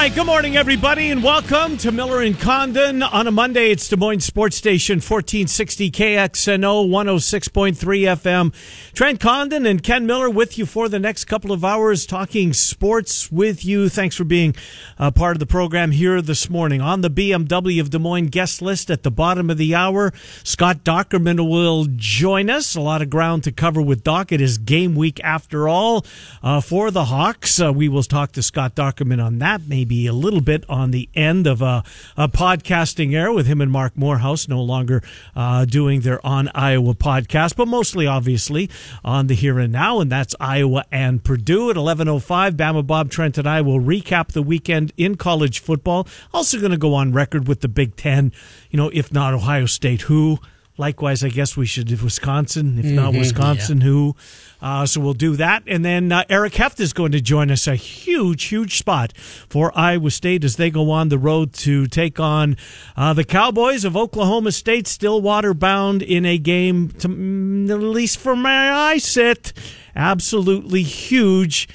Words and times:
Right, 0.00 0.14
good 0.14 0.24
morning, 0.24 0.56
everybody, 0.56 1.10
and 1.10 1.22
welcome 1.22 1.76
to 1.76 1.92
Miller 1.92 2.22
and 2.22 2.40
Condon 2.40 3.02
on 3.02 3.26
a 3.26 3.30
Monday. 3.30 3.70
It's 3.70 3.86
Des 3.86 3.96
Moines 3.96 4.20
Sports 4.20 4.56
Station, 4.56 4.94
1460 4.94 5.90
KXNO, 5.90 6.88
106.3 6.88 7.74
FM. 8.16 8.94
Trent 8.94 9.20
Condon 9.20 9.66
and 9.66 9.82
Ken 9.82 10.06
Miller 10.06 10.30
with 10.30 10.56
you 10.56 10.64
for 10.64 10.88
the 10.88 10.98
next 10.98 11.26
couple 11.26 11.52
of 11.52 11.66
hours, 11.66 12.06
talking 12.06 12.54
sports 12.54 13.30
with 13.30 13.62
you. 13.62 13.90
Thanks 13.90 14.16
for 14.16 14.24
being 14.24 14.56
a 14.98 15.12
part 15.12 15.36
of 15.36 15.38
the 15.38 15.44
program 15.44 15.90
here 15.90 16.22
this 16.22 16.48
morning. 16.48 16.80
On 16.80 17.02
the 17.02 17.10
BMW 17.10 17.78
of 17.78 17.90
Des 17.90 17.98
Moines 17.98 18.28
guest 18.28 18.62
list 18.62 18.90
at 18.90 19.02
the 19.02 19.10
bottom 19.10 19.50
of 19.50 19.58
the 19.58 19.74
hour, 19.74 20.14
Scott 20.42 20.78
Dochterman 20.78 21.46
will 21.46 21.84
join 21.96 22.48
us. 22.48 22.74
A 22.74 22.80
lot 22.80 23.02
of 23.02 23.10
ground 23.10 23.44
to 23.44 23.52
cover 23.52 23.82
with 23.82 24.02
Doc. 24.02 24.32
It 24.32 24.40
is 24.40 24.56
game 24.56 24.94
week 24.94 25.20
after 25.22 25.68
all 25.68 26.06
uh, 26.42 26.62
for 26.62 26.90
the 26.90 27.04
Hawks. 27.04 27.60
Uh, 27.60 27.70
we 27.70 27.90
will 27.90 28.02
talk 28.02 28.32
to 28.32 28.42
Scott 28.42 28.74
Dochterman 28.74 29.22
on 29.22 29.40
that 29.40 29.60
maybe 29.68 29.89
a 29.90 30.12
little 30.12 30.40
bit 30.40 30.64
on 30.68 30.90
the 30.90 31.08
end 31.14 31.46
of 31.46 31.62
a, 31.62 31.82
a 32.16 32.28
podcasting 32.28 33.12
era 33.12 33.32
with 33.32 33.46
him 33.46 33.60
and 33.60 33.70
Marc 33.70 33.96
Morehouse 33.96 34.48
no 34.48 34.62
longer 34.62 35.02
uh, 35.34 35.64
doing 35.64 36.00
their 36.00 36.24
On 36.24 36.48
Iowa 36.54 36.94
podcast, 36.94 37.56
but 37.56 37.66
mostly 37.66 38.06
obviously 38.06 38.70
on 39.04 39.26
the 39.26 39.34
here 39.34 39.58
and 39.58 39.72
now, 39.72 40.00
and 40.00 40.10
that's 40.10 40.34
Iowa 40.38 40.84
and 40.90 41.22
Purdue 41.22 41.70
at 41.70 41.76
11:05. 41.76 42.52
Bama 42.52 42.86
Bob 42.86 43.10
Trent 43.10 43.38
and 43.38 43.48
I 43.48 43.60
will 43.60 43.80
recap 43.80 44.28
the 44.28 44.42
weekend 44.42 44.92
in 44.96 45.16
college 45.16 45.58
football. 45.58 46.06
Also 46.32 46.58
going 46.58 46.70
to 46.70 46.78
go 46.78 46.94
on 46.94 47.12
record 47.12 47.48
with 47.48 47.60
the 47.60 47.68
Big 47.68 47.96
Ten. 47.96 48.32
You 48.70 48.76
know, 48.76 48.90
if 48.92 49.12
not 49.12 49.34
Ohio 49.34 49.66
State, 49.66 50.02
who 50.02 50.38
Likewise, 50.80 51.22
I 51.22 51.28
guess 51.28 51.58
we 51.58 51.66
should 51.66 51.92
if 51.92 52.02
Wisconsin. 52.02 52.78
If 52.78 52.86
not 52.86 53.12
Mhm, 53.12 53.18
Wisconsin, 53.18 53.82
who? 53.82 54.16
Uh, 54.62 54.86
so 54.86 54.98
we'll 54.98 55.12
do 55.12 55.36
that. 55.36 55.62
And 55.66 55.84
then 55.84 56.10
uh, 56.10 56.24
Eric 56.30 56.54
Heft 56.54 56.80
is 56.80 56.94
going 56.94 57.12
to 57.12 57.20
join 57.20 57.50
us. 57.50 57.66
A 57.66 57.74
huge, 57.74 58.44
huge 58.44 58.78
spot 58.78 59.12
for 59.16 59.70
Iowa 59.78 60.10
State 60.10 60.42
as 60.42 60.56
they 60.56 60.70
go 60.70 60.90
on 60.90 61.10
the 61.10 61.18
road 61.18 61.52
to 61.68 61.86
take 61.86 62.18
on 62.18 62.56
uh, 62.96 63.12
the 63.12 63.24
Cowboys 63.24 63.84
of 63.84 63.94
Oklahoma 63.94 64.52
State, 64.52 64.86
Stillwater 64.86 65.52
bound 65.52 66.00
in 66.02 66.24
a 66.24 66.38
game, 66.38 66.88
to, 67.00 67.08
mm, 67.10 67.68
at 67.68 67.80
least 67.80 68.16
for 68.16 68.34
my 68.34 68.70
I 68.72 68.96
sit, 68.96 69.52
absolutely 69.94 70.82
huge 70.82 71.68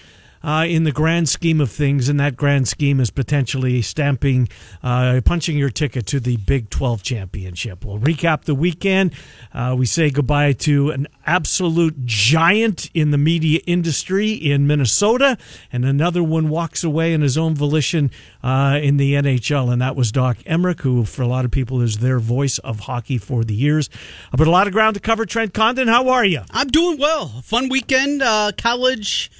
uh, 0.45 0.63
in 0.63 0.83
the 0.83 0.91
grand 0.91 1.27
scheme 1.27 1.59
of 1.59 1.71
things, 1.71 2.07
and 2.07 2.19
that 2.19 2.37
grand 2.37 2.67
scheme 2.67 2.99
is 2.99 3.09
potentially 3.09 3.81
stamping, 3.81 4.47
uh, 4.83 5.19
punching 5.25 5.57
your 5.57 5.71
ticket 5.71 6.05
to 6.05 6.19
the 6.19 6.37
Big 6.37 6.69
12 6.69 7.01
championship. 7.01 7.83
We'll 7.83 7.97
recap 7.97 8.43
the 8.43 8.53
weekend. 8.53 9.13
Uh, 9.51 9.75
we 9.77 9.87
say 9.87 10.11
goodbye 10.11 10.53
to 10.53 10.91
an 10.91 11.07
absolute 11.25 12.05
giant 12.05 12.91
in 12.93 13.09
the 13.09 13.17
media 13.17 13.59
industry 13.65 14.33
in 14.33 14.67
Minnesota, 14.67 15.37
and 15.73 15.83
another 15.83 16.23
one 16.23 16.49
walks 16.49 16.83
away 16.83 17.13
in 17.13 17.21
his 17.21 17.39
own 17.39 17.55
volition 17.55 18.11
uh, 18.43 18.79
in 18.81 18.97
the 18.97 19.13
NHL, 19.13 19.73
and 19.73 19.81
that 19.81 19.95
was 19.95 20.11
Doc 20.11 20.37
Emrick, 20.45 20.81
who, 20.81 21.05
for 21.05 21.23
a 21.23 21.27
lot 21.27 21.45
of 21.45 21.49
people, 21.49 21.81
is 21.81 21.97
their 21.97 22.19
voice 22.19 22.59
of 22.59 22.81
hockey 22.81 23.17
for 23.17 23.43
the 23.43 23.55
years. 23.55 23.89
But 24.31 24.45
a 24.45 24.51
lot 24.51 24.67
of 24.67 24.73
ground 24.73 24.93
to 24.93 24.99
cover. 24.99 25.25
Trent 25.25 25.55
Condon, 25.55 25.87
how 25.87 26.09
are 26.09 26.23
you? 26.23 26.41
I'm 26.51 26.67
doing 26.67 26.99
well. 26.99 27.29
Fun 27.43 27.67
weekend. 27.67 28.21
Uh, 28.21 28.51
college. 28.55 29.31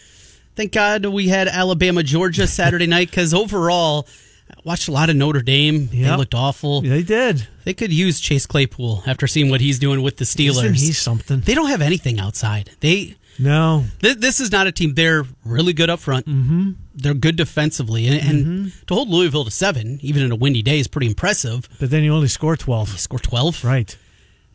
Thank 0.56 0.72
God 0.72 1.06
we 1.06 1.28
had 1.28 1.48
Alabama, 1.48 2.02
Georgia 2.03 2.48
Saturday 2.48 2.88
night 2.88 3.09
because 3.09 3.34
overall, 3.34 4.07
I 4.50 4.56
watched 4.63 4.88
a 4.88 4.91
lot 4.91 5.09
of 5.09 5.16
Notre 5.16 5.41
Dame. 5.41 5.88
They 5.88 6.16
looked 6.16 6.34
awful. 6.35 6.81
They 6.81 7.03
did. 7.03 7.47
They 7.66 7.74
could 7.74 7.91
use 7.91 8.19
Chase 8.19 8.46
Claypool 8.46 9.03
after 9.07 9.28
seeing 9.28 9.50
what 9.50 9.59
he's 9.62 9.80
doing 9.80 10.02
with 10.02 10.18
the 10.18 10.25
Steelers. 10.25 10.63
Isn't 10.66 10.75
he 10.75 10.91
something? 10.94 11.41
They 11.41 11.56
don't 11.56 11.69
have 11.69 11.81
anything 11.81 12.19
outside. 12.19 12.69
They 12.80 13.16
No. 13.40 13.85
th- 14.02 14.18
this 14.19 14.40
is 14.40 14.52
not 14.52 14.68
a 14.68 14.72
team. 14.72 14.94
They're 14.94 15.25
really 15.44 15.74
good 15.74 15.90
up 15.90 16.00
front. 16.00 16.25
Mm-hmm. 16.28 16.72
They're 16.94 17.13
good 17.16 17.35
defensively, 17.35 18.07
and, 18.07 18.16
and 18.30 18.46
Mm-hmm. 18.46 18.85
to 18.88 18.94
hold 18.94 19.09
Louisville 19.09 19.44
to 19.46 19.51
seven, 19.51 20.00
even 20.01 20.24
in 20.24 20.31
a 20.31 20.35
windy 20.35 20.62
day, 20.62 20.80
is 20.80 20.88
pretty 20.88 21.07
impressive. 21.07 21.68
But 21.80 21.90
then 21.90 22.03
you 22.03 22.13
only 22.13 22.28
score 22.30 22.56
12. 22.56 22.97
Score 23.00 23.19
twelve. 23.19 23.62
Right. 23.66 23.97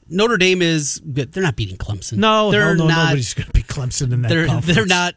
Notre 0.09 0.39
Dame 0.39 0.63
is 0.63 1.01
good. 1.13 1.33
They're 1.33 1.43
not 1.43 1.57
beating 1.57 1.77
Clemson. 1.77 2.15
No, 2.19 2.51
they're 2.51 2.75
no, 2.75 2.85
no, 2.85 2.89
not. 2.89 3.05
nobody's 3.07 3.35
going 3.35 3.47
to 3.47 3.53
be 3.53 3.63
Clemson 3.63 4.13
in 4.13 4.23
that 4.23 4.29
They're 4.29 4.47
conference. 4.47 4.75
they're 4.77 4.87
not. 4.87 5.15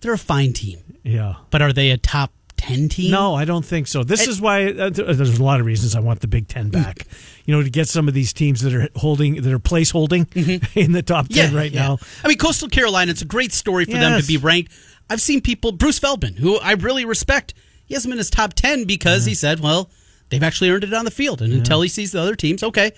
They're 0.00 0.12
a 0.12 0.18
fine 0.18 0.52
team, 0.52 0.78
Yeah. 1.04 1.34
but 1.50 1.62
are 1.62 1.72
they 1.72 1.90
a 1.90 1.98
top 1.98 2.32
ten 2.56 2.88
team? 2.88 3.10
No, 3.10 3.34
I 3.34 3.44
don't 3.44 3.64
think 3.64 3.86
so. 3.86 4.02
This 4.02 4.22
It- 4.22 4.28
is 4.28 4.40
why 4.40 4.66
uh, 4.66 4.86
uh 4.86 4.90
there's 4.90 5.38
a 5.38 5.42
lot 5.42 5.60
of 5.60 5.66
reasons 5.66 5.94
I 5.94 6.00
want 6.00 6.20
the 6.20 6.28
Big 6.28 6.48
Ten 6.48 6.70
back. 6.70 6.98
Mm. 6.98 7.06
You 7.46 7.56
know, 7.56 7.62
to 7.62 7.70
get 7.70 7.88
some 7.88 8.08
of 8.08 8.14
these 8.14 8.32
teams 8.32 8.60
that 8.60 8.74
are 8.74 8.88
holding, 8.96 9.42
that 9.42 9.52
are 9.52 9.58
place 9.58 9.90
holding 9.90 10.26
mm-hmm. 10.26 10.64
in 10.78 10.92
the 10.92 11.02
top 11.02 11.28
10 11.28 11.54
right 11.54 11.72
now. 11.72 11.98
I 12.24 12.28
mean, 12.28 12.38
Coastal 12.38 12.68
Carolina. 12.68 13.10
It's 13.10 13.22
a 13.22 13.26
great 13.26 13.52
story 13.52 13.86
for 13.86 13.92
them 13.92 14.20
to 14.20 14.26
be 14.26 14.36
ranked. 14.36 14.72
I've 15.08 15.20
seen 15.20 15.40
people. 15.40 15.72
Bruce 15.72 15.98
Feldman, 15.98 16.34
who 16.34 16.58
I 16.58 16.72
really 16.72 17.04
respect, 17.04 17.54
he 17.86 17.94
hasn't 17.94 18.12
been 18.12 18.18
his 18.18 18.30
top 18.30 18.54
ten 18.54 18.84
because 18.84 19.26
he 19.26 19.34
said, 19.34 19.60
"Well, 19.60 19.90
they've 20.28 20.42
actually 20.42 20.70
earned 20.70 20.84
it 20.84 20.94
on 20.94 21.04
the 21.04 21.10
field." 21.10 21.42
And 21.42 21.52
until 21.52 21.80
he 21.80 21.88
sees 21.88 22.12
the 22.12 22.20
other 22.20 22.36
teams, 22.36 22.62
okay, 22.62 22.92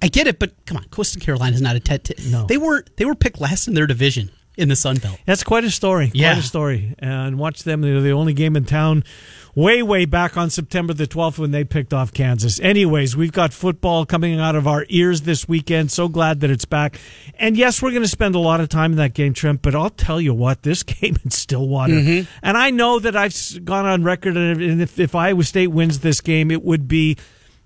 I 0.00 0.06
get 0.06 0.28
it. 0.28 0.38
But 0.38 0.52
come 0.66 0.76
on, 0.76 0.84
Coastal 0.84 1.20
Carolina 1.20 1.56
is 1.56 1.62
not 1.62 1.74
a 1.74 1.80
ten. 1.80 2.00
No. 2.30 2.46
they 2.46 2.56
were 2.56 2.84
they 2.96 3.04
were 3.04 3.16
picked 3.16 3.40
last 3.40 3.66
in 3.66 3.74
their 3.74 3.88
division 3.88 4.30
in 4.58 4.68
the 4.68 4.76
Sun 4.76 4.96
Belt. 4.96 5.18
That's 5.24 5.44
quite 5.44 5.64
a 5.64 5.70
story. 5.70 6.10
Yeah. 6.12 6.34
Quite 6.34 6.44
a 6.44 6.46
story. 6.46 6.94
And 6.98 7.38
watch 7.38 7.62
them. 7.62 7.80
They're 7.80 8.00
the 8.00 8.10
only 8.10 8.34
game 8.34 8.56
in 8.56 8.64
town 8.64 9.04
way, 9.54 9.82
way 9.82 10.04
back 10.04 10.36
on 10.36 10.50
September 10.50 10.92
the 10.92 11.06
12th 11.06 11.38
when 11.38 11.52
they 11.52 11.64
picked 11.64 11.94
off 11.94 12.12
Kansas. 12.12 12.58
Anyways, 12.60 13.16
we've 13.16 13.32
got 13.32 13.52
football 13.52 14.04
coming 14.04 14.38
out 14.38 14.56
of 14.56 14.66
our 14.66 14.84
ears 14.88 15.22
this 15.22 15.48
weekend. 15.48 15.92
So 15.92 16.08
glad 16.08 16.40
that 16.40 16.50
it's 16.50 16.64
back. 16.64 16.98
And 17.38 17.56
yes, 17.56 17.80
we're 17.80 17.92
going 17.92 18.02
to 18.02 18.08
spend 18.08 18.34
a 18.34 18.40
lot 18.40 18.60
of 18.60 18.68
time 18.68 18.92
in 18.92 18.98
that 18.98 19.14
game, 19.14 19.32
Trent, 19.32 19.62
but 19.62 19.76
I'll 19.76 19.90
tell 19.90 20.20
you 20.20 20.34
what, 20.34 20.62
this 20.62 20.82
game 20.84 21.16
in 21.24 21.30
Stillwater. 21.30 21.94
Mm-hmm. 21.94 22.30
And 22.42 22.56
I 22.56 22.70
know 22.70 22.98
that 22.98 23.16
I've 23.16 23.64
gone 23.64 23.86
on 23.86 24.02
record, 24.02 24.36
and 24.36 24.82
if, 24.82 24.98
if 24.98 25.14
Iowa 25.14 25.44
State 25.44 25.68
wins 25.68 26.00
this 26.00 26.20
game, 26.20 26.50
it 26.50 26.64
would 26.64 26.88
be. 26.88 27.16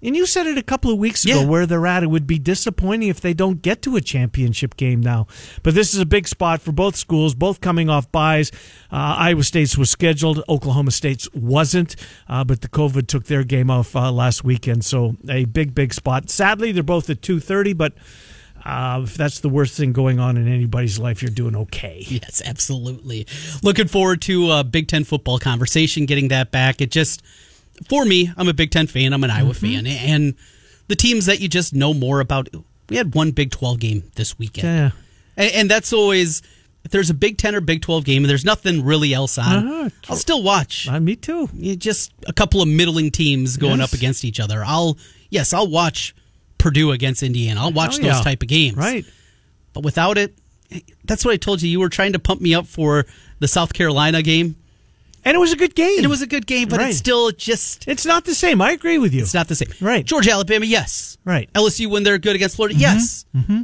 And 0.02 0.16
you 0.16 0.26
said 0.26 0.46
it 0.48 0.58
a 0.58 0.62
couple 0.62 0.90
of 0.90 0.98
weeks 0.98 1.24
ago 1.24 1.40
Yeah. 1.42 1.46
where 1.46 1.64
they're 1.64 1.86
at. 1.86 2.02
It 2.02 2.08
would 2.08 2.26
be 2.26 2.38
disappointing 2.38 3.08
if 3.08 3.20
they 3.20 3.34
don't 3.34 3.62
get 3.62 3.82
to 3.82 3.94
a 3.96 4.00
championship 4.00 4.76
game 4.76 5.00
now. 5.00 5.28
But 5.62 5.74
this 5.74 5.94
is 5.94 6.00
a 6.00 6.06
big 6.06 6.26
spot 6.26 6.60
for 6.60 6.72
both 6.72 6.96
schools, 6.96 7.34
both 7.34 7.60
coming 7.60 7.88
off 7.88 8.10
buys. 8.10 8.50
Uh, 8.90 9.14
Iowa 9.18 9.44
State's 9.44 9.78
was 9.78 9.90
scheduled, 9.90 10.42
Oklahoma 10.48 10.90
State's 10.90 11.28
wasn't, 11.32 11.94
uh, 12.28 12.42
but 12.42 12.62
the 12.62 12.68
COVID 12.68 13.06
took 13.06 13.26
their 13.26 13.44
game 13.44 13.70
off 13.70 13.94
uh, 13.94 14.10
last 14.10 14.42
weekend. 14.42 14.84
So 14.84 15.16
a 15.28 15.44
big, 15.44 15.74
big 15.74 15.94
spot. 15.94 16.30
Sadly, 16.30 16.72
they're 16.72 16.82
both 16.82 17.08
at 17.08 17.22
two 17.22 17.38
thirty, 17.40 17.72
but. 17.72 17.92
Uh, 18.64 19.00
if 19.02 19.16
that's 19.16 19.40
the 19.40 19.48
worst 19.48 19.76
thing 19.76 19.92
going 19.92 20.20
on 20.20 20.36
in 20.36 20.46
anybody's 20.46 20.96
life, 20.96 21.20
you're 21.20 21.32
doing 21.32 21.56
okay. 21.56 22.04
Yes, 22.06 22.40
absolutely. 22.44 23.26
Looking 23.60 23.88
forward 23.88 24.22
to 24.22 24.52
a 24.52 24.62
Big 24.62 24.86
Ten 24.86 25.02
football 25.02 25.40
conversation, 25.40 26.06
getting 26.06 26.28
that 26.28 26.52
back. 26.52 26.80
It 26.80 26.92
just, 26.92 27.24
for 27.88 28.04
me, 28.04 28.30
I'm 28.36 28.48
a 28.48 28.54
Big 28.54 28.70
Ten 28.70 28.86
fan. 28.86 29.12
I'm 29.12 29.24
an 29.24 29.30
Iowa 29.30 29.54
fan. 29.54 29.86
And 29.86 30.34
the 30.88 30.96
teams 30.96 31.26
that 31.26 31.40
you 31.40 31.48
just 31.48 31.74
know 31.74 31.94
more 31.94 32.20
about, 32.20 32.48
we 32.88 32.96
had 32.96 33.14
one 33.14 33.30
Big 33.30 33.50
12 33.50 33.78
game 33.80 34.02
this 34.16 34.38
weekend. 34.38 34.64
Yeah. 34.66 34.90
And, 35.36 35.52
and 35.54 35.70
that's 35.70 35.92
always, 35.92 36.42
if 36.84 36.90
there's 36.90 37.10
a 37.10 37.14
Big 37.14 37.38
10 37.38 37.54
or 37.54 37.60
Big 37.60 37.82
12 37.82 38.04
game 38.04 38.22
and 38.24 38.30
there's 38.30 38.44
nothing 38.44 38.84
really 38.84 39.14
else 39.14 39.38
on, 39.38 39.66
Uh-huh. 39.68 39.90
I'll 40.08 40.16
still 40.16 40.42
watch. 40.42 40.88
Uh, 40.88 41.00
me 41.00 41.16
too. 41.16 41.48
You 41.54 41.76
just 41.76 42.12
a 42.26 42.32
couple 42.32 42.60
of 42.62 42.68
middling 42.68 43.10
teams 43.10 43.56
going 43.56 43.78
Yes. 43.78 43.88
up 43.92 43.96
against 43.98 44.24
each 44.24 44.38
other. 44.40 44.62
I'll, 44.64 44.98
yes, 45.30 45.52
I'll 45.52 45.68
watch 45.68 46.14
Purdue 46.58 46.90
against 46.92 47.22
Indiana. 47.22 47.60
I'll 47.62 47.72
watch 47.72 47.94
Oh, 47.94 48.02
those 48.02 48.06
yeah. 48.18 48.20
type 48.22 48.42
of 48.42 48.48
games. 48.48 48.76
Right. 48.76 49.04
But 49.72 49.82
without 49.84 50.18
it, 50.18 50.36
that's 51.04 51.24
what 51.24 51.32
I 51.32 51.36
told 51.36 51.62
you. 51.62 51.68
You 51.70 51.80
were 51.80 51.88
trying 51.88 52.12
to 52.12 52.18
pump 52.18 52.40
me 52.40 52.54
up 52.54 52.66
for 52.66 53.06
the 53.40 53.48
South 53.48 53.72
Carolina 53.72 54.22
game. 54.22 54.56
And 55.24 55.34
it 55.36 55.38
was 55.38 55.52
a 55.52 55.56
good 55.56 55.74
game. 55.74 55.98
And 55.98 56.04
it 56.04 56.08
was 56.08 56.22
a 56.22 56.26
good 56.26 56.46
game, 56.46 56.68
but 56.68 56.78
Right. 56.80 56.88
it's 56.90 56.98
still 56.98 57.30
just 57.30 57.86
It's 57.86 58.04
not 58.04 58.24
the 58.24 58.34
same. 58.34 58.60
I 58.60 58.72
agree 58.72 58.98
with 58.98 59.14
you. 59.14 59.22
it's 59.22 59.34
not 59.34 59.48
the 59.48 59.54
same. 59.54 59.68
Right. 59.80 60.04
Georgia, 60.04 60.32
Alabama, 60.32 60.66
yes. 60.66 61.16
Right. 61.24 61.48
LSU 61.54 61.88
when 61.88 62.02
they're 62.02 62.18
good 62.18 62.34
against 62.36 62.56
Florida, 62.56 62.74
yes. 62.78 63.24
Mm-hmm. 63.34 63.62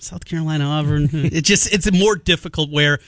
South 0.00 0.24
Carolina, 0.24 0.64
Auburn. 0.64 1.08
it 1.12 1.42
just 1.44 1.72
it's 1.72 1.90
more 1.92 2.16
difficult 2.16 2.70
where 2.70 2.98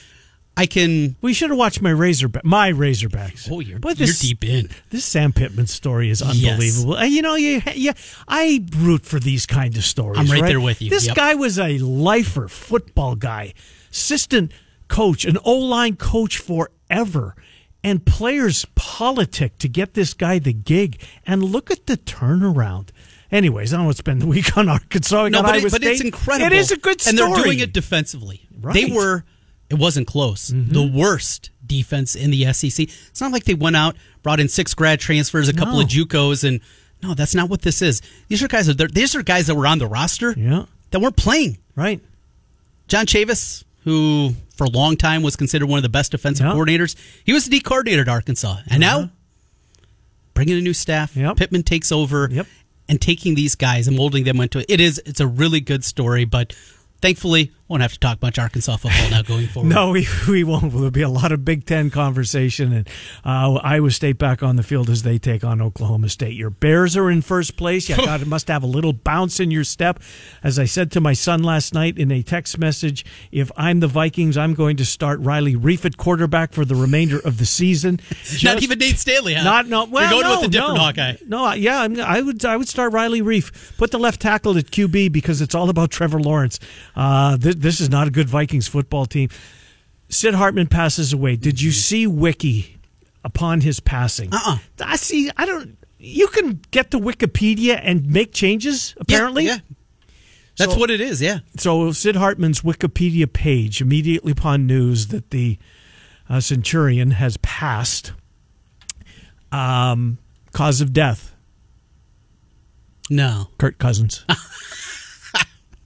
I 0.55 0.67
can. 0.67 1.15
We 1.21 1.33
should 1.33 1.49
have 1.49 1.57
watched 1.57 1.81
my 1.81 1.89
Razorback, 1.89 2.45
my 2.45 2.71
Razorbacks. 2.71 3.49
Oh, 3.51 3.59
you're, 3.59 3.79
But 3.79 3.97
you're 3.99 4.07
deep 4.19 4.43
in. 4.45 4.69
This 4.91 5.03
Sam 5.03 5.33
Pittman 5.33 5.65
story 5.65 6.11
is 6.11 6.21
unbelievable. 6.21 6.93
And 6.95 7.11
you 7.11 7.23
know, 7.23 7.33
you, 7.33 7.61
yeah, 7.73 7.93
I 8.27 8.63
root 8.77 9.03
for 9.03 9.19
these 9.19 9.47
kind 9.47 9.75
of 9.75 9.83
stories. 9.83 10.19
I'm 10.19 10.27
right 10.27 10.47
there 10.47 10.61
with 10.61 10.79
you. 10.81 10.91
This 10.91 11.07
Yep. 11.07 11.15
guy 11.15 11.33
was 11.33 11.57
a 11.57 11.79
lifer, 11.79 12.47
football 12.47 13.15
guy, 13.15 13.55
assistant 13.91 14.51
coach, 14.87 15.25
an 15.25 15.39
O 15.43 15.55
line 15.57 15.95
coach 15.95 16.37
forever, 16.37 17.35
and 17.83 18.05
players 18.05 18.65
politic 18.75 19.57
to 19.59 19.67
get 19.67 19.93
this 19.93 20.13
guy 20.13 20.39
the 20.39 20.53
gig. 20.53 21.01
And 21.25 21.43
look 21.43 21.69
at 21.71 21.85
the 21.87 21.97
turnaround. 21.97 22.89
Anyways, 23.31 23.73
I 23.73 23.77
don't 23.77 23.85
want 23.85 23.97
to 23.97 23.99
spend 23.99 24.21
the 24.21 24.27
week 24.35 24.55
on 24.57 24.69
Arkansas. 24.69 25.27
No, 25.29 25.41
but, 25.41 25.55
it, 25.57 25.71
but 25.71 25.83
it's 25.83 26.01
incredible. 26.01 26.45
It 26.47 26.53
is 26.53 26.71
a 26.71 26.77
good 26.77 27.01
story, 27.01 27.09
and 27.23 27.35
they're 27.35 27.43
doing 27.43 27.59
it 27.59 27.73
defensively. 27.73 28.47
Right. 28.61 28.73
They 28.73 28.85
were 28.93 29.23
It 29.69 29.75
wasn't 29.75 30.07
close. 30.07 30.51
Mm-hmm. 30.51 30.73
The 30.73 30.83
worst 30.99 31.49
defense 31.65 32.15
in 32.15 32.29
the 32.31 32.51
SEC. 32.53 32.87
It's 32.87 33.21
not 33.21 33.31
like 33.31 33.45
they 33.45 33.53
went 33.55 33.75
out, 33.75 33.95
brought 34.21 34.39
in 34.39 34.47
six 34.49 34.73
grad 34.73 34.99
transfers, 34.99 35.49
a 35.49 35.53
couple 35.53 35.73
No. 35.75 35.81
of 35.81 35.87
JUCOs, 35.87 36.47
and 36.47 36.59
no, 37.01 37.13
that's 37.15 37.33
not 37.35 37.49
what 37.49 37.63
this 37.63 37.81
is. 37.81 38.01
These 38.29 38.43
are 38.43 38.47
guys. 38.47 38.67
That, 38.67 38.93
these 38.93 39.15
are 39.15 39.23
guys 39.23 39.47
that 39.47 39.55
were 39.55 39.67
on 39.67 39.79
the 39.79 39.87
roster 39.87 40.33
Yeah. 40.37 40.65
that 40.91 40.99
weren't 40.99 41.17
playing. 41.17 41.57
Right. 41.75 41.99
John 42.87 43.05
Chavis, 43.07 43.63
who 43.83 44.33
for 44.55 44.65
a 44.65 44.69
long 44.69 44.95
time 44.97 45.23
was 45.23 45.35
considered 45.35 45.67
one 45.67 45.77
of 45.77 45.83
the 45.83 45.89
best 45.89 46.11
defensive 46.11 46.45
Yeah. 46.45 46.53
coordinators, 46.53 46.95
he 47.23 47.33
was 47.33 47.45
the 47.45 47.51
D 47.51 47.59
coordinator 47.59 48.01
at 48.03 48.07
Arkansas, 48.07 48.57
and 48.67 48.79
now 48.79 48.97
uh-huh. 48.99 49.07
bringing 50.33 50.57
a 50.57 50.61
new 50.61 50.73
staff. 50.73 51.15
Yep. 51.15 51.37
Pittman 51.37 51.63
takes 51.63 51.91
over, 51.91 52.29
Yep. 52.31 52.47
and 52.89 53.01
taking 53.01 53.35
these 53.35 53.55
guys 53.55 53.87
and 53.87 53.97
molding 53.97 54.23
them 54.23 54.39
into 54.39 54.59
it. 54.59 54.65
It 54.69 54.79
is. 54.79 55.01
It's 55.05 55.19
a 55.19 55.27
really 55.27 55.59
good 55.59 55.83
story, 55.83 56.25
but 56.25 56.55
thankfully, 57.01 57.51
won't 57.73 57.81
have 57.81 57.93
to 57.93 57.99
talk 57.99 58.21
much 58.21 58.37
Arkansas 58.37 58.77
football 58.77 59.09
now 59.09 59.23
going 59.23 59.47
forward. 59.47 59.69
No, 59.69 59.89
we, 59.89 60.07
we 60.29 60.43
won't. 60.43 60.71
There'll 60.71 60.91
be 60.91 61.01
a 61.01 61.09
lot 61.09 61.31
of 61.31 61.43
Big 61.43 61.65
Ten 61.65 61.89
conversation, 61.89 62.71
and 62.71 62.87
uh, 63.25 63.55
Iowa 63.55 63.89
State 63.89 64.19
back 64.19 64.43
on 64.43 64.57
the 64.57 64.63
field 64.63 64.91
as 64.91 65.01
they 65.01 65.17
take 65.17 65.43
on 65.43 65.59
Oklahoma 65.59 66.09
State. 66.09 66.35
Your 66.35 66.51
Bears 66.51 66.95
are 66.95 67.09
in 67.09 67.23
first 67.23 67.57
place. 67.57 67.89
You 67.89 67.95
got 67.95 68.23
must 68.27 68.47
have 68.47 68.61
a 68.61 68.67
little 68.67 68.93
bounce 68.93 69.39
in 69.39 69.49
your 69.49 69.63
step. 69.63 69.99
As 70.43 70.59
I 70.59 70.65
said 70.65 70.91
to 70.91 71.01
my 71.01 71.13
son 71.13 71.41
last 71.41 71.73
night 71.73 71.97
in 71.97 72.11
a 72.11 72.21
text 72.21 72.59
message, 72.59 73.05
if 73.31 73.51
I'm 73.57 73.79
the 73.79 73.87
Vikings, 73.87 74.37
I'm 74.37 74.53
going 74.53 74.77
to 74.77 74.85
start 74.85 75.19
Riley 75.21 75.55
Reiff 75.55 75.83
at 75.83 75.97
quarterback 75.97 76.53
for 76.53 76.65
the 76.65 76.75
remainder 76.75 77.17
of 77.17 77.39
the 77.39 77.45
season. 77.47 77.99
Not 78.43 78.61
even 78.61 78.77
Nate 78.77 78.99
Stanley. 78.99 79.33
Huh? 79.33 79.45
Not 79.45 79.67
no. 79.67 79.85
Well, 79.85 80.03
You're 80.03 80.21
going 80.21 80.31
no, 80.31 80.41
with 80.41 80.49
a 80.49 80.51
different 80.51 80.75
no. 80.75 80.79
Hawkeye. 80.79 81.13
No, 81.25 81.53
yeah, 81.53 81.81
I'm, 81.81 81.99
I 81.99 82.21
would. 82.21 82.45
I 82.45 82.55
would 82.55 82.69
start 82.69 82.93
Riley 82.93 83.23
Reiff. 83.23 83.75
Put 83.77 83.89
the 83.89 83.97
left 83.97 84.21
tackle 84.21 84.59
at 84.59 84.65
QB 84.65 85.11
because 85.11 85.41
it's 85.41 85.55
all 85.55 85.71
about 85.71 85.89
Trevor 85.89 86.19
Lawrence. 86.19 86.59
Uh, 86.95 87.35
th- 87.35 87.55
this 87.63 87.81
is 87.81 87.89
not 87.89 88.07
a 88.07 88.11
good 88.11 88.29
Vikings 88.29 88.67
football 88.67 89.05
team. 89.07 89.29
Sid 90.09 90.35
Hartman 90.35 90.67
passes 90.67 91.11
away. 91.13 91.35
Did 91.35 91.59
you 91.61 91.71
see 91.71 92.05
Wiki 92.05 92.77
upon 93.23 93.61
his 93.61 93.79
passing? 93.79 94.31
Uh-uh. 94.31 94.57
I 94.81 94.95
see. 94.97 95.31
I 95.35 95.45
don't. 95.45 95.77
You 95.97 96.27
can 96.27 96.59
get 96.71 96.91
to 96.91 96.99
Wikipedia 96.99 97.79
and 97.81 98.05
make 98.07 98.33
changes. 98.33 98.93
Apparently, 98.99 99.45
yeah, 99.45 99.53
yeah. 99.55 99.75
That's 100.57 100.73
So- 100.73 100.79
what 100.79 100.91
it 100.91 101.01
is. 101.01 101.21
Yeah. 101.21 101.39
so 101.57 101.91
Sid 101.91 102.15
Hartman's 102.17 102.61
Wikipedia 102.61 103.31
page 103.31 103.81
immediately 103.81 104.33
upon 104.33 104.67
news 104.67 105.07
that 105.07 105.31
the 105.31 105.57
uh, 106.29 106.39
Centurion 106.41 107.11
has 107.11 107.37
passed. 107.37 108.11
Um, 109.51 110.17
cause 110.51 110.81
of 110.81 110.93
death: 110.93 111.33
No, 113.09 113.47
Kirk 113.57 113.77
Cousins. 113.79 114.25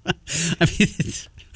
I 0.06 0.66
mean 0.80 0.88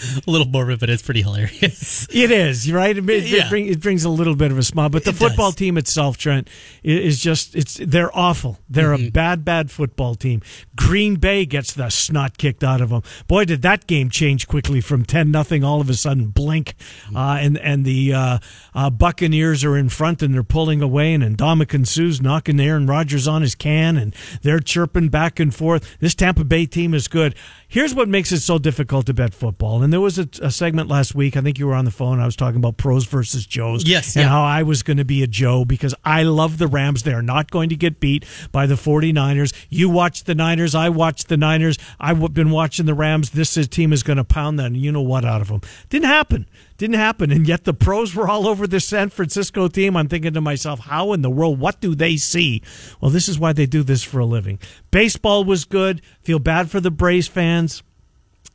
a 0.28 0.32
little 0.32 0.48
morbid, 0.48 0.80
but 0.80 0.90
it's 0.90 1.02
pretty 1.04 1.22
hilarious. 1.22 2.08
it 2.12 2.32
is 2.32 2.72
right. 2.72 2.98
It, 2.98 3.10
it, 3.10 3.24
Yeah. 3.26 3.50
bring, 3.50 3.68
it 3.68 3.82
brings 3.82 4.04
a 4.04 4.10
little 4.10 4.36
bit 4.36 4.52
of 4.52 4.58
a 4.58 4.64
smile, 4.64 4.90
but 4.90 5.04
the 5.04 5.12
It 5.12 5.16
football 5.16 5.52
does. 5.52 5.56
team 5.58 5.78
itself, 5.78 6.18
Trent, 6.18 6.48
is 6.84 7.20
just 7.22 7.56
it's 7.56 7.80
they're 7.84 8.16
awful. 8.18 8.60
They're 8.70 8.92
Mm-hmm. 8.92 9.08
a 9.08 9.12
bad, 9.12 9.46
bad 9.46 9.72
football 9.72 10.16
team. 10.16 10.42
Green 10.76 11.16
Bay 11.16 11.46
gets 11.46 11.74
the 11.74 11.90
snot 11.90 12.38
kicked 12.38 12.64
out 12.64 12.82
of 12.82 12.90
them. 12.90 13.04
Boy, 13.28 13.46
did 13.46 13.62
that 13.62 13.88
game 13.88 14.10
change 14.10 14.48
quickly 14.48 14.82
from 14.82 15.06
ten 15.06 15.32
nothing. 15.32 15.64
All 15.64 15.80
of 15.82 15.90
a 15.90 15.94
sudden, 15.94 16.28
blink, 16.28 16.76
Mm-hmm. 17.06 17.16
uh, 17.18 17.36
and 17.38 17.58
and 17.60 17.86
the 17.86 18.14
uh, 18.14 18.40
uh, 18.74 18.90
Buccaneers 18.90 19.64
are 19.64 19.78
in 19.78 19.90
front 19.90 20.22
and 20.22 20.34
they're 20.34 20.44
pulling 20.44 20.82
away, 20.82 21.14
and 21.14 21.38
Ndamukong 21.38 21.88
Suh's 21.88 22.22
knocking 22.22 22.60
Aaron 22.60 22.88
Rodgers 22.88 23.28
on 23.28 23.42
his 23.42 23.56
can, 23.56 23.98
and 23.98 24.16
they're 24.42 24.60
chirping 24.60 25.10
back 25.10 25.40
and 25.40 25.54
forth. 25.54 25.98
This 26.00 26.16
Tampa 26.16 26.44
Bay 26.44 26.66
team 26.66 26.94
is 26.94 27.08
good. 27.08 27.36
Here's 27.68 27.94
what 27.96 28.10
makes 28.10 28.32
it 28.32 28.42
so 28.42 28.58
difficult 28.58 29.06
to 29.06 29.14
bet 29.14 29.34
football. 29.34 29.82
And 29.82 29.91
there 29.92 30.02
was 30.02 30.20
a, 30.20 30.28
a 30.42 30.52
segment 30.52 30.90
last 30.90 31.16
week. 31.16 31.38
I 31.38 31.42
think 31.42 31.60
you 31.60 31.68
were 31.68 31.74
on 31.74 31.86
the 31.86 31.92
phone. 31.92 32.20
I 32.20 32.26
was 32.26 32.36
talking 32.36 32.58
about 32.58 32.78
pros 32.78 33.06
versus 33.06 33.46
Joes. 33.46 33.88
Yes, 33.88 34.16
and 34.16 34.24
yeah. 34.24 34.30
how 34.30 34.44
I 34.44 34.64
was 34.64 34.84
going 34.84 34.98
to 34.98 35.06
be 35.06 35.24
a 35.24 35.28
Joe 35.28 35.66
because 35.66 35.96
I 36.04 36.24
love 36.24 36.58
the 36.58 36.68
Rams. 36.68 37.04
They're 37.04 37.22
not 37.22 37.52
going 37.52 37.70
to 37.70 37.76
get 37.76 38.00
beat 38.00 38.26
by 38.52 38.66
the 38.66 38.76
49ers. 38.76 39.54
You 39.70 39.90
watch 39.90 40.24
the 40.26 40.36
Niners. 40.36 40.76
I 40.76 40.90
watch 40.90 41.26
the 41.26 41.38
Niners. 41.38 41.78
I've 42.00 42.34
been 42.34 42.52
watching 42.52 42.86
the 42.86 42.94
Rams. 42.94 43.32
This 43.32 43.58
is, 43.58 43.68
team 43.68 43.94
is 43.94 44.04
going 44.04 44.18
to 44.18 44.24
pound 44.24 44.60
that, 44.60 44.72
you 44.74 44.92
know 44.92 45.02
what, 45.02 45.26
out 45.26 45.42
of 45.42 45.48
them. 45.48 45.62
Didn't 45.90 46.06
happen. 46.06 46.48
Didn't 46.78 46.96
happen. 46.96 47.32
And 47.32 47.48
yet 47.48 47.64
the 47.64 47.74
pros 47.74 48.16
were 48.16 48.28
all 48.28 48.48
over 48.48 48.66
this 48.66 48.86
San 48.86 49.10
Francisco 49.10 49.68
team. 49.68 49.96
I'm 49.96 50.08
thinking 50.08 50.34
to 50.34 50.42
myself, 50.42 50.80
how 50.80 51.14
in 51.14 51.22
the 51.22 51.30
world, 51.30 51.60
what 51.60 51.80
do 51.80 51.94
they 51.94 52.18
see? 52.18 52.64
Well, 53.00 53.12
this 53.12 53.30
is 53.30 53.38
why 53.38 53.54
they 53.54 53.68
do 53.68 53.84
this 53.84 54.04
for 54.04 54.20
a 54.20 54.26
living. 54.26 54.58
Baseball 54.90 55.44
was 55.44 55.66
good. 55.66 56.02
Feel 56.24 56.40
bad 56.40 56.72
for 56.72 56.80
the 56.80 56.90
Braves 56.90 57.28
fans. 57.28 57.84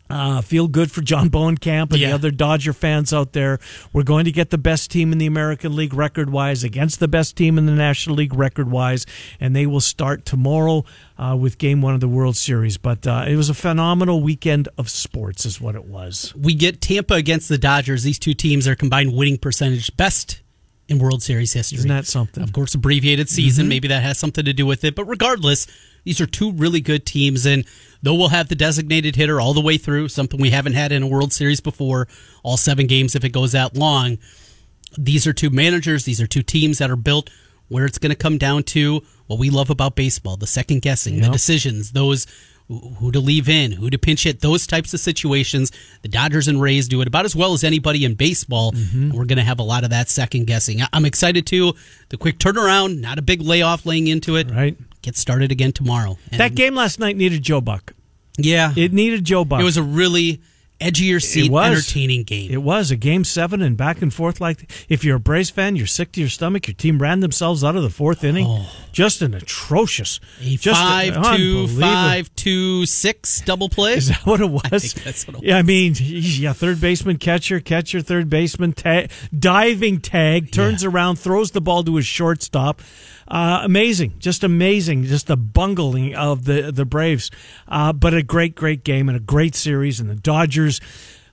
Uh, 0.09 0.41
feel 0.41 0.69
good 0.69 0.91
for 0.93 1.01
John 1.03 1.29
Bowenkamp 1.31 1.91
and 1.91 1.99
Yeah. 1.99 2.09
the 2.09 2.15
other 2.15 2.31
Dodger 2.31 2.73
fans 2.73 3.13
out 3.13 3.33
there. 3.33 3.59
We're 3.93 4.05
going 4.05 4.25
to 4.27 4.33
get 4.33 4.51
the 4.51 4.59
best 4.59 4.91
team 4.91 5.11
in 5.13 5.19
the 5.19 5.27
American 5.27 5.75
League 5.75 5.93
record 5.95 6.31
wise 6.31 6.63
against 6.63 7.01
the 7.01 7.09
best 7.09 7.37
team 7.37 7.59
in 7.59 7.67
the 7.67 7.73
National 7.73 8.17
League 8.17 8.35
record 8.35 8.71
wise, 8.71 9.05
and 9.41 9.55
they 9.57 9.67
will 9.67 9.81
start 9.81 10.25
tomorrow 10.25 10.85
uh, 11.19 11.37
with 11.39 11.59
Game 11.59 11.83
One 11.83 11.95
of 11.95 12.01
the 12.01 12.09
World 12.09 12.37
Series. 12.37 12.77
But 12.77 13.07
uh, 13.07 13.25
it 13.27 13.35
was 13.37 13.49
a 13.51 13.55
phenomenal 13.55 14.23
weekend 14.23 14.69
of 14.79 14.89
sports, 14.89 15.45
is 15.45 15.61
what 15.61 15.75
it 15.75 15.87
was. 15.87 16.33
We 16.37 16.55
get 16.55 16.81
Tampa 16.81 17.15
against 17.15 17.49
the 17.49 17.59
Dodgers. 17.59 18.05
These 18.05 18.21
two 18.21 18.35
teams 18.35 18.69
are 18.69 18.77
combined 18.77 19.13
winning 19.13 19.39
percentage 19.39 19.97
best 19.97 20.41
in 20.89 21.01
World 21.01 21.21
Series 21.21 21.53
history. 21.53 21.79
Isn't 21.79 21.89
that 21.89 22.07
something? 22.07 22.45
Of 22.45 22.53
course, 22.53 22.75
abbreviated 22.77 23.29
season. 23.29 23.67
Maybe 23.67 23.89
that 23.89 24.05
has 24.05 24.19
something 24.19 24.45
to 24.45 24.53
do 24.53 24.67
with 24.67 24.85
it. 24.85 24.95
But 24.95 25.07
regardless, 25.07 25.67
these 26.05 26.21
are 26.21 26.27
two 26.27 26.53
really 26.53 26.81
good 26.81 27.05
teams. 27.05 27.45
And 27.45 27.65
though 28.07 28.15
we'll 28.15 28.29
have 28.29 28.49
the 28.49 28.55
designated 28.55 29.17
hitter 29.17 29.41
all 29.41 29.53
the 29.55 29.61
way 29.61 29.77
through, 29.79 30.09
something 30.09 30.41
we 30.41 30.51
haven't 30.51 30.75
had 30.75 30.93
in 30.93 31.03
a 31.03 31.07
World 31.07 31.33
Series 31.33 31.61
before, 31.61 32.07
all 32.43 32.57
seven 32.57 32.87
games 32.87 33.15
if 33.17 33.25
it 33.25 33.31
goes 33.31 33.53
that 33.53 33.77
long, 33.77 34.19
these 34.97 35.27
are 35.27 35.33
two 35.33 35.51
managers. 35.51 36.05
These 36.05 36.21
are 36.21 36.27
two 36.27 36.43
teams 36.43 36.79
that 36.79 36.91
are 36.91 36.97
built 36.97 37.31
where 37.69 37.85
it's 37.85 37.99
going 37.99 38.11
to 38.11 38.17
come 38.17 38.39
down 38.39 38.63
to 38.63 39.03
what 39.27 39.39
we 39.39 39.51
love 39.51 39.71
about 39.71 39.97
baseball 39.97 40.37
the 40.37 40.47
second 40.47 40.83
guessing, 40.83 41.21
the 41.21 41.29
decisions, 41.29 41.93
those 41.93 42.27
who 42.69 43.13
to 43.13 43.21
leave 43.21 43.49
in, 43.49 43.73
who 43.73 43.91
to 43.91 43.99
pinch 43.99 44.25
hit, 44.25 44.41
those 44.41 44.67
types 44.67 44.93
of 44.93 44.99
situations. 45.01 45.71
The 46.03 46.09
Dodgers 46.09 46.49
and 46.49 46.61
Rays 46.61 46.89
do 46.89 47.01
it 47.01 47.07
about 47.09 47.25
as 47.25 47.37
well 47.37 47.53
as 47.53 47.63
anybody 47.63 48.05
in 48.05 48.15
baseball. 48.15 48.73
And 48.75 49.13
we're 49.15 49.25
going 49.25 49.39
to 49.39 49.45
have 49.45 49.61
a 49.61 49.65
lot 49.65 49.85
of 49.85 49.91
that 49.91 50.09
second 50.09 50.47
guessing. 50.47 50.81
I'm 50.93 51.05
excited 51.05 51.47
too. 51.47 51.75
The 52.09 52.17
quick 52.17 52.39
turnaround, 52.39 53.01
not 53.01 53.19
a 53.19 53.23
big 53.23 53.41
layoff 53.41 53.87
laying 53.87 54.07
into 54.09 54.37
it. 54.37 54.51
Right. 54.51 54.77
Get 55.03 55.17
started 55.17 55.53
again 55.53 55.73
tomorrow. 55.73 56.19
And 56.33 56.41
That 56.41 56.55
game 56.57 56.75
last 56.75 56.99
night 56.99 57.17
needed 57.17 57.43
Joe 57.43 57.61
Buck. 57.61 57.93
Yeah, 58.39 58.73
It 58.77 58.93
needed 58.93 59.25
Joe 59.25 59.45
Buck. 59.45 59.61
it 59.61 59.65
was 59.65 59.77
a 59.77 59.83
really 59.83 60.41
edgier 60.79 61.23
seat, 61.23 61.51
was. 61.51 61.67
entertaining 61.73 62.23
game. 62.23 62.51
It 62.51 62.59
was 62.63 62.91
a 62.91 62.97
game 62.97 63.25
seven 63.25 63.63
and 63.63 63.79
back 63.79 64.03
and 64.03 64.13
forth. 64.13 64.43
Like 64.43 64.71
if 64.91 65.05
you're 65.05 65.17
a 65.17 65.21
Braves 65.21 65.49
fan, 65.49 65.75
you're 65.75 65.87
sick 65.87 66.13
to 66.13 66.21
your 66.21 66.29
stomach. 66.29 66.69
Your 66.69 66.75
team 66.75 66.99
ran 67.01 67.21
themselves 67.21 67.65
out 67.65 67.77
of 67.77 67.83
the 67.83 67.89
fourth 67.89 68.23
inning. 68.23 68.47
Oh. 68.47 68.69
Just 68.93 69.23
an 69.23 69.33
atrocious, 69.33 70.21
a 70.43 70.57
just 70.57 70.79
five 70.79 71.15
two 71.15 71.21
unbelievable- 71.21 71.81
five 71.81 72.37
two 72.37 72.85
six 72.85 73.41
double 73.41 73.71
play. 73.71 73.95
Is 73.95 74.09
that 74.09 74.27
what 74.27 74.43
it 74.43 74.51
was? 74.51 74.63
I 74.67 74.79
think 74.79 75.03
that's 75.05 75.27
what 75.27 75.37
it 75.37 75.41
was. 75.41 75.49
Yeah, 75.49 75.57
I 75.57 75.63
mean, 75.63 75.95
yeah, 75.99 76.53
third 76.53 76.79
baseman, 76.79 77.17
catcher, 77.17 77.59
catcher, 77.61 78.03
third 78.03 78.29
baseman, 78.29 78.75
tag, 78.75 79.11
diving 79.39 80.01
tag, 80.01 80.51
turns 80.53 80.85
around, 80.85 81.17
throws 81.17 81.53
the 81.53 81.63
ball 81.63 81.85
to 81.85 81.97
his 81.97 82.07
shortstop. 82.07 82.83
Uh, 83.29 83.61
amazing, 83.65 84.15
just 84.19 84.45
amazing, 84.45 85.05
just 85.05 85.27
the 85.27 85.37
bungling 85.37 86.15
of 86.15 86.45
the 86.45 86.71
the 86.73 86.85
Braves. 86.85 87.31
Uh, 87.67 87.93
but 87.93 88.15
a 88.15 88.23
great, 88.23 88.55
great 88.55 88.85
game 88.85 89.09
and 89.09 89.17
a 89.17 89.21
great 89.21 89.55
series, 89.55 89.99
and 90.01 90.09
the 90.09 90.15
Dodgers. 90.15 90.81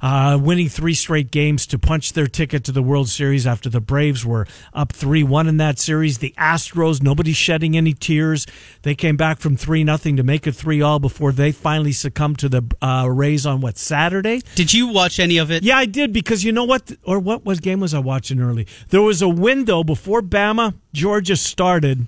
Uh, 0.03 0.37
winning 0.37 0.67
three 0.67 0.93
straight 0.93 1.31
games 1.31 1.65
to 1.65 1.79
punch 1.79 2.11
their 2.11 2.27
ticket 2.27 2.65
to 2.65 2.73
the 2.73 2.83
World 2.83 3.07
Series 3.07 3.47
after 3.47 3.69
the 3.69 3.79
Braves 3.79 4.25
were 4.25 4.45
up 4.73 4.91
3 4.91 5.23
1 5.23 5.47
in 5.47 5.55
that 5.57 5.79
series. 5.79 6.17
The 6.17 6.33
Astros, 6.37 7.01
nobody 7.01 7.31
shedding 7.31 7.77
any 7.77 7.93
tears. 7.93 8.45
They 8.81 8.95
came 8.95 9.15
back 9.15 9.39
from 9.39 9.55
3 9.55 9.85
nothing 9.85 10.17
to 10.17 10.23
make 10.23 10.45
it 10.45 10.51
3 10.55 10.81
all 10.81 10.99
before 10.99 11.31
they 11.31 11.53
finally 11.53 11.93
succumbed 11.93 12.37
to 12.39 12.49
the 12.49 12.63
uh, 12.81 13.07
Rays 13.09 13.45
on 13.45 13.61
what, 13.61 13.77
Saturday? 13.77 14.41
Did 14.55 14.73
you 14.73 14.87
watch 14.87 15.19
any 15.21 15.37
of 15.37 15.49
it? 15.51 15.63
Yeah, 15.63 15.77
I 15.77 15.85
did 15.85 16.11
because 16.11 16.43
you 16.43 16.51
know 16.51 16.65
what? 16.65 16.91
Or 17.05 17.17
what 17.17 17.45
was 17.45 17.61
game 17.61 17.79
was 17.79 17.93
I 17.93 17.99
watching 17.99 18.41
early? 18.41 18.67
There 18.89 19.01
was 19.01 19.21
a 19.21 19.29
window 19.29 19.85
before 19.85 20.21
Bama, 20.21 20.73
Georgia 20.91 21.37
started. 21.37 22.07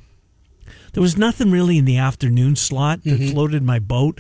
There 0.92 1.02
was 1.02 1.18
nothing 1.18 1.50
really 1.50 1.78
in 1.78 1.86
the 1.86 1.98
afternoon 1.98 2.58
slot 2.58 3.04
that 3.04 3.20
Mm-hmm. 3.22 3.32
floated 3.32 3.64
my 3.64 3.80
boat. 3.80 4.20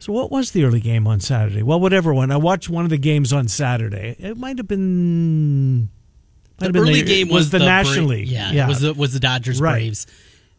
So 0.00 0.12
what 0.12 0.30
was 0.32 0.50
the 0.50 0.64
early 0.64 0.80
game 0.80 1.06
on 1.06 1.20
Saturday? 1.20 1.62
Well, 1.62 1.78
whatever 1.78 2.12
one. 2.12 2.30
I 2.32 2.36
watched 2.38 2.68
one 2.68 2.84
of 2.84 2.90
the 2.90 2.98
games 2.98 3.32
on 3.32 3.46
Saturday. 3.48 4.16
It 4.18 4.36
might 4.36 4.56
have 4.58 4.66
been. 4.66 5.82
might 5.82 5.88
The 6.58 6.64
have 6.64 6.72
been 6.72 6.82
early 6.82 7.02
game 7.02 7.28
was, 7.28 7.50
the, 7.50 7.58
Bra- 7.58 7.66
National 7.66 8.06
League. 8.06 8.26
Yeah, 8.28 8.64
It 8.64 8.68
was 8.68 8.80
the 8.80 8.94
was 8.94 9.12
the 9.12 9.20
Dodgers 9.20 9.60
Right. 9.60 9.74
Braves. 9.74 10.06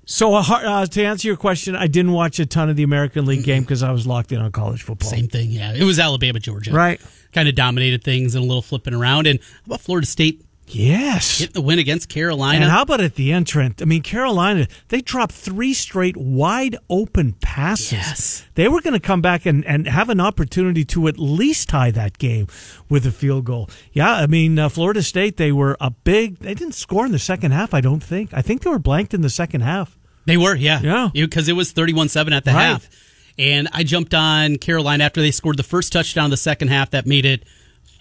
so 0.05 0.35
uh, 0.35 0.43
uh, 0.47 0.85
to 0.85 1.03
answer 1.03 1.27
your 1.27 1.37
question, 1.37 1.75
I 1.75 1.87
didn't 1.87 2.11
watch 2.11 2.39
a 2.39 2.45
ton 2.45 2.69
of 2.69 2.75
the 2.75 2.83
American 2.83 3.25
League 3.25 3.43
game 3.43 3.63
because 3.63 3.81
I 3.83 3.91
was 3.91 4.05
locked 4.05 4.31
in 4.31 4.39
on 4.39 4.51
college 4.51 4.83
football. 4.83 5.09
Same 5.09 5.27
thing. 5.27 5.49
Yeah, 5.51 5.73
it 5.73 5.83
was 5.83 5.97
Alabama 5.99 6.39
Georgia. 6.39 6.71
Right. 6.71 7.01
Kind 7.33 7.49
of 7.49 7.55
dominated 7.55 8.03
things 8.03 8.35
and 8.35 8.43
a 8.43 8.47
little 8.47 8.61
flipping 8.61 8.93
around. 8.93 9.25
And 9.25 9.39
how 9.39 9.47
about 9.65 9.81
Florida 9.81 10.05
State 10.05 10.43
Yes. 10.67 11.39
Get 11.39 11.53
the 11.53 11.61
win 11.61 11.79
against 11.79 12.07
Carolina. 12.07 12.61
And 12.61 12.71
how 12.71 12.83
about 12.83 13.01
at 13.01 13.15
the 13.15 13.33
end, 13.33 13.45
Trent? 13.47 13.81
I 13.81 13.85
mean, 13.85 14.01
Carolina, 14.01 14.67
they 14.87 15.01
dropped 15.01 15.33
three 15.33 15.73
straight 15.73 16.15
wide 16.15 16.77
open 16.89 17.33
passes. 17.41 17.91
Yes. 17.91 18.45
They 18.55 18.69
were 18.69 18.79
going 18.79 18.93
to 18.93 18.99
come 18.99 19.21
back 19.21 19.45
and, 19.45 19.65
and 19.65 19.85
have 19.87 20.09
an 20.09 20.21
opportunity 20.21 20.85
to 20.85 21.07
at 21.09 21.19
least 21.19 21.67
tie 21.69 21.91
that 21.91 22.17
game 22.17 22.47
with 22.87 23.05
a 23.05 23.11
field 23.11 23.43
goal. 23.45 23.69
Yeah, 23.91 24.13
I 24.13 24.27
mean, 24.27 24.57
uh, 24.57 24.69
Florida 24.69 25.03
State, 25.03 25.35
they 25.37 25.51
were 25.51 25.75
a 25.81 25.89
big, 25.91 26.39
they 26.39 26.53
didn't 26.53 26.75
score 26.75 27.05
in 27.05 27.11
the 27.11 27.19
second 27.19 27.51
half, 27.51 27.73
I 27.73 27.81
don't 27.81 28.01
think. 28.03 28.33
I 28.33 28.41
think 28.41 28.61
they 28.61 28.69
were 28.69 28.79
blanked 28.79 29.13
in 29.13 29.21
the 29.21 29.29
second 29.29 29.61
half. 29.61 29.97
They 30.25 30.37
were, 30.37 30.55
yeah. 30.55 30.79
Yeah. 30.81 31.09
Because 31.13 31.49
it 31.49 31.53
was 31.53 31.71
31 31.73 32.07
7 32.07 32.31
at 32.31 32.45
the 32.45 32.51
Right. 32.51 32.63
half. 32.63 32.89
And 33.37 33.67
I 33.73 33.83
jumped 33.83 34.13
on 34.13 34.57
Carolina 34.57 35.03
after 35.03 35.19
they 35.21 35.31
scored 35.31 35.57
the 35.57 35.63
first 35.63 35.91
touchdown 35.91 36.25
in 36.25 36.31
the 36.31 36.37
second 36.37 36.67
half. 36.67 36.91
That 36.91 37.07
made 37.07 37.25
it 37.25 37.43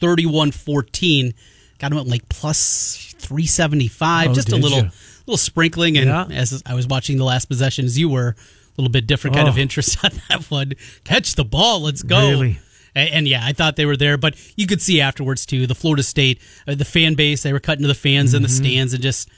31 0.00 0.50
14. 0.52 1.33
Got 1.80 1.90
him 1.92 1.99
at 1.99 2.06
like 2.06 2.28
plus 2.28 3.14
375. 3.18 4.30
Oh, 4.30 4.34
just 4.34 4.52
a 4.52 4.56
little 4.56 4.78
ya? 4.84 4.90
little 5.26 5.37
sprinkling. 5.38 5.96
And 5.99 6.06
Yeah. 6.06 6.26
as 6.30 6.62
I 6.64 6.75
was 6.75 6.87
watching 6.87 7.16
the 7.16 7.25
last 7.25 7.46
possession, 7.46 7.84
as 7.87 7.99
you 7.99 8.08
were, 8.08 8.28
a 8.28 8.80
little 8.80 8.90
bit 8.90 9.06
different 9.06 9.34
kind 9.37 9.49
of 9.49 9.56
Oh. 9.56 9.60
interest 9.60 9.96
on 10.04 10.10
that 10.28 10.44
one. 10.50 10.75
Catch 11.04 11.34
the 11.34 11.44
ball. 11.44 11.80
Let's 11.80 12.02
go. 12.02 12.30
Really? 12.30 12.58
And, 12.94 13.08
and 13.10 13.28
yeah, 13.28 13.40
I 13.44 13.52
thought 13.52 13.76
they 13.76 13.87
were 13.87 13.96
there, 13.96 14.16
but 14.16 14.34
you 14.56 14.66
could 14.66 14.80
see 14.82 15.00
afterwards 15.00 15.46
too. 15.46 15.66
The 15.66 15.75
Florida 15.75 16.02
State, 16.02 16.40
uh, 16.68 16.75
the 16.75 16.84
fan 16.84 17.14
base, 17.14 17.42
they 17.42 17.52
were 17.52 17.60
cutting 17.60 17.82
to 17.82 17.88
the 17.88 17.94
fans 17.94 18.34
in 18.34 18.42
the 18.42 18.49
Mm-hmm. 18.49 18.64
stands, 18.64 18.92
and 18.94 19.02
just 19.02 19.28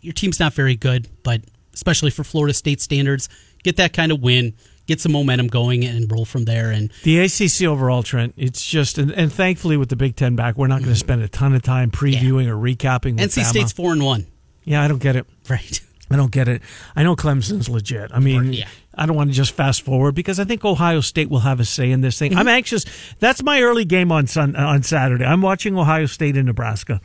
your 0.00 0.12
team's 0.12 0.38
not 0.40 0.54
very 0.54 0.76
good, 0.76 1.08
but 1.22 1.42
especially 1.74 2.10
for 2.10 2.24
Florida 2.24 2.52
State 2.54 2.80
standards, 2.80 3.28
get 3.62 3.76
that 3.76 3.92
kind 3.92 4.12
of 4.12 4.20
win, 4.20 4.54
get 4.90 5.00
some 5.00 5.12
momentum 5.12 5.46
going, 5.46 5.84
and 5.84 6.10
roll 6.12 6.24
from 6.26 6.44
there. 6.44 6.70
And 6.70 6.92
The 7.04 7.20
ACC 7.20 7.62
overall, 7.66 8.02
Trent, 8.02 8.34
it's 8.36 8.64
just, 8.66 8.98
and, 8.98 9.10
and 9.12 9.32
thankfully 9.32 9.76
with 9.78 9.88
the 9.88 9.96
Big 9.96 10.16
Ten 10.16 10.36
back, 10.36 10.56
we're 10.58 10.66
not 10.66 10.80
going 10.80 10.92
to 10.92 10.98
spend 10.98 11.22
a 11.22 11.28
ton 11.28 11.54
of 11.54 11.62
time 11.62 11.90
previewing 11.90 12.46
or 12.48 12.54
recapping. 12.56 13.16
NC 13.18 13.40
Bama. 13.40 13.44
State's 13.44 13.72
four 13.72 13.92
and 13.92 14.04
one, 14.04 14.26
Yeah, 14.64 14.82
I 14.82 14.88
don't 14.88 15.00
get 15.02 15.16
it. 15.16 15.26
right? 15.48 15.80
I 16.12 16.16
don't 16.16 16.32
get 16.32 16.48
it. 16.48 16.60
I 16.96 17.04
know 17.04 17.14
Clemson's 17.14 17.68
legit. 17.68 18.10
I 18.12 18.18
mean, 18.18 18.52
Yeah. 18.52 18.66
I 18.94 19.06
don't 19.06 19.14
want 19.16 19.30
to 19.30 19.34
just 19.36 19.52
fast 19.52 19.82
forward 19.82 20.16
because 20.16 20.40
I 20.40 20.44
think 20.44 20.64
Ohio 20.64 21.00
State 21.00 21.30
will 21.30 21.38
have 21.38 21.60
a 21.60 21.64
say 21.64 21.90
in 21.92 22.00
this 22.00 22.18
thing. 22.18 22.32
Mm-hmm. 22.32 22.40
I'm 22.40 22.48
anxious. 22.48 22.84
That's 23.20 23.42
my 23.44 23.62
early 23.62 23.84
game 23.84 24.10
on 24.10 24.26
sun, 24.26 24.56
on 24.56 24.82
Saturday. 24.82 25.24
I'm 25.24 25.40
watching 25.40 25.78
Ohio 25.78 26.06
State 26.06 26.36
and 26.36 26.46
Nebraska. 26.46 27.00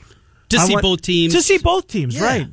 To 0.50 0.58
I 0.58 0.66
see 0.66 0.74
want- 0.74 0.84
both 0.84 1.02
teams. 1.04 1.34
To 1.36 1.42
see 1.44 1.60
both 1.60 1.88
teams, 1.88 2.16
Yeah. 2.16 2.24
right. 2.24 2.48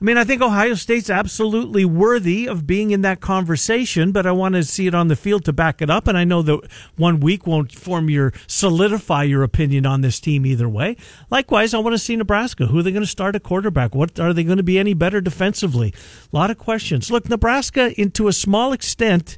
I 0.00 0.04
mean, 0.06 0.16
I 0.16 0.24
think 0.24 0.40
Ohio 0.40 0.72
State's 0.72 1.10
absolutely 1.10 1.84
worthy 1.84 2.46
of 2.46 2.66
being 2.66 2.90
in 2.90 3.02
that 3.02 3.20
conversation, 3.20 4.12
but 4.12 4.26
I 4.26 4.32
want 4.32 4.54
to 4.54 4.64
see 4.64 4.86
it 4.86 4.94
on 4.94 5.08
the 5.08 5.16
field 5.16 5.44
to 5.44 5.52
back 5.52 5.82
it 5.82 5.90
up. 5.90 6.08
And 6.08 6.16
I 6.16 6.24
know 6.24 6.40
that 6.40 6.70
one 6.96 7.20
week 7.20 7.46
won't 7.46 7.70
form 7.70 8.08
your 8.08 8.32
solidify 8.46 9.24
your 9.24 9.42
opinion 9.42 9.84
on 9.84 10.00
this 10.00 10.18
team 10.18 10.46
either 10.46 10.70
way. 10.70 10.96
Likewise, 11.28 11.74
I 11.74 11.80
want 11.80 11.92
to 11.92 11.98
see 11.98 12.16
Nebraska. 12.16 12.68
Who 12.68 12.78
are 12.78 12.82
they 12.82 12.92
going 12.92 13.02
to 13.02 13.06
start 13.06 13.36
at 13.36 13.42
quarterback? 13.42 13.94
What 13.94 14.18
are 14.18 14.32
they 14.32 14.42
going 14.42 14.56
to 14.56 14.62
be 14.62 14.78
any 14.78 14.94
better 14.94 15.20
defensively? 15.20 15.92
A 16.32 16.36
lot 16.36 16.50
of 16.50 16.56
questions. 16.56 17.10
Look, 17.10 17.28
Nebraska, 17.28 17.92
into 18.00 18.26
a 18.26 18.32
small 18.32 18.72
extent, 18.72 19.36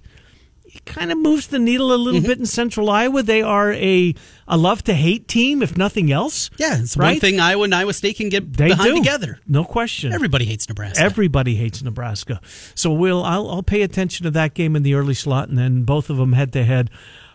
it 0.75 0.85
kind 0.87 1.13
of 1.13 1.19
moves 1.19 1.49
the 1.49 1.59
needle 1.59 1.93
a 1.93 1.97
little 1.97 2.21
Mm-hmm. 2.21 2.29
bit 2.29 2.39
in 2.39 2.47
Central 2.47 2.89
Iowa. 2.91 3.23
They 3.23 3.43
are 3.43 3.73
a 3.73 4.15
a 4.49 4.57
love 4.57 4.83
to 4.85 4.95
hate 4.95 5.29
team, 5.29 5.63
if 5.63 5.77
nothing 5.77 6.11
else. 6.11 6.51
yeah, 6.59 6.79
it's 6.79 6.97
right? 6.97 7.13
one 7.13 7.21
thing 7.21 7.39
Iowa 7.41 7.65
and 7.65 7.75
Iowa 7.75 7.93
State 7.93 8.17
can 8.17 8.29
get 8.29 8.53
They 8.53 8.69
behind 8.69 8.91
do 8.91 8.97
together. 8.97 9.39
No 9.47 9.65
question. 9.65 10.13
Everybody 10.13 10.45
hates 10.47 10.69
Nebraska. 10.69 11.03
Everybody 11.03 11.55
hates 11.57 11.83
Nebraska. 11.83 12.41
So 12.75 12.93
we'll 12.93 13.23
I'll, 13.23 13.49
I'll 13.51 13.63
pay 13.63 13.83
attention 13.83 14.25
to 14.25 14.31
that 14.33 14.55
game 14.55 14.75
in 14.75 14.83
the 14.83 14.95
early 14.95 15.15
slot, 15.15 15.49
and 15.49 15.57
then 15.59 15.85
both 15.85 16.11
of 16.11 16.17
them 16.17 16.33
head 16.33 16.53
to 16.55 16.65
head 16.65 16.91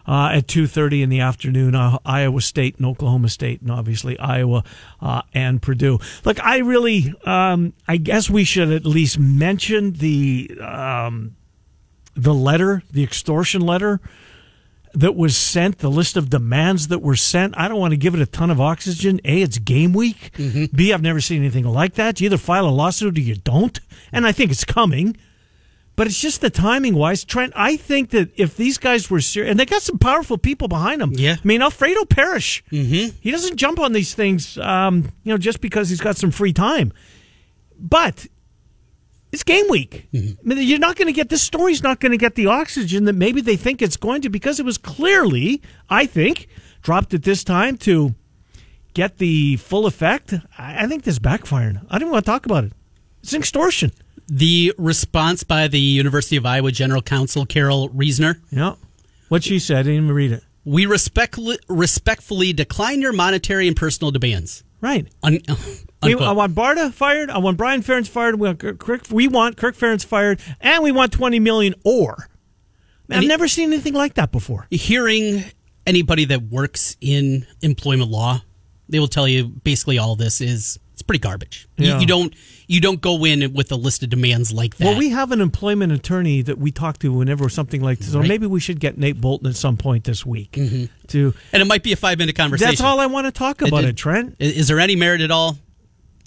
uh, 0.07 0.29
at 0.33 0.47
two 0.47 0.67
thirty 0.67 1.01
in 1.01 1.09
the 1.09 1.19
afternoon. 1.19 1.75
Uh, 1.75 1.97
Iowa 2.05 2.41
State 2.41 2.77
and 2.77 2.85
Oklahoma 2.85 3.29
State, 3.29 3.61
and 3.61 3.71
obviously 3.71 4.17
Iowa 4.19 4.63
uh, 5.01 5.21
and 5.33 5.61
Purdue. 5.61 5.99
Look, 6.25 6.43
I 6.43 6.57
really, 6.59 7.13
um, 7.25 7.73
I 7.87 7.97
guess 7.97 8.29
we 8.29 8.43
should 8.43 8.71
at 8.71 8.85
least 8.85 9.17
mention 9.19 9.93
the 9.93 10.51
um, 10.61 11.35
the 12.17 12.33
letter, 12.33 12.83
the 12.91 13.03
extortion 13.03 13.61
letter 13.61 14.01
that 14.93 15.15
was 15.15 15.37
sent, 15.37 15.77
the 15.77 15.89
list 15.89 16.17
of 16.17 16.29
demands 16.29 16.87
that 16.87 16.99
were 16.99 17.15
sent. 17.15 17.55
I 17.57 17.67
don't 17.67 17.79
want 17.79 17.91
to 17.91 17.97
give 17.97 18.15
it 18.15 18.21
a 18.21 18.25
ton 18.25 18.49
of 18.49 18.59
oxygen. 18.59 19.21
A, 19.23 19.41
it's 19.41 19.59
game 19.59 19.93
week. 19.93 20.31
B, 20.75 20.91
I've 20.91 21.03
never 21.03 21.21
seen 21.21 21.39
anything 21.41 21.65
like 21.65 21.93
that. 21.95 22.19
You 22.19 22.25
either 22.25 22.37
file 22.37 22.67
a 22.67 22.69
lawsuit 22.69 23.17
or 23.17 23.21
you 23.21 23.35
don't. 23.35 23.79
And 24.11 24.25
I 24.25 24.31
think 24.31 24.49
it's 24.49 24.65
coming. 24.65 25.15
But 25.95 26.05
it's 26.05 26.19
just 26.19 26.41
the 26.41 26.51
timing 26.51 26.93
wise. 26.93 27.23
Trent, 27.23 27.53
I 27.55 27.75
think 27.75 28.11
that 28.11 28.29
if 28.35 28.55
these 28.55 28.77
guys 28.77 29.09
were 29.09 29.19
serious, 29.19 29.49
and 29.49 29.59
they 29.59 29.65
got 29.65 29.81
some 29.81 29.97
powerful 29.97 30.37
people 30.37 30.67
behind 30.67 31.01
them. 31.01 31.11
Yeah. 31.13 31.37
I 31.43 31.47
mean, 31.47 31.63
Alfredo 31.63 32.05
Parrish, 32.05 32.63
mm-hmm. 32.71 33.17
he 33.19 33.31
doesn't 33.31 33.57
jump 33.57 33.79
on 33.79 33.93
these 33.93 34.13
things, 34.13 34.59
um, 34.59 35.11
you 35.23 35.33
know, 35.33 35.39
just 35.39 35.59
because 35.59 35.89
he's 35.89 35.99
got 35.99 36.15
some 36.15 36.29
free 36.29 36.53
time. 36.53 36.93
But 37.79 38.27
it's 39.37 39.43
game 39.43 39.69
week. 39.69 40.07
Mm-hmm. 40.11 40.51
I 40.51 40.55
mean, 40.55 40.67
you're 40.67 40.79
not 40.79 40.95
going 40.95 41.05
to 41.05 41.13
get 41.13 41.29
this 41.29 41.43
story's 41.43 41.83
not 41.83 41.99
going 41.99 42.11
to 42.11 42.17
get 42.17 42.33
the 42.33 42.47
oxygen 42.47 43.05
that 43.05 43.13
maybe 43.13 43.39
they 43.39 43.55
think 43.55 43.83
it's 43.83 43.95
going 43.95 44.23
to 44.23 44.29
because 44.29 44.59
it 44.59 44.65
was 44.65 44.79
clearly, 44.79 45.61
I 45.91 46.07
think, 46.07 46.47
dropped 46.81 47.13
at 47.13 47.21
this 47.21 47.43
time 47.43 47.77
to 47.79 48.15
get 48.95 49.19
the 49.19 49.57
full 49.57 49.85
effect. 49.85 50.33
I, 50.57 50.85
I 50.85 50.87
think 50.87 51.03
this 51.03 51.19
backfired. 51.19 51.81
I 51.87 51.99
don't 51.99 52.09
want 52.09 52.25
to 52.25 52.31
talk 52.31 52.47
about 52.47 52.63
it. 52.63 52.73
It's 53.21 53.35
extortion. 53.35 53.91
The 54.27 54.73
response 54.79 55.43
by 55.43 55.67
the 55.67 55.79
University 55.79 56.35
of 56.35 56.45
Iowa 56.45 56.71
General 56.71 57.03
Counsel 57.03 57.45
Carroll 57.45 57.89
Reasoner. 57.89 58.41
Yeah. 58.49 58.73
What 59.29 59.43
she 59.43 59.59
said, 59.59 59.77
I 59.77 59.83
didn't 59.83 60.05
even 60.05 60.15
read 60.15 60.31
it. 60.31 60.43
We 60.65 60.87
respectfully, 60.87 61.59
respectfully 61.69 62.53
decline 62.53 63.01
your 63.01 63.13
monetary 63.13 63.67
and 63.67 63.77
personal 63.77 64.09
demands. 64.09 64.63
Right. 64.81 65.07
Un- 65.21 65.41
We. 66.03 66.13
I 66.15 66.31
want 66.31 66.53
Barta 66.53 66.93
fired. 66.93 67.29
I 67.29 67.39
want 67.39 67.57
Brian 67.57 67.81
Ferentz 67.81 68.07
fired. 68.07 68.35
We 68.39 68.47
want 68.47 68.59
Kirk, 68.79 69.05
we 69.09 69.27
want 69.27 69.57
Kirk 69.57 69.75
Ferentz 69.75 70.05
fired, 70.05 70.39
and 70.61 70.83
we 70.83 70.91
want 70.91 71.11
twenty 71.11 71.39
million. 71.39 71.73
Or 71.83 72.29
I've 73.09 73.23
never 73.23 73.47
seen 73.47 73.71
anything 73.73 73.93
like 73.93 74.15
that 74.15 74.31
before. 74.31 74.67
hearing 74.69 75.43
anybody 75.85 76.25
that 76.25 76.43
works 76.43 76.97
in 77.01 77.47
employment 77.61 78.11
law, 78.11 78.41
they 78.89 78.99
will 78.99 79.07
tell 79.07 79.27
you 79.27 79.45
basically 79.45 79.97
all 79.97 80.15
this 80.15 80.41
is 80.41 80.77
it's 80.93 81.01
pretty 81.03 81.19
garbage. 81.19 81.67
You- 81.77 81.87
Yeah. 81.87 81.99
You, 81.99 82.05
don't 82.05 82.33
you 82.67 82.81
don't 82.81 82.99
go 83.01 83.23
in 83.25 83.53
with 83.53 83.71
a 83.71 83.75
list 83.75 84.03
of 84.03 84.09
demands 84.09 84.51
like 84.51 84.75
that. 84.77 84.85
Well, 84.85 84.97
we 84.97 85.09
have 85.09 85.31
an 85.31 85.39
employment 85.41 85.93
attorney 85.93 86.41
that 86.41 86.57
we 86.57 86.71
talk 86.71 86.97
to 86.99 87.13
whenever 87.13 87.47
something 87.49 87.81
like 87.81 87.99
this. 87.99 88.11
So 88.11 88.21
maybe 88.21 88.45
we 88.47 88.59
should 88.59 88.79
get 88.79 88.97
Nate 88.97 89.21
Bolton 89.21 89.47
at 89.47 89.55
some 89.55 89.77
point 89.77 90.03
this 90.03 90.25
week. 90.25 90.51
Mm-hmm. 90.53 90.85
To 91.09 91.33
and 91.53 91.61
it 91.61 91.65
might 91.65 91.83
be 91.83 91.93
a 91.93 91.95
five 91.95 92.17
minute 92.17 92.35
conversation. 92.35 92.69
that's 92.71 92.81
all 92.81 92.99
I 92.99 93.05
want 93.05 93.25
to 93.25 93.31
talk 93.31 93.61
about 93.61 93.83
it, 93.85 93.95
Trent. 93.95 94.35
Is, 94.39 94.57
is 94.57 94.67
there 94.67 94.79
any 94.79 94.95
merit 94.95 95.21
at 95.21 95.31
all? 95.31 95.57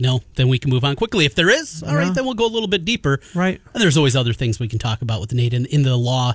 No, 0.00 0.20
then 0.36 0.48
we 0.48 0.58
can 0.58 0.70
move 0.70 0.84
on 0.84 0.96
quickly. 0.96 1.24
If 1.24 1.34
there 1.34 1.50
is, 1.50 1.82
all 1.82 1.94
right, 1.94 2.06
Yeah. 2.08 2.12
then 2.12 2.24
we'll 2.24 2.34
go 2.34 2.46
a 2.46 2.48
little 2.54 2.68
bit 2.68 2.84
deeper. 2.84 3.20
Right. 3.34 3.60
And 3.74 3.82
there's 3.82 3.96
always 3.96 4.16
other 4.16 4.32
things 4.32 4.58
we 4.58 4.68
can 4.68 4.78
talk 4.78 5.02
about 5.02 5.20
with 5.20 5.32
Nate 5.32 5.52
in, 5.54 5.66
in 5.66 5.82
the 5.82 5.96
law 5.96 6.34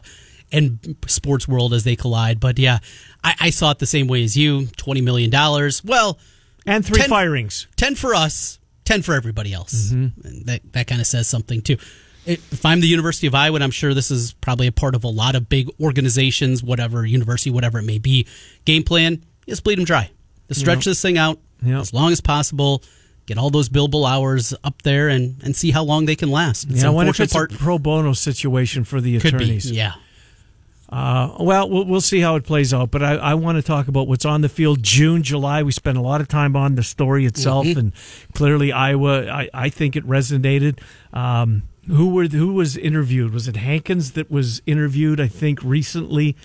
and 0.51 0.95
sports 1.07 1.47
world 1.47 1.73
as 1.73 1.83
they 1.83 1.95
collide. 1.95 2.39
But 2.39 2.59
yeah, 2.59 2.79
I, 3.23 3.33
I 3.41 3.49
saw 3.49 3.71
it 3.71 3.79
the 3.79 3.85
same 3.87 4.07
way 4.07 4.23
as 4.23 4.37
you. 4.37 4.67
Twenty 4.77 5.01
million 5.01 5.29
dollars. 5.29 5.83
Well, 5.83 6.19
And 6.65 6.85
three 6.85 6.99
Ten- 7.01 7.09
firings. 7.09 7.67
10 7.77 7.95
for 7.95 8.13
us, 8.15 8.59
10 8.85 9.01
for 9.01 9.13
everybody 9.15 9.53
else. 9.53 9.91
Mm-hmm. 9.91 10.27
And 10.27 10.45
that 10.45 10.61
that 10.73 10.87
kind 10.87 11.01
of 11.01 11.07
says 11.07 11.27
something 11.27 11.61
too. 11.61 11.77
If 12.27 12.65
I'm 12.65 12.79
the 12.79 12.87
University 12.87 13.27
of 13.27 13.35
Iowa, 13.35 13.53
and 13.55 13.63
I'm 13.63 13.69
sure 13.71 13.93
this 13.93 14.09
is 14.09 14.33
probably 14.33 14.65
a 14.65 14.71
part 14.71 14.95
of 14.95 15.03
a 15.03 15.07
lot 15.07 15.35
of 15.35 15.47
big 15.47 15.69
organizations, 15.79 16.63
whatever 16.63 17.05
university, 17.05 17.51
whatever 17.51 17.77
it 17.79 17.83
may 17.83 17.99
be, 17.99 18.25
game 18.65 18.81
plan 18.83 19.23
is 19.45 19.59
bleed 19.61 19.77
them 19.77 19.85
dry. 19.85 20.09
To 20.47 20.55
stretch 20.55 20.85
this 20.85 21.01
thing 21.01 21.17
out 21.19 21.39
Yeah. 21.63 21.79
as 21.79 21.93
long 21.93 22.11
as 22.11 22.21
possible, 22.21 22.81
get 23.25 23.37
all 23.37 23.49
those 23.49 23.69
billable 23.69 24.09
hours 24.09 24.53
up 24.63 24.81
there, 24.83 25.07
and, 25.09 25.41
and 25.43 25.55
see 25.55 25.71
how 25.71 25.83
long 25.83 26.05
they 26.05 26.15
can 26.15 26.29
last. 26.31 26.65
It's 26.69 26.81
Yeah, 26.83 26.87
I 26.87 26.91
wonder 26.91 27.09
if 27.09 27.19
it's 27.19 27.35
a 27.35 27.47
pro 27.47 27.77
bono 27.79 28.13
situation 28.13 28.83
for 28.83 29.01
the 29.01 29.19
could 29.19 29.31
be, 29.37 29.43
attorneys. 29.43 29.71
yeah. 29.71 29.93
Uh, 30.87 31.35
well, 31.39 31.67
well, 31.67 31.83
we'll 31.85 31.99
see 32.01 32.19
how 32.19 32.35
it 32.35 32.43
plays 32.43 32.71
out. 32.73 32.91
But 32.91 33.01
I, 33.01 33.15
I 33.15 33.33
want 33.33 33.57
to 33.57 33.63
talk 33.63 33.87
about 33.87 34.07
what's 34.07 34.23
on 34.23 34.41
the 34.41 34.49
field. 34.49 34.83
June, 34.83 35.23
July, 35.23 35.63
we 35.63 35.71
spent 35.71 35.97
a 35.97 36.01
lot 36.01 36.21
of 36.21 36.27
time 36.27 36.55
on 36.55 36.75
the 36.75 36.83
story 36.83 37.25
itself, 37.25 37.65
Mm-hmm. 37.65 37.79
and 37.79 37.93
clearly 38.33 38.71
Iowa. 38.71 39.27
I, 39.27 39.49
I 39.53 39.69
think 39.69 39.95
it 39.95 40.05
resonated. 40.07 40.79
Um, 41.11 41.63
who 41.87 42.09
were 42.09 42.25
who 42.27 42.53
was 42.53 42.77
interviewed? 42.77 43.33
Was 43.33 43.47
it 43.47 43.55
Hankins 43.57 44.11
that 44.11 44.29
was 44.29 44.61
interviewed? 44.67 45.19
I 45.19 45.27
think 45.27 45.59
recently, 45.63 46.35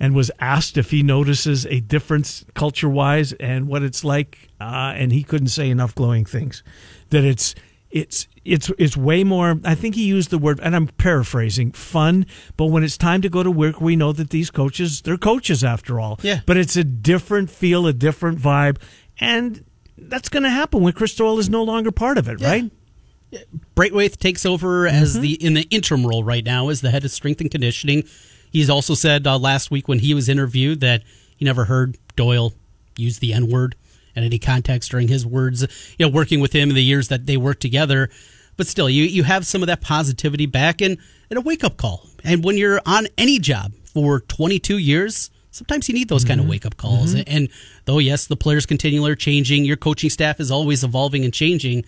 and 0.00 0.14
was 0.14 0.30
asked 0.40 0.76
if 0.76 0.90
he 0.90 1.02
notices 1.02 1.66
a 1.66 1.80
difference 1.80 2.44
culture 2.54 2.88
wise 2.88 3.32
and 3.34 3.68
what 3.68 3.82
it's 3.82 4.04
like, 4.04 4.48
uh, 4.60 4.92
and 4.96 5.12
he 5.12 5.22
couldn't 5.22 5.48
say 5.48 5.70
enough 5.70 5.94
glowing 5.94 6.24
things. 6.24 6.62
That 7.10 7.24
it's 7.24 7.54
it's 7.90 8.26
it's 8.44 8.72
it's 8.76 8.96
way 8.96 9.22
more 9.22 9.60
i 9.64 9.72
think 9.76 9.94
he 9.94 10.04
used 10.04 10.30
the 10.30 10.38
word 10.38 10.58
and 10.64 10.74
i'm 10.74 10.88
paraphrasing 10.88 11.70
fun 11.70 12.26
but 12.56 12.64
when 12.66 12.82
it's 12.82 12.98
time 12.98 13.22
to 13.22 13.28
go 13.28 13.40
to 13.44 13.50
work 13.52 13.80
we 13.80 13.94
know 13.94 14.10
that 14.12 14.30
these 14.30 14.50
coaches 14.50 15.00
they're 15.02 15.16
coaches 15.16 15.62
after 15.62 16.00
all 16.00 16.18
Yeah. 16.20 16.40
but 16.44 16.56
it's 16.56 16.74
a 16.74 16.82
different 16.82 17.50
feel 17.50 17.86
a 17.86 17.92
different 17.92 18.40
vibe 18.40 18.78
and 19.20 19.64
that's 19.96 20.28
going 20.28 20.42
to 20.42 20.50
happen 20.50 20.82
when 20.82 20.92
chris 20.92 21.14
doyle 21.14 21.38
is 21.38 21.48
no 21.48 21.62
longer 21.62 21.92
part 21.92 22.18
of 22.18 22.28
it 22.28 22.40
Yeah. 22.40 22.48
right 22.50 22.70
Braithwaite 23.74 24.18
takes 24.18 24.44
over 24.44 24.86
Mm-hmm. 24.86 24.96
as 25.02 25.20
the 25.20 25.32
in 25.34 25.54
the 25.54 25.62
interim 25.70 26.04
role 26.06 26.24
right 26.24 26.44
now 26.44 26.68
as 26.70 26.80
the 26.80 26.90
head 26.90 27.04
of 27.04 27.10
strength 27.10 27.40
and 27.40 27.50
conditioning. 27.50 28.04
He's 28.54 28.70
also 28.70 28.94
said 28.94 29.26
uh, 29.26 29.36
last 29.36 29.72
week 29.72 29.88
when 29.88 29.98
he 29.98 30.14
was 30.14 30.28
interviewed 30.28 30.80
that 30.80 31.02
he 31.36 31.44
never 31.44 31.64
heard 31.64 31.98
Doyle 32.14 32.52
use 32.96 33.18
the 33.18 33.32
N 33.32 33.50
word 33.50 33.74
and 34.14 34.24
any 34.24 34.38
context 34.38 34.92
during 34.92 35.08
his 35.08 35.26
words, 35.26 35.62
you 35.98 36.06
know, 36.06 36.08
working 36.08 36.38
with 36.38 36.52
him 36.52 36.68
in 36.68 36.76
the 36.76 36.82
years 36.84 37.08
that 37.08 37.26
they 37.26 37.36
worked 37.36 37.60
together. 37.60 38.08
But 38.56 38.68
still, 38.68 38.88
you, 38.88 39.02
you 39.02 39.24
have 39.24 39.44
some 39.44 39.64
of 39.64 39.66
that 39.66 39.80
positivity 39.80 40.46
back 40.46 40.80
and, 40.80 40.98
and 41.30 41.36
a 41.36 41.40
wake 41.40 41.64
up 41.64 41.76
call. 41.76 42.06
And 42.22 42.44
when 42.44 42.56
you're 42.56 42.80
on 42.86 43.08
any 43.18 43.40
job 43.40 43.72
for 43.92 44.20
22 44.20 44.78
years, 44.78 45.30
sometimes 45.50 45.88
you 45.88 45.94
need 45.96 46.08
those 46.08 46.24
kind 46.24 46.40
of 46.40 46.46
wake 46.46 46.64
up 46.64 46.76
calls. 46.76 47.12
And, 47.12 47.28
and 47.28 47.48
though, 47.86 47.98
yes, 47.98 48.28
the 48.28 48.36
players 48.36 48.66
continually 48.66 49.10
are 49.10 49.16
changing, 49.16 49.64
your 49.64 49.76
coaching 49.76 50.10
staff 50.10 50.38
is 50.38 50.52
always 50.52 50.84
evolving 50.84 51.24
and 51.24 51.34
changing. 51.34 51.84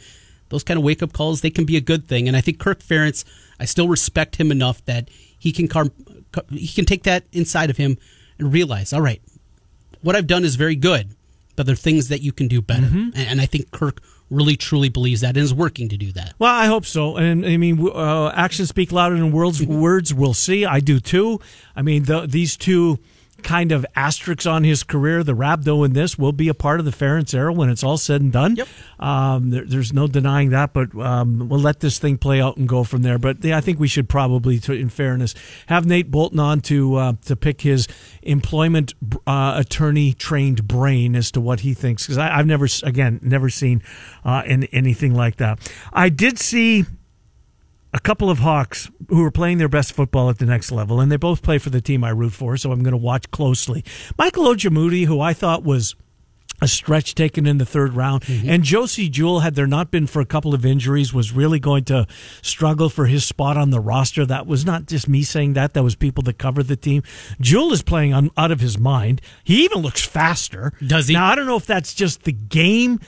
Those 0.49 0.65
kind 0.65 0.79
of 0.79 0.83
wake 0.83 1.01
up 1.01 1.13
calls, 1.13 1.43
they 1.43 1.51
can 1.51 1.65
be 1.65 1.77
a 1.77 1.81
good 1.81 2.09
thing. 2.09 2.27
And 2.27 2.37
I 2.37 2.41
think 2.41 2.59
Kirk 2.59 2.81
Ferentz, 2.81 3.25
I 3.61 3.67
still 3.67 3.87
respect 3.87 4.35
him 4.35 4.51
enough 4.51 4.85
that 4.87 5.09
he 5.39 5.53
can 5.53 5.69
car- 5.69 5.91
he 6.51 6.69
can 6.69 6.85
take 6.85 7.05
that 7.05 7.25
inside 7.33 7.71
of 7.71 7.77
him 7.77 7.99
and 8.39 8.53
realize, 8.53 8.93
all 8.93 9.01
right, 9.01 9.23
what 10.03 10.17
I've 10.17 10.27
done 10.27 10.45
is 10.45 10.57
very 10.57 10.77
good, 10.77 11.11
but 11.57 11.67
there 11.67 11.73
are 11.73 11.77
things 11.77 12.09
that 12.09 12.21
you 12.21 12.33
can 12.33 12.49
do 12.49 12.61
better. 12.61 12.87
And, 12.87 13.17
and 13.17 13.41
I 13.41 13.47
think 13.47 13.71
Kirk 13.71 14.01
really 14.31 14.57
truly 14.57 14.89
believes 14.89 15.21
that 15.21 15.37
and 15.37 15.39
is 15.39 15.55
working 15.55 15.89
to 15.89 15.97
do 15.97 16.13
that. 16.13 16.35
Well, 16.39 16.53
I 16.53 16.67
hope 16.67 16.85
so. 16.85 17.17
And 17.17 17.47
I 17.47 17.57
mean, 17.57 17.89
uh, 17.89 18.29
actions 18.35 18.69
speak 18.69 18.93
louder 18.93 19.17
than 19.17 19.33
words. 19.33 19.65
Words 19.65 20.13
we'll 20.13 20.35
see. 20.35 20.65
I 20.65 20.81
do 20.81 21.01
too. 21.01 21.41
I 21.75 21.83
mean, 21.83 22.05
the, 22.05 22.27
these 22.27 22.57
two 22.57 22.99
kind 23.47 23.71
of 23.71 23.87
asterisks 23.95 24.45
on 24.45 24.65
his 24.65 24.83
career, 24.83 25.23
the 25.23 25.33
Rhabdo 25.33 25.87
in 25.87 25.93
this, 25.93 26.19
will 26.19 26.33
be 26.33 26.49
a 26.49 26.55
part 26.55 26.81
of 26.81 26.85
the 26.85 26.91
Ferentz 26.91 27.33
era 27.33 27.53
when 27.53 27.71
it's 27.71 27.85
all 27.85 27.97
said 27.97 28.21
and 28.21 28.33
done. 28.33 28.57
Yep. 28.57 28.69
Um, 28.99 29.51
there, 29.51 29.65
there's 29.65 29.93
no 29.93 30.09
denying 30.09 30.51
that, 30.51 30.73
but 30.73 30.93
um, 30.97 31.49
we'll 31.49 31.61
let 31.61 31.79
this 31.79 32.01
thing 32.01 32.19
play 32.19 32.41
out 32.41 32.57
and 32.57 32.69
go 32.69 32.83
from 32.83 33.03
there. 33.03 33.19
But 33.19 33.45
yeah, 33.45 33.57
I 33.57 33.61
think 33.61 33.79
we 33.79 33.87
should 33.87 34.09
probably, 34.09 34.59
to, 34.61 34.73
in 34.73 34.89
fairness, 34.89 35.35
have 35.67 35.87
Nate 35.87 36.11
Bolton 36.11 36.41
on 36.41 36.61
to 36.63 36.97
uh, 36.97 37.13
to 37.27 37.37
pick 37.37 37.61
his 37.61 37.87
employment 38.23 38.95
uh, 39.29 39.55
attorney 39.57 40.13
trained 40.13 40.67
brain 40.67 41.15
as 41.15 41.31
to 41.31 41.41
what 41.41 41.61
he 41.61 41.73
thinks 41.73 42.05
because 42.05 42.19
I've 42.19 42.47
never, 42.47 42.67
again, 42.83 43.21
never 43.23 43.49
seen 43.49 43.81
uh, 44.25 44.43
in, 44.45 44.65
anything 44.65 45.15
like 45.15 45.37
that. 45.37 45.61
I 45.93 46.09
did 46.09 46.41
see 46.41 46.85
a 47.97 48.01
couple 48.01 48.29
of 48.29 48.41
Hawks 48.41 48.91
who 49.09 49.25
are 49.25 49.31
playing 49.31 49.57
their 49.57 49.69
best 49.69 49.95
football 49.95 50.29
at 50.29 50.39
the 50.39 50.45
next 50.45 50.71
level, 50.71 51.01
and 51.01 51.11
they 51.11 51.17
both 51.17 51.43
play 51.43 51.57
for 51.57 51.71
the 51.71 51.81
team 51.81 52.05
I 52.05 52.11
root 52.11 52.35
for, 52.35 52.57
so 52.59 52.71
I'm 52.71 52.83
going 52.83 52.93
to 52.93 52.99
watch 52.99 53.31
closely. 53.31 53.85
Michael 54.19 54.45
Ojemudia, 54.45 55.07
who 55.07 55.21
I 55.21 55.33
thought 55.33 55.65
was 55.65 55.97
a 56.61 56.69
stretch 56.69 57.15
taken 57.15 57.47
in 57.47 57.59
the 57.59 57.67
third 57.67 57.95
round, 57.95 58.23
mm-hmm. 58.23 58.49
and 58.49 58.63
Josey 58.63 59.09
Jewell, 59.09 59.41
had 59.41 59.55
there 59.55 59.67
not 59.67 59.91
been 59.91 60.07
for 60.07 60.21
a 60.21 60.27
couple 60.27 60.55
of 60.55 60.65
injuries, 60.65 61.13
was 61.13 61.33
really 61.33 61.59
going 61.59 61.85
to 61.85 62.07
struggle 62.43 62.89
for 62.89 63.07
his 63.07 63.25
spot 63.25 63.57
on 63.57 63.71
the 63.71 63.81
roster. 63.81 64.27
That 64.27 64.47
was 64.47 64.65
not 64.65 64.87
just 64.87 65.09
me 65.09 65.23
saying 65.23 65.55
that; 65.55 65.75
that 65.75 65.83
was 65.83 65.95
people 65.95 66.23
that 66.25 66.39
covered 66.39 66.69
the 66.69 66.77
team. 66.77 67.03
Jewell 67.41 67.73
is 67.73 67.83
playing 67.83 68.13
on, 68.13 68.31
out 68.37 68.51
of 68.51 68.61
his 68.61 68.79
mind. 68.79 69.21
He 69.45 69.65
even 69.65 69.79
looks 69.79 70.05
faster. 70.05 70.73
Does 70.87 71.09
he? 71.09 71.15
Now 71.15 71.27
I 71.27 71.35
don't 71.35 71.47
know 71.47 71.57
if 71.57 71.67
that's 71.67 71.95
just 71.95 72.25
the 72.25 72.33
game. 72.33 73.01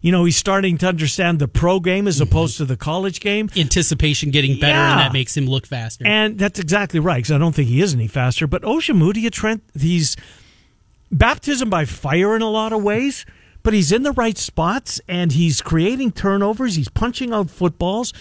You 0.00 0.12
know, 0.12 0.24
he's 0.24 0.36
starting 0.36 0.78
to 0.78 0.86
understand 0.86 1.40
the 1.40 1.48
pro 1.48 1.80
game 1.80 2.06
as 2.06 2.16
mm-hmm. 2.16 2.24
opposed 2.24 2.56
to 2.58 2.64
the 2.64 2.76
college 2.76 3.20
game. 3.20 3.50
Anticipation 3.56 4.30
getting 4.30 4.60
better, 4.60 4.72
Yeah. 4.72 4.92
and 4.92 5.00
that 5.00 5.12
makes 5.12 5.36
him 5.36 5.46
look 5.46 5.66
faster. 5.66 6.06
And 6.06 6.38
that's 6.38 6.60
exactly 6.60 7.00
right, 7.00 7.16
because 7.16 7.32
I 7.32 7.38
don't 7.38 7.54
think 7.54 7.68
he 7.68 7.80
is 7.80 7.94
any 7.94 8.06
faster. 8.06 8.46
But 8.46 8.62
Ojemudia, 8.62 9.30
Trent, 9.30 9.62
he's 9.78 10.16
baptism 11.10 11.68
by 11.68 11.84
fire 11.84 12.36
in 12.36 12.42
a 12.42 12.50
lot 12.50 12.72
of 12.72 12.82
ways, 12.82 13.26
but 13.62 13.74
he's 13.74 13.90
in 13.90 14.04
the 14.04 14.12
right 14.12 14.38
spots 14.38 15.00
and 15.08 15.32
he's 15.32 15.60
creating 15.60 16.12
turnovers. 16.12 16.76
He's 16.76 16.88
punching 16.88 17.32
out 17.32 17.50
footballs. 17.50 18.12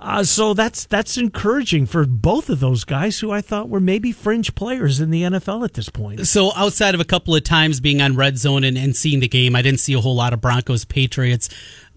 Uh, 0.00 0.24
so 0.24 0.54
that's 0.54 0.86
that's 0.86 1.18
encouraging 1.18 1.84
for 1.84 2.06
both 2.06 2.48
of 2.48 2.58
those 2.58 2.84
guys 2.84 3.20
who 3.20 3.30
I 3.30 3.42
thought 3.42 3.68
were 3.68 3.80
maybe 3.80 4.12
fringe 4.12 4.54
players 4.54 4.98
in 4.98 5.10
the 5.10 5.22
NFL 5.22 5.62
at 5.62 5.74
this 5.74 5.90
point. 5.90 6.26
So 6.26 6.52
outside 6.56 6.94
of 6.94 7.00
a 7.02 7.04
couple 7.04 7.34
of 7.34 7.44
times 7.44 7.80
being 7.80 8.00
on 8.00 8.16
red 8.16 8.38
zone 8.38 8.64
and, 8.64 8.78
and 8.78 8.96
seeing 8.96 9.20
the 9.20 9.28
game, 9.28 9.54
I 9.54 9.60
didn't 9.60 9.80
see 9.80 9.92
a 9.92 10.00
whole 10.00 10.14
lot 10.14 10.32
of 10.32 10.40
Broncos 10.40 10.86
Patriots. 10.86 11.50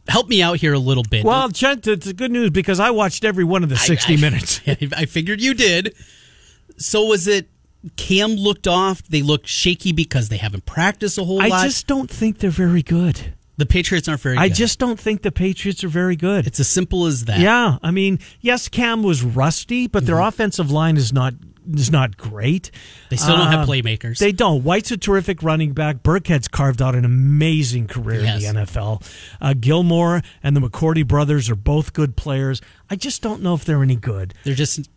Help 0.10 0.28
me 0.28 0.42
out 0.42 0.58
here 0.58 0.74
a 0.74 0.80
little 0.80 1.04
bit. 1.04 1.24
Well, 1.24 1.50
Trent, 1.50 1.88
it's 1.88 2.12
good 2.12 2.32
news 2.32 2.50
because 2.50 2.78
I 2.78 2.92
watched 2.92 3.24
every 3.24 3.46
one 3.46 3.64
of 3.64 3.70
the 3.70 3.78
60 3.78 4.14
I- 4.14 4.18
minutes. 4.18 4.60
I 4.68 5.06
figured 5.06 5.40
you 5.40 5.54
did. 5.54 5.96
So 6.76 7.06
was 7.06 7.26
it 7.26 7.48
Cam 7.96 8.32
looked 8.32 8.68
off? 8.68 9.02
They 9.04 9.22
looked 9.22 9.48
shaky 9.48 9.94
because 9.94 10.28
they 10.28 10.38
haven't 10.38 10.66
practiced 10.66 11.18
a 11.18 11.24
whole 11.24 11.42
I 11.42 11.48
lot. 11.48 11.62
I 11.62 11.68
just 11.68 11.88
don't 11.88 12.10
think 12.10 12.40
they're 12.40 12.50
very 12.50 12.84
good. 12.84 13.34
The 13.64 13.74
Patriots 13.74 14.08
aren't 14.08 14.22
very 14.22 14.36
good. 14.36 14.42
I 14.42 14.48
good. 14.50 14.56
just 14.58 14.80
don't 14.80 15.00
think 15.00 15.22
the 15.22 15.32
Patriots 15.32 15.84
are 15.84 15.88
very 15.90 16.16
good. 16.16 16.46
it's 16.48 16.60
as 16.60 16.68
simple 16.68 17.06
as 17.06 17.26
that. 17.26 17.40
Yeah, 17.40 17.78
I 17.82 17.92
mean, 17.92 18.20
yes, 18.42 18.68
Cam 18.70 19.04
was 19.04 19.24
rusty, 19.24 19.88
but 19.88 20.06
their 20.06 20.16
Mm-hmm. 20.16 20.28
offensive 20.28 20.72
line 20.72 20.98
is 20.98 21.14
not 21.14 21.34
is 21.74 21.90
not 21.90 22.18
great. 22.18 22.72
They 23.10 23.16
still 23.16 23.38
don't 23.38 23.48
have 23.48 23.62
Uh, 23.70 23.72
playmakers. 23.72 24.18
They 24.18 24.34
don't. 24.34 24.66
White's 24.66 24.92
a 24.92 24.98
terrific 24.98 25.42
running 25.42 25.72
back. 25.72 26.04
Burkhead's 26.04 26.50
carved 26.50 26.82
out 26.82 26.94
an 26.94 27.06
amazing 27.06 27.88
career 27.88 28.20
Yes. 28.22 28.44
in 28.44 28.56
the 28.56 28.62
NFL. 28.66 29.02
Uh, 29.40 29.54
Gilmore 29.58 30.22
and 30.44 30.58
the 30.58 30.60
McCourty 30.62 31.08
brothers 31.08 31.50
are 31.50 31.56
both 31.56 31.94
good 31.94 32.18
players. 32.18 32.62
I 32.90 32.98
just 32.98 33.22
don't 33.22 33.42
know 33.42 33.54
if 33.54 33.64
they're 33.64 33.82
any 33.82 33.96
good. 33.96 34.34
They're 34.44 34.56
just 34.56 34.90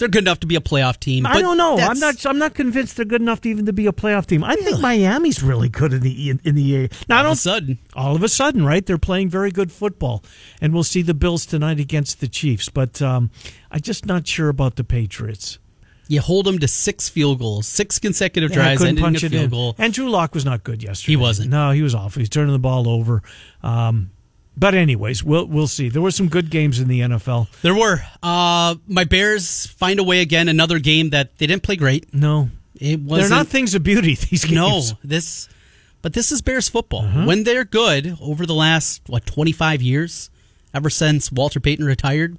they're 0.00 0.08
good 0.08 0.24
enough 0.24 0.40
to 0.40 0.46
be 0.48 0.56
a 0.56 0.60
playoff 0.60 0.98
team. 0.98 1.24
I 1.26 1.40
don't 1.40 1.56
know. 1.56 1.78
I'm 1.78 1.98
not. 2.00 2.24
I'm 2.26 2.38
not 2.38 2.54
convinced 2.54 2.96
they're 2.96 3.04
good 3.04 3.20
enough 3.22 3.42
to 3.42 3.48
even 3.50 3.66
to 3.66 3.72
be 3.72 3.86
a 3.86 3.92
playoff 3.92 4.26
team. 4.26 4.42
I 4.42 4.56
think 4.56 4.80
Miami's 4.80 5.42
really 5.42 5.68
good 5.68 5.92
in 5.92 6.00
the 6.00 6.30
in, 6.30 6.40
in 6.42 6.54
the 6.56 6.76
A. 6.84 6.88
Now 7.08 7.18
All 7.20 7.26
of 7.26 7.32
a 7.32 7.36
sudden. 7.36 7.78
all 7.94 8.16
of 8.16 8.22
a 8.24 8.28
sudden, 8.28 8.64
right? 8.66 8.84
They're 8.84 8.98
playing 8.98 9.28
very 9.28 9.52
good 9.52 9.70
football, 9.70 10.24
and 10.60 10.72
we'll 10.74 10.82
see 10.84 11.02
the 11.02 11.14
Bills 11.14 11.46
tonight 11.46 11.78
against 11.78 12.20
the 12.20 12.26
Chiefs. 12.28 12.68
But 12.68 13.00
um, 13.00 13.30
I'm 13.70 13.80
just 13.80 14.06
not 14.06 14.26
sure 14.26 14.48
about 14.48 14.74
the 14.76 14.82
Patriots. 14.84 15.58
You 16.08 16.20
hold 16.20 16.46
them 16.46 16.58
to 16.58 16.66
six 16.66 17.08
field 17.08 17.38
goals, 17.38 17.68
six 17.68 18.00
consecutive 18.00 18.50
Yeah, 18.50 18.56
drives, 18.56 18.82
ending 18.82 19.04
in 19.04 19.14
a 19.14 19.18
field 19.20 19.32
in. 19.34 19.50
goal. 19.50 19.76
And 19.78 19.92
Drew 19.92 20.10
Lock 20.10 20.34
was 20.34 20.44
not 20.44 20.64
good 20.64 20.82
yesterday. 20.82 21.12
He 21.12 21.16
wasn't. 21.16 21.50
No, 21.50 21.70
he 21.70 21.82
was 21.82 21.94
awful. 21.94 22.18
He's 22.18 22.28
turning 22.28 22.52
the 22.52 22.58
ball 22.58 22.88
over. 22.88 23.22
Um, 23.62 24.10
but 24.60 24.74
anyways, 24.74 25.24
we'll 25.24 25.46
we'll 25.46 25.66
see. 25.66 25.88
There 25.88 26.02
were 26.02 26.10
some 26.12 26.28
good 26.28 26.50
games 26.50 26.78
in 26.78 26.86
the 26.88 27.00
NFL. 27.00 27.48
There 27.62 27.74
were. 27.74 27.98
Uh, 28.22 28.76
my 28.86 29.04
Bears 29.04 29.66
find 29.66 29.98
a 29.98 30.04
way 30.04 30.20
again. 30.20 30.48
Another 30.48 30.78
game 30.78 31.10
that 31.10 31.38
they 31.38 31.46
didn't 31.46 31.62
play 31.64 31.76
great. 31.76 32.12
No, 32.14 32.50
It 32.78 33.00
was. 33.00 33.20
they're 33.22 33.30
wasn't. 33.30 33.48
things 33.48 33.74
of 33.74 33.82
beauty. 33.82 34.14
These 34.30 34.44
games. 34.44 34.54
No, 34.54 34.82
this, 35.02 35.48
but 36.02 36.12
this 36.12 36.30
is 36.30 36.42
Bears 36.42 36.68
football. 36.68 37.06
Uh-huh. 37.06 37.24
When 37.24 37.44
they're 37.44 37.64
good 37.64 38.16
over 38.20 38.44
the 38.46 38.54
last 38.54 39.02
what 39.08 39.26
twenty 39.26 39.52
five 39.52 39.82
years, 39.82 40.30
ever 40.74 40.90
since 40.90 41.32
Walter 41.32 41.58
Payton 41.60 41.84
retired, 41.86 42.36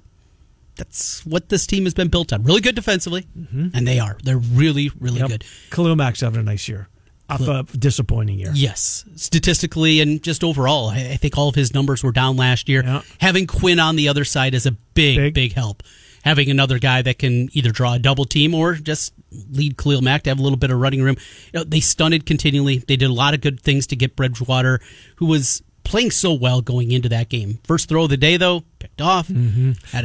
that's 0.76 1.24
what 1.26 1.48
this 1.50 1.66
team 1.66 1.84
has 1.84 1.94
been 1.94 2.08
built 2.08 2.32
on. 2.32 2.44
Really 2.44 2.60
good 2.62 2.74
defensively, 2.74 3.26
and 3.74 3.86
they 3.86 3.98
are. 3.98 4.16
They're 4.22 4.38
really, 4.38 4.90
really 4.98 5.20
Mm-hmm. 5.20 5.30
Yep. 5.30 5.40
good. 5.40 5.44
Khalil 5.70 5.96
Mack's 5.96 6.20
having 6.20 6.40
a 6.40 6.44
nice 6.44 6.66
year. 6.68 6.88
Off 7.28 7.40
a 7.40 7.62
disappointing 7.78 8.38
year. 8.38 8.50
Yes, 8.52 9.04
statistically 9.16 10.00
and 10.00 10.22
just 10.22 10.44
overall, 10.44 10.90
I, 10.90 11.16
think 11.16 11.38
all 11.38 11.48
of 11.48 11.54
his 11.54 11.72
numbers 11.72 12.02
were 12.04 12.12
down 12.12 12.36
last 12.36 12.68
year. 12.68 12.82
Yeah. 12.84 13.02
Having 13.20 13.46
Quinn 13.46 13.80
on 13.80 13.96
the 13.96 14.08
other 14.08 14.24
side 14.24 14.52
is 14.54 14.66
a 14.66 14.72
big, 14.72 15.16
Big. 15.16 15.34
big, 15.34 15.52
help. 15.54 15.82
Having 16.24 16.50
another 16.50 16.78
guy 16.78 17.00
that 17.02 17.18
can 17.18 17.48
either 17.52 17.70
draw 17.70 17.94
a 17.94 17.98
double 17.98 18.26
team 18.26 18.54
or 18.54 18.74
just 18.74 19.14
lead 19.50 19.76
Khalil 19.78 20.02
Mack 20.02 20.24
to 20.24 20.30
have 20.30 20.38
a 20.38 20.42
little 20.42 20.58
bit 20.58 20.70
of 20.70 20.78
running 20.78 21.02
room. 21.02 21.16
You 21.52 21.60
know, 21.60 21.64
they 21.64 21.80
stunted 21.80 22.26
continually. 22.26 22.78
They 22.78 22.96
did 22.96 23.08
a 23.08 23.14
lot 23.14 23.32
of 23.34 23.40
good 23.40 23.60
things 23.60 23.86
to 23.88 23.96
get 23.96 24.14
Bridgewater, 24.14 24.80
who 25.16 25.26
was 25.26 25.62
playing 25.84 26.10
so 26.10 26.32
well 26.32 26.60
going 26.60 26.92
into 26.92 27.08
that 27.08 27.28
game. 27.28 27.58
First 27.64 27.88
throw 27.88 28.04
of 28.04 28.10
the 28.10 28.16
day, 28.16 28.36
though, 28.36 28.62
picked 28.96 29.00
off. 29.02 29.28
Had 29.28 29.34
another 29.36 29.52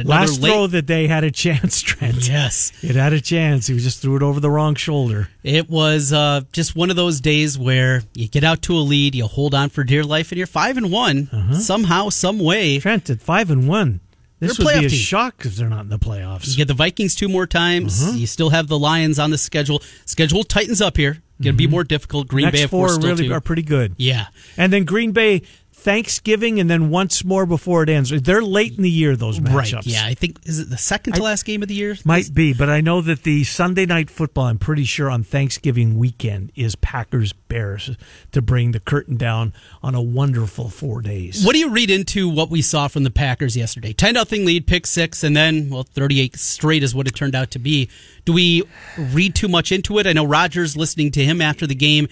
Mm-hmm. 0.02 0.08
Last 0.08 0.40
late. 0.40 0.50
throw 0.50 0.66
that 0.68 0.86
they 0.86 1.06
had 1.06 1.24
a 1.24 1.30
chance, 1.44 1.80
Trent. 1.82 2.28
Yes. 2.28 2.72
It 2.82 2.96
had 2.96 3.12
a 3.12 3.20
chance. 3.20 3.66
He 3.66 3.78
just 3.78 4.00
threw 4.02 4.16
it 4.16 4.22
over 4.22 4.40
the 4.40 4.50
wrong 4.50 4.74
shoulder. 4.74 5.28
It 5.42 5.68
was 5.68 6.12
uh, 6.12 6.42
just 6.52 6.74
one 6.76 6.90
of 6.90 6.96
those 6.96 7.20
days 7.20 7.58
where 7.58 8.02
you 8.14 8.28
get 8.28 8.44
out 8.44 8.62
to 8.62 8.74
a 8.76 8.80
lead, 8.80 9.14
you 9.14 9.26
hold 9.26 9.54
on 9.54 9.68
for 9.70 9.84
dear 9.84 10.04
life, 10.04 10.30
and 10.32 10.38
you're 10.38 10.46
five 10.46 10.76
and 10.76 10.90
one 10.90 11.28
Uh-huh. 11.32 11.54
somehow, 11.54 12.08
some 12.08 12.38
way. 12.38 12.78
Trent 12.78 13.08
at 13.10 13.20
five 13.20 13.50
and 13.50 13.68
one. 13.68 14.00
This 14.40 14.56
They're 14.56 14.66
would 14.66 14.80
be 14.80 14.86
a 14.86 14.88
team. 14.88 14.98
shock 14.98 15.44
if 15.44 15.56
they're 15.56 15.68
not 15.68 15.80
in 15.80 15.88
the 15.88 15.98
playoffs. 15.98 16.48
You 16.48 16.56
get 16.56 16.68
the 16.68 16.74
Vikings 16.74 17.16
two 17.16 17.28
more 17.28 17.46
times. 17.46 18.02
Uh-huh. 18.02 18.12
You 18.16 18.26
still 18.28 18.50
have 18.50 18.68
the 18.68 18.78
Lions 18.78 19.18
on 19.18 19.30
the 19.30 19.38
schedule. 19.38 19.82
Schedule 20.04 20.44
tightens 20.44 20.80
up 20.80 20.96
here. 20.96 21.14
Going 21.42 21.54
to 21.54 21.56
be 21.56 21.66
more 21.68 21.82
difficult. 21.84 22.26
Green 22.28 22.46
Mm-hmm. 22.46 22.52
Next 22.52 22.60
Bay, 22.60 22.64
of 22.64 22.70
four 22.70 22.86
course, 22.88 23.04
really 23.04 23.28
two. 23.28 23.32
are 23.34 23.40
pretty 23.40 23.62
good. 23.62 23.94
Yeah. 23.96 24.26
And 24.56 24.72
then 24.72 24.84
Green 24.84 25.10
Bay 25.12 25.42
Thanksgiving 25.80 26.58
and 26.58 26.68
then 26.68 26.90
once 26.90 27.24
more 27.24 27.46
before 27.46 27.82
it 27.82 27.88
ends. 27.88 28.10
They're 28.10 28.42
late 28.42 28.76
in 28.76 28.82
the 28.82 28.90
year 28.90 29.14
those 29.16 29.38
matchups. 29.38 29.72
Right. 29.74 29.86
Yeah. 29.86 30.04
I 30.06 30.14
think 30.14 30.38
is 30.44 30.58
it 30.58 30.70
the 30.70 30.76
second 30.76 31.14
to 31.14 31.20
I- 31.20 31.24
last 31.24 31.44
game 31.44 31.62
of 31.62 31.68
the 31.68 31.74
year? 31.74 31.96
Might 32.04 32.34
be, 32.34 32.52
but 32.52 32.68
I 32.68 32.80
know 32.80 33.00
that 33.00 33.22
the 33.22 33.44
Sunday 33.44 33.86
night 33.86 34.10
football, 34.10 34.46
I'm 34.46 34.58
pretty 34.58 34.84
sure 34.84 35.08
on 35.08 35.22
Thanksgiving 35.22 35.96
weekend, 35.96 36.50
is 36.56 36.74
Packers 36.74 37.32
Bears 37.32 37.96
to 38.32 38.42
bring 38.42 38.72
the 38.72 38.80
curtain 38.80 39.16
down 39.16 39.52
on 39.82 39.94
a 39.94 40.02
wonderful 40.02 40.68
four 40.68 41.00
days. 41.00 41.44
What 41.46 41.52
do 41.52 41.58
you 41.60 41.70
read 41.70 41.90
into 41.90 42.28
what 42.28 42.50
we 42.50 42.60
saw 42.60 42.88
from 42.88 43.04
the 43.04 43.10
Packers 43.10 43.56
yesterday? 43.56 43.92
10 43.92 44.14
nothing 44.14 44.44
lead, 44.44 44.66
pick 44.66 44.86
six, 44.86 45.22
and 45.22 45.36
then, 45.36 45.70
well, 45.70 45.84
38 45.84 46.36
straight 46.36 46.82
is 46.82 46.94
what 46.94 47.06
it 47.06 47.14
turned 47.14 47.34
out 47.36 47.50
to 47.52 47.58
be. 47.58 47.88
Do 48.24 48.32
we 48.32 48.64
read 48.98 49.34
too 49.34 49.48
much 49.48 49.70
into 49.72 49.98
it? 49.98 50.06
I 50.06 50.12
know 50.12 50.24
Rodgers 50.26 50.76
listening 50.76 51.12
to 51.12 51.24
him 51.24 51.40
after 51.40 51.66
the 51.66 51.74
game, 51.74 52.08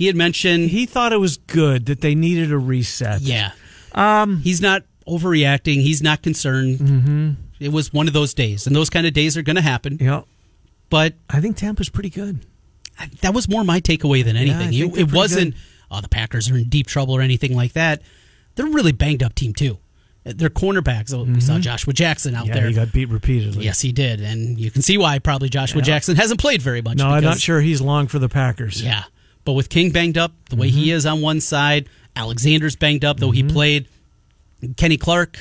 he 0.00 0.06
had 0.06 0.16
mentioned, 0.16 0.70
He 0.70 0.86
thought 0.86 1.12
it 1.12 1.18
was 1.20 1.36
good 1.36 1.84
that 1.86 2.00
they 2.00 2.14
needed 2.14 2.50
a 2.52 2.56
reset. 2.58 3.20
yeah, 3.20 3.52
um, 3.92 4.38
he's 4.38 4.62
not 4.62 4.82
overreacting. 5.06 5.82
He's 5.82 6.02
not 6.02 6.22
concerned. 6.22 6.78
Mm-hmm. 6.78 7.30
It 7.60 7.70
was 7.70 7.92
one 7.92 8.08
of 8.08 8.14
those 8.14 8.32
days, 8.32 8.66
and 8.66 8.74
those 8.74 8.88
kind 8.88 9.06
of 9.06 9.12
days 9.12 9.36
are 9.36 9.42
going 9.42 9.56
to 9.56 9.62
happen. 9.62 9.98
Yeah. 10.00 10.22
But 10.88 11.14
I 11.28 11.40
think 11.42 11.58
Tampa's 11.58 11.90
pretty 11.90 12.08
good. 12.08 12.46
that 13.20 13.34
was 13.34 13.46
more 13.46 13.62
my 13.62 13.80
takeaway 13.80 14.24
than 14.24 14.36
anything. 14.36 14.68
I 14.68 14.70
think 14.70 14.96
it 14.96 15.00
it 15.02 15.12
wasn't 15.12 15.54
oh, 15.90 16.00
the 16.00 16.08
Packers 16.08 16.50
are 16.50 16.56
in 16.56 16.70
deep 16.70 16.86
trouble 16.86 17.14
or 17.14 17.20
anything 17.20 17.54
like 17.54 17.74
that. 17.74 18.00
They're 18.54 18.66
a 18.66 18.70
really 18.70 18.92
banged 18.92 19.22
up 19.22 19.34
team 19.34 19.52
too. 19.52 19.78
Their 20.24 20.50
cornerbacks. 20.50 21.14
Oh, 21.14 21.24
We 21.24 21.40
saw 21.40 21.58
Joshua 21.58 21.92
Jackson 21.92 22.34
out 22.34 22.44
Mm-hmm. 22.44 22.48
Yeah, 22.48 22.60
there. 22.60 22.68
he 22.68 22.74
got 22.74 22.92
beat 22.92 23.08
repeatedly. 23.08 23.64
Yes, 23.64 23.80
he 23.80 23.90
did, 23.92 24.20
and 24.20 24.58
you 24.58 24.70
can 24.70 24.82
see 24.82 24.96
why. 24.98 25.18
Probably 25.18 25.48
Joshua 25.48 25.82
Jackson 25.82 26.16
hasn't 26.16 26.40
played 26.40 26.60
very 26.62 26.82
much. 26.82 26.98
No, 26.98 27.08
I'm 27.08 27.22
not 27.24 27.38
sure 27.38 27.60
he's 27.60 27.80
long 27.80 28.06
for 28.06 28.18
the 28.18 28.28
Packers. 28.28 28.82
Yeah, 28.82 29.04
but 29.44 29.52
with 29.52 29.68
King 29.68 29.90
banged 29.90 30.18
up 30.18 30.32
the 30.50 30.56
way 30.56 30.68
Mm-hmm. 30.68 30.78
he 30.78 30.90
is 30.92 31.06
on 31.06 31.20
one 31.20 31.40
side, 31.40 31.88
Alexander's 32.16 32.76
banged 32.76 33.04
up 33.04 33.18
though 33.20 33.30
he 33.30 33.42
played. 33.42 33.88
Kenny 34.76 34.96
Clark. 34.96 35.38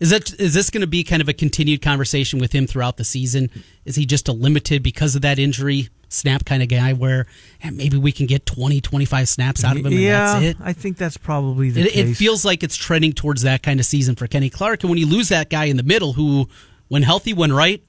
Is 0.00 0.10
that 0.10 0.38
is 0.40 0.52
this 0.54 0.70
going 0.70 0.80
to 0.82 0.86
be 0.86 1.04
kind 1.04 1.22
of 1.22 1.28
a 1.28 1.32
continued 1.32 1.80
conversation 1.80 2.38
with 2.38 2.52
him 2.52 2.66
throughout 2.66 2.96
the 2.96 3.04
season? 3.04 3.48
Is 3.84 3.96
he 3.96 4.04
just 4.04 4.28
a 4.28 4.32
limited 4.32 4.82
because 4.82 5.14
of 5.14 5.22
that 5.22 5.38
injury 5.38 5.88
snap 6.08 6.44
kind 6.44 6.62
of 6.62 6.68
guy 6.68 6.92
where 6.92 7.26
maybe 7.72 7.96
we 7.96 8.12
can 8.12 8.26
get 8.26 8.44
20, 8.44 8.80
25 8.80 9.28
snaps 9.28 9.64
out 9.64 9.72
of 9.72 9.78
him 9.78 9.86
and 9.86 9.94
yeah, 9.94 10.32
that's 10.40 10.44
it? 10.44 10.56
I 10.60 10.72
think 10.72 10.96
that's 10.98 11.16
probably 11.16 11.70
the 11.70 11.82
It, 11.82 11.92
case. 11.92 12.10
it 12.10 12.14
feels 12.16 12.44
like 12.44 12.62
it's 12.62 12.76
trending 12.76 13.12
towards 13.12 13.42
that 13.42 13.62
kind 13.62 13.80
of 13.80 13.86
season 13.86 14.14
for 14.14 14.26
Kenny 14.26 14.50
Clark. 14.50 14.82
And 14.82 14.90
when 14.90 14.98
you 14.98 15.06
lose 15.06 15.28
that 15.30 15.48
guy 15.48 15.64
in 15.66 15.76
the 15.76 15.82
middle, 15.82 16.12
who, 16.12 16.48
when 16.88 17.02
healthy, 17.02 17.32
when 17.32 17.52
right, 17.52 17.82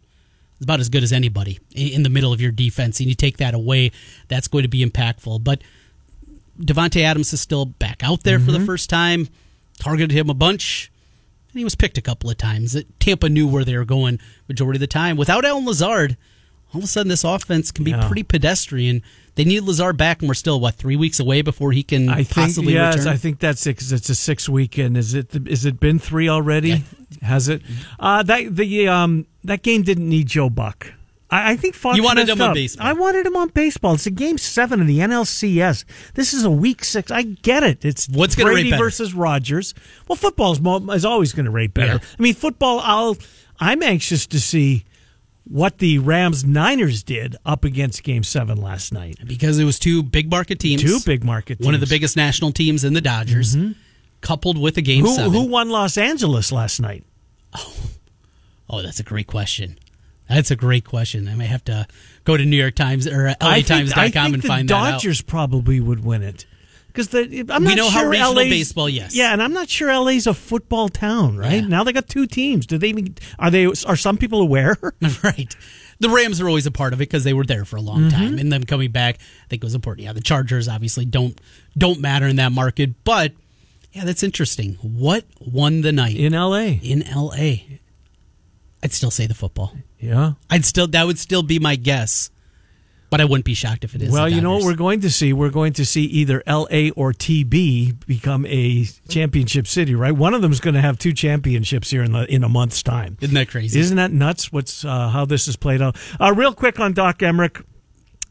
about 0.61 0.79
as 0.79 0.89
good 0.89 1.03
as 1.03 1.11
anybody 1.11 1.59
in 1.73 2.03
the 2.03 2.09
middle 2.09 2.31
of 2.33 2.39
your 2.41 2.51
defense, 2.51 2.99
and 2.99 3.09
you 3.09 3.15
take 3.15 3.37
that 3.37 3.53
away, 3.53 3.91
that's 4.27 4.47
going 4.47 4.63
to 4.63 4.67
be 4.69 4.83
impactful. 4.85 5.43
But 5.43 5.61
Davante 6.59 7.01
Adams 7.01 7.33
is 7.33 7.41
still 7.41 7.65
back 7.65 8.03
out 8.03 8.23
there 8.23 8.39
for 8.39 8.45
Mm-hmm. 8.51 8.59
the 8.61 8.65
first 8.65 8.89
time. 8.89 9.27
Targeted 9.77 10.11
him 10.11 10.29
a 10.29 10.33
bunch, 10.33 10.89
and 11.51 11.59
he 11.59 11.65
was 11.65 11.75
picked 11.75 11.97
a 11.97 12.01
couple 12.01 12.29
of 12.29 12.37
times. 12.37 12.71
That 12.71 12.97
Tampa 13.01 13.27
knew 13.27 13.45
where 13.45 13.65
they 13.65 13.75
were 13.75 13.83
going 13.83 14.19
majority 14.47 14.77
of 14.77 14.81
the 14.81 14.87
time. 14.87 15.17
Without 15.17 15.43
Allen 15.43 15.65
Lazard, 15.65 16.15
all 16.73 16.77
of 16.77 16.85
a 16.85 16.87
sudden 16.87 17.09
this 17.09 17.25
offense 17.25 17.71
can 17.71 17.83
be 17.83 17.91
Yeah. 17.91 18.07
pretty 18.07 18.23
pedestrian. 18.23 19.01
They 19.35 19.43
need 19.43 19.63
Lazard 19.63 19.97
back, 19.97 20.21
and 20.21 20.29
we're 20.29 20.33
still 20.33 20.61
what 20.61 20.75
three 20.75 20.95
weeks 20.95 21.19
away 21.19 21.41
before 21.41 21.73
he 21.73 21.83
can 21.83 22.07
I 22.07 22.23
think 22.23 22.29
possibly 22.29 22.73
yes, 22.75 22.95
return. 22.99 23.11
I 23.13 23.17
think 23.17 23.39
that's 23.39 23.67
it 23.67 23.73
'cause 23.73 23.91
it's 23.91 24.09
a 24.09 24.15
six 24.15 24.47
weekend. 24.47 24.95
Is 24.97 25.13
it? 25.13 25.27
Is 25.45 25.65
it 25.65 25.77
been 25.81 25.99
three 25.99 26.29
already? 26.29 26.69
Yeah. 26.69 26.79
Has 27.27 27.49
it? 27.49 27.61
Uh, 27.99 28.23
that 28.23 28.55
the 28.55 28.87
um 28.87 29.25
that 29.47 29.61
game 29.63 29.83
didn't 29.83 30.07
need 30.09 30.27
Joe 30.27 30.49
Buck. 30.49 30.93
I, 31.29 31.51
I 31.53 31.55
think 31.55 31.73
Fox 31.75 31.97
You 31.97 32.03
wanted 32.03 32.29
him 32.29 32.39
on 32.41 32.53
baseball. 32.53 32.85
I 32.85 32.93
wanted 32.93 33.25
him 33.25 33.35
on 33.35 33.49
baseball. 33.49 33.95
It's 33.95 34.05
a 34.05 34.11
game 34.11 34.37
seven 34.37 34.79
of 34.81 34.87
the 34.87 34.99
NLCS. 34.99 35.83
This 36.13 36.33
is 36.33 36.43
a 36.43 36.51
week 36.51 36.83
six. 36.83 37.09
I 37.11 37.23
get 37.23 37.63
it. 37.63 37.83
It's 37.83 38.07
What's 38.07 38.35
gonna 38.35 38.51
Brady 38.51 38.65
rate 38.69 38.71
better? 38.71 38.83
versus 38.83 39.13
Rodgers. 39.13 39.73
Well, 40.07 40.15
football 40.15 40.51
is, 40.51 40.61
mo- 40.61 40.91
is 40.91 41.03
always 41.03 41.33
going 41.33 41.45
to 41.45 41.51
rate 41.51 41.73
better. 41.73 41.93
Yeah. 41.93 42.09
I 42.19 42.21
mean, 42.21 42.33
football. 42.35 42.79
I'll. 42.79 43.17
I'm 43.59 43.81
anxious 43.81 44.27
to 44.27 44.39
see 44.39 44.85
what 45.45 45.77
the 45.79 45.97
Rams 45.99 46.43
Niners 46.43 47.01
did 47.03 47.35
up 47.45 47.63
against 47.63 48.03
Game 48.03 48.23
Seven 48.23 48.61
last 48.61 48.91
night. 48.93 49.17
because 49.25 49.57
it 49.59 49.63
was 49.63 49.79
two 49.79 50.03
big 50.03 50.29
market 50.29 50.59
teams, 50.59 50.81
Two 50.83 50.99
big 51.05 51.23
market. 51.23 51.59
one 51.59 51.73
of 51.73 51.79
the. 51.79 51.85
Mm-hmm. 51.85 51.93
biggest 51.95 52.15
national 52.17 52.51
teams 52.51 52.83
in 52.83 52.93
the 52.93 53.01
Dodgers, 53.01 53.55
coupled 54.21 54.57
with 54.59 54.77
a 54.77 54.81
game 54.81 55.05
Who, 55.05 55.15
seven. 55.15 55.31
who 55.31 55.47
won 55.47 55.69
Los 55.69 55.97
Angeles 55.97 56.51
last 56.51 56.79
night? 56.79 57.03
Oh, 57.57 57.73
that's 58.69 58.99
a 58.99 59.03
great 59.03 59.27
question. 59.27 59.77
That's 60.27 60.49
a 60.51 60.55
great 60.55 60.85
question. 60.85 61.27
I 61.27 61.35
may 61.35 61.45
have 61.45 61.63
to 61.65 61.85
go 62.23 62.35
to 62.35 62.43
New 62.43 62.57
York 62.57 62.75
Times 62.75 63.05
or 63.07 63.35
LATimes.com 63.39 64.33
and 64.33 64.43
find 64.43 64.67
that 64.69 64.73
out. 64.75 64.91
Dodgers 64.93 65.21
probably 65.21 65.79
would 65.79 66.03
win 66.03 66.23
it 66.23 66.45
because 66.87 67.09
the 67.09 67.45
I'm 67.49 67.63
We 67.63 67.69
not 67.69 67.77
know 67.77 67.89
how 67.89 67.99
sure 67.99 68.09
regional 68.09 68.33
LA's 68.33 68.49
baseball, 68.49 68.89
yes. 68.89 69.15
Yeah, 69.15 69.33
and 69.33 69.43
I'm 69.43 69.53
not 69.53 69.69
sure 69.69 69.95
LA's 69.95 70.25
a 70.25 70.33
football 70.33 70.89
town, 70.89 71.37
right? 71.37 71.61
Yeah. 71.61 71.67
Now 71.67 71.83
they 71.83 71.93
got 71.93 72.07
two 72.07 72.25
teams. 72.25 72.65
Do 72.65 72.77
they 72.79 72.89
even 72.89 73.15
are 73.37 73.51
they 73.51 73.65
are 73.67 73.95
some 73.95 74.17
people 74.17 74.41
aware? 74.41 74.75
right. 75.23 75.55
The 75.99 76.09
Rams 76.09 76.41
are 76.41 76.47
always 76.49 76.65
a 76.65 76.71
part 76.71 76.91
of 76.91 76.99
it 76.99 77.07
because 77.07 77.23
they 77.23 77.33
were 77.33 77.45
there 77.45 77.63
for 77.63 77.75
a 77.77 77.81
long 77.81 78.01
Mm-hmm. 78.01 78.09
time, 78.09 78.37
and 78.39 78.51
them 78.51 78.63
coming 78.63 78.91
back, 78.91 79.15
I 79.19 79.47
think 79.49 79.63
it 79.63 79.65
was 79.65 79.75
important. 79.75 80.05
Yeah, 80.05 80.13
the 80.13 80.21
Chargers 80.21 80.67
obviously 80.67 81.05
don't 81.05 81.39
don't 81.77 81.99
matter 82.01 82.25
in 82.27 82.37
that 82.37 82.51
market, 82.51 83.03
but 83.03 83.31
yeah, 83.93 84.03
that's 84.05 84.23
interesting. 84.23 84.73
What 84.81 85.23
won 85.39 85.81
the 85.81 85.91
night 85.91 86.15
in 86.17 86.33
LA? 86.33 86.79
in 86.81 87.03
L.A.? 87.03 87.79
I'd 88.85 88.93
still 88.93 89.09
say 89.09 89.25
the 89.25 89.33
football. 89.33 89.75
Yeah. 89.99 90.33
I'd 90.47 90.63
still 90.63 90.85
that 90.85 91.07
would 91.07 91.17
still 91.17 91.41
be 91.41 91.57
my 91.57 91.75
guess, 91.75 92.29
but 93.09 93.19
I 93.19 93.25
wouldn't 93.25 93.43
be 93.43 93.55
shocked 93.55 93.83
if 93.83 93.95
it 93.95 94.03
is. 94.03 94.11
Well, 94.11 94.29
you 94.29 94.41
know 94.41 94.53
what 94.53 94.63
we're 94.63 94.75
going 94.75 95.01
to 95.01 95.09
see? 95.09 95.33
We're 95.33 95.49
going 95.49 95.73
to 95.73 95.85
see 95.87 96.03
either 96.03 96.43
LA 96.45 96.89
or 96.95 97.11
TB 97.11 98.05
become 98.05 98.45
a 98.45 98.85
championship 99.09 99.65
city, 99.65 99.95
right? 99.95 100.11
One 100.11 100.35
of 100.35 100.43
them 100.43 100.51
is 100.51 100.59
going 100.59 100.75
to 100.75 100.81
have 100.81 100.99
two 100.99 101.13
championships 101.13 101.89
here 101.89 102.03
in 102.03 102.11
the 102.11 102.31
in 102.31 102.43
a 102.43 102.47
month's 102.47 102.83
time. 102.83 103.17
Isn't 103.21 103.33
that 103.33 103.49
crazy? 103.49 103.79
Isn't 103.79 103.97
that 103.97 104.11
nuts? 104.11 104.53
What's 104.53 104.85
uh, 104.85 105.09
how 105.09 105.25
this 105.25 105.47
is 105.47 105.55
played 105.55 105.81
out? 105.81 105.97
Uh, 106.21 106.31
real 106.35 106.53
quick 106.53 106.79
on 106.79 106.93
Doc 106.93 107.17
Emrick. 107.17 107.65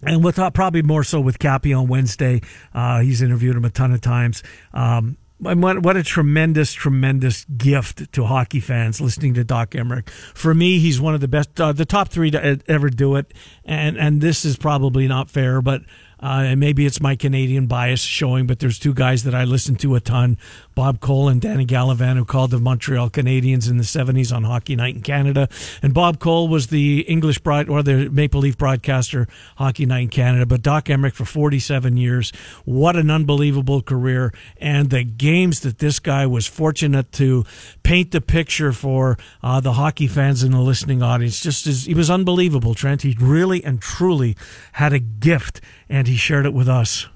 And 0.04 0.22
we'll 0.22 0.34
talk 0.34 0.54
probably 0.54 0.82
more 0.82 1.02
so 1.02 1.20
with 1.20 1.40
Cappy 1.40 1.72
on 1.72 1.88
Wednesday. 1.88 2.42
Uh, 2.72 3.00
he's 3.00 3.22
interviewed 3.22 3.56
him 3.56 3.64
a 3.64 3.70
ton 3.70 3.90
of 3.90 4.02
times. 4.02 4.44
Um, 4.72 5.16
what, 5.38 5.82
what 5.82 5.96
a 5.96 6.02
tremendous, 6.02 6.72
tremendous 6.72 7.44
gift 7.44 8.12
to 8.12 8.24
hockey 8.24 8.60
fans 8.60 9.00
listening 9.00 9.34
to 9.34 9.44
Doc 9.44 9.70
Emrick. 9.70 10.08
For 10.08 10.54
me, 10.54 10.78
he's 10.78 11.00
one 11.00 11.14
of 11.14 11.20
the 11.20 11.28
best, 11.28 11.60
uh, 11.60 11.72
the 11.72 11.84
top 11.84 12.08
three 12.08 12.30
to 12.30 12.52
e- 12.52 12.60
ever 12.68 12.88
do 12.88 13.16
it. 13.16 13.32
And 13.64 13.96
and 13.96 14.20
this 14.20 14.44
is 14.44 14.56
probably 14.56 15.08
not 15.08 15.30
fair, 15.30 15.60
but 15.60 15.82
uh, 16.22 16.44
and 16.46 16.60
maybe 16.60 16.86
it's 16.86 17.00
my 17.00 17.16
Canadian 17.16 17.66
bias 17.66 18.00
showing. 18.00 18.46
But 18.46 18.60
there's 18.60 18.78
two 18.78 18.94
guys 18.94 19.24
that 19.24 19.34
I 19.34 19.44
listen 19.44 19.76
to 19.76 19.94
a 19.94 20.00
ton: 20.00 20.38
Bob 20.74 21.00
Cole 21.00 21.28
and 21.28 21.40
Danny 21.40 21.64
Gallivan, 21.64 22.16
who 22.16 22.24
called 22.24 22.50
the 22.50 22.58
Montreal 22.58 23.10
Canadiens 23.10 23.70
in 23.70 23.76
the 23.76 23.84
'70s 23.84 24.34
on 24.34 24.44
Hockey 24.44 24.76
Night 24.76 24.96
in 24.96 25.02
Canada. 25.02 25.48
And 25.82 25.94
Bob 25.94 26.18
Cole 26.18 26.48
was 26.48 26.68
the 26.68 27.00
English 27.02 27.38
broad 27.38 27.68
or 27.68 27.82
the 27.82 28.08
Maple 28.10 28.40
Leaf 28.40 28.58
broadcaster, 28.58 29.28
Hockey 29.56 29.86
Night 29.86 30.00
in 30.00 30.08
Canada. 30.08 30.46
But 30.46 30.62
Doc 30.62 30.86
Emrick 30.86 31.14
for 31.14 31.24
47 31.24 31.96
years, 31.96 32.32
what 32.64 32.96
an 32.96 33.10
unbelievable 33.10 33.82
career! 33.82 34.32
And 34.58 34.90
the 34.90 35.04
games 35.04 35.60
that 35.60 35.78
this 35.78 35.98
guy 35.98 36.26
was 36.26 36.46
fortunate 36.46 37.12
to 37.12 37.44
paint 37.82 38.10
the 38.10 38.20
picture 38.20 38.72
for 38.72 39.16
uh, 39.42 39.60
the 39.60 39.74
hockey 39.74 40.06
fans 40.06 40.42
and 40.42 40.52
the 40.52 40.60
listening 40.60 41.02
audience, 41.02 41.40
just 41.40 41.66
as 41.66 41.84
he 41.84 41.94
was 41.94 42.10
unbelievable. 42.10 42.74
Trent, 42.74 43.02
he 43.02 43.16
really 43.20 43.62
and 43.64 43.80
truly 43.80 44.36
had 44.72 44.92
a 44.92 44.98
gift, 44.98 45.60
and 45.88 46.08
he 46.08 46.16
shared 46.16 46.46
it 46.46 46.52
with 46.52 46.68
us. 46.68 47.06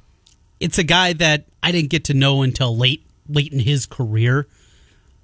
it's 0.61 0.79
a 0.79 0.85
guy 0.85 1.13
that 1.13 1.45
I 1.63 1.73
didn't 1.73 1.91
get 1.91 2.05
to 2.05 2.15
know 2.15 2.43
until 2.43 2.77
late 2.77 3.08
late 3.29 3.53
in 3.53 3.61
his 3.61 3.87
career, 3.87 4.47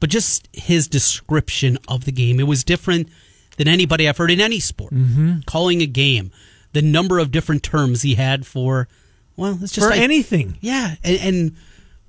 but 0.01 0.11
just 0.11 0.49
his 0.53 0.89
description 0.89 1.79
of 1.89 2.05
the 2.05 2.13
game, 2.13 2.39
it 2.41 2.47
was 2.47 2.65
different 2.65 3.09
than 3.57 3.69
anybody 3.69 4.09
I've 4.09 4.17
heard 4.17 4.31
in 4.31 4.41
any 4.41 4.61
sport. 4.61 4.93
Mm-hmm. 4.93 5.41
Calling 5.47 5.81
a 5.83 5.87
game, 5.87 6.31
the 6.73 6.83
number 6.83 7.19
of 7.19 7.31
different 7.31 7.63
terms 7.63 8.03
he 8.03 8.17
had 8.17 8.47
for, 8.47 8.89
well, 9.37 9.59
it's 9.63 9.73
just 9.73 9.87
For 9.87 9.91
like- 9.91 10.01
anything. 10.01 10.59
Yeah, 10.61 10.97
and, 11.05 11.19
and 11.21 11.57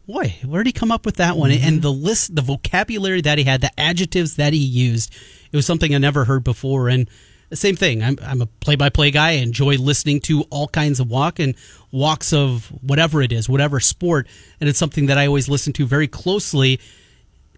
boy, 0.08 0.36
where 0.44 0.64
did 0.64 0.70
he 0.70 0.74
come 0.74 0.92
up 0.92 1.06
with 1.06 1.16
that 1.18 1.38
one? 1.38 1.52
Mm-hmm. 1.52 1.68
And 1.68 1.82
the 1.82 1.92
list, 1.92 2.36
the 2.36 2.42
vocabulary 2.42 3.22
that 3.22 3.38
he 3.38 3.44
had, 3.44 3.62
the 3.62 3.80
adjectives 3.80 4.36
that 4.36 4.54
he 4.54 4.60
used, 4.60 5.14
it 5.52 5.56
was 5.56 5.66
something 5.66 5.94
I 5.94 6.00
never 6.00 6.26
heard 6.26 6.44
before. 6.44 6.90
And 6.90 7.10
the 7.50 7.56
same 7.56 7.76
thing. 7.76 8.04
I'm 8.04 8.18
I'm 8.22 8.42
a 8.42 8.46
play-by-play 8.46 9.12
guy. 9.12 9.30
I 9.30 9.32
enjoy 9.34 9.76
listening 9.78 10.20
to 10.22 10.42
all 10.50 10.68
kinds 10.68 11.00
of 11.00 11.10
walk 11.10 11.40
and 11.40 11.56
walks 11.92 12.34
of 12.34 12.66
whatever 12.82 13.22
it 13.22 13.32
is, 13.32 13.48
whatever 13.48 13.80
sport, 13.80 14.28
and 14.60 14.68
it's 14.70 14.80
something 14.80 15.06
that 15.08 15.18
I 15.18 15.28
always 15.28 15.48
listen 15.50 15.74
to 15.74 15.86
very 15.86 16.08
closely. 16.08 16.80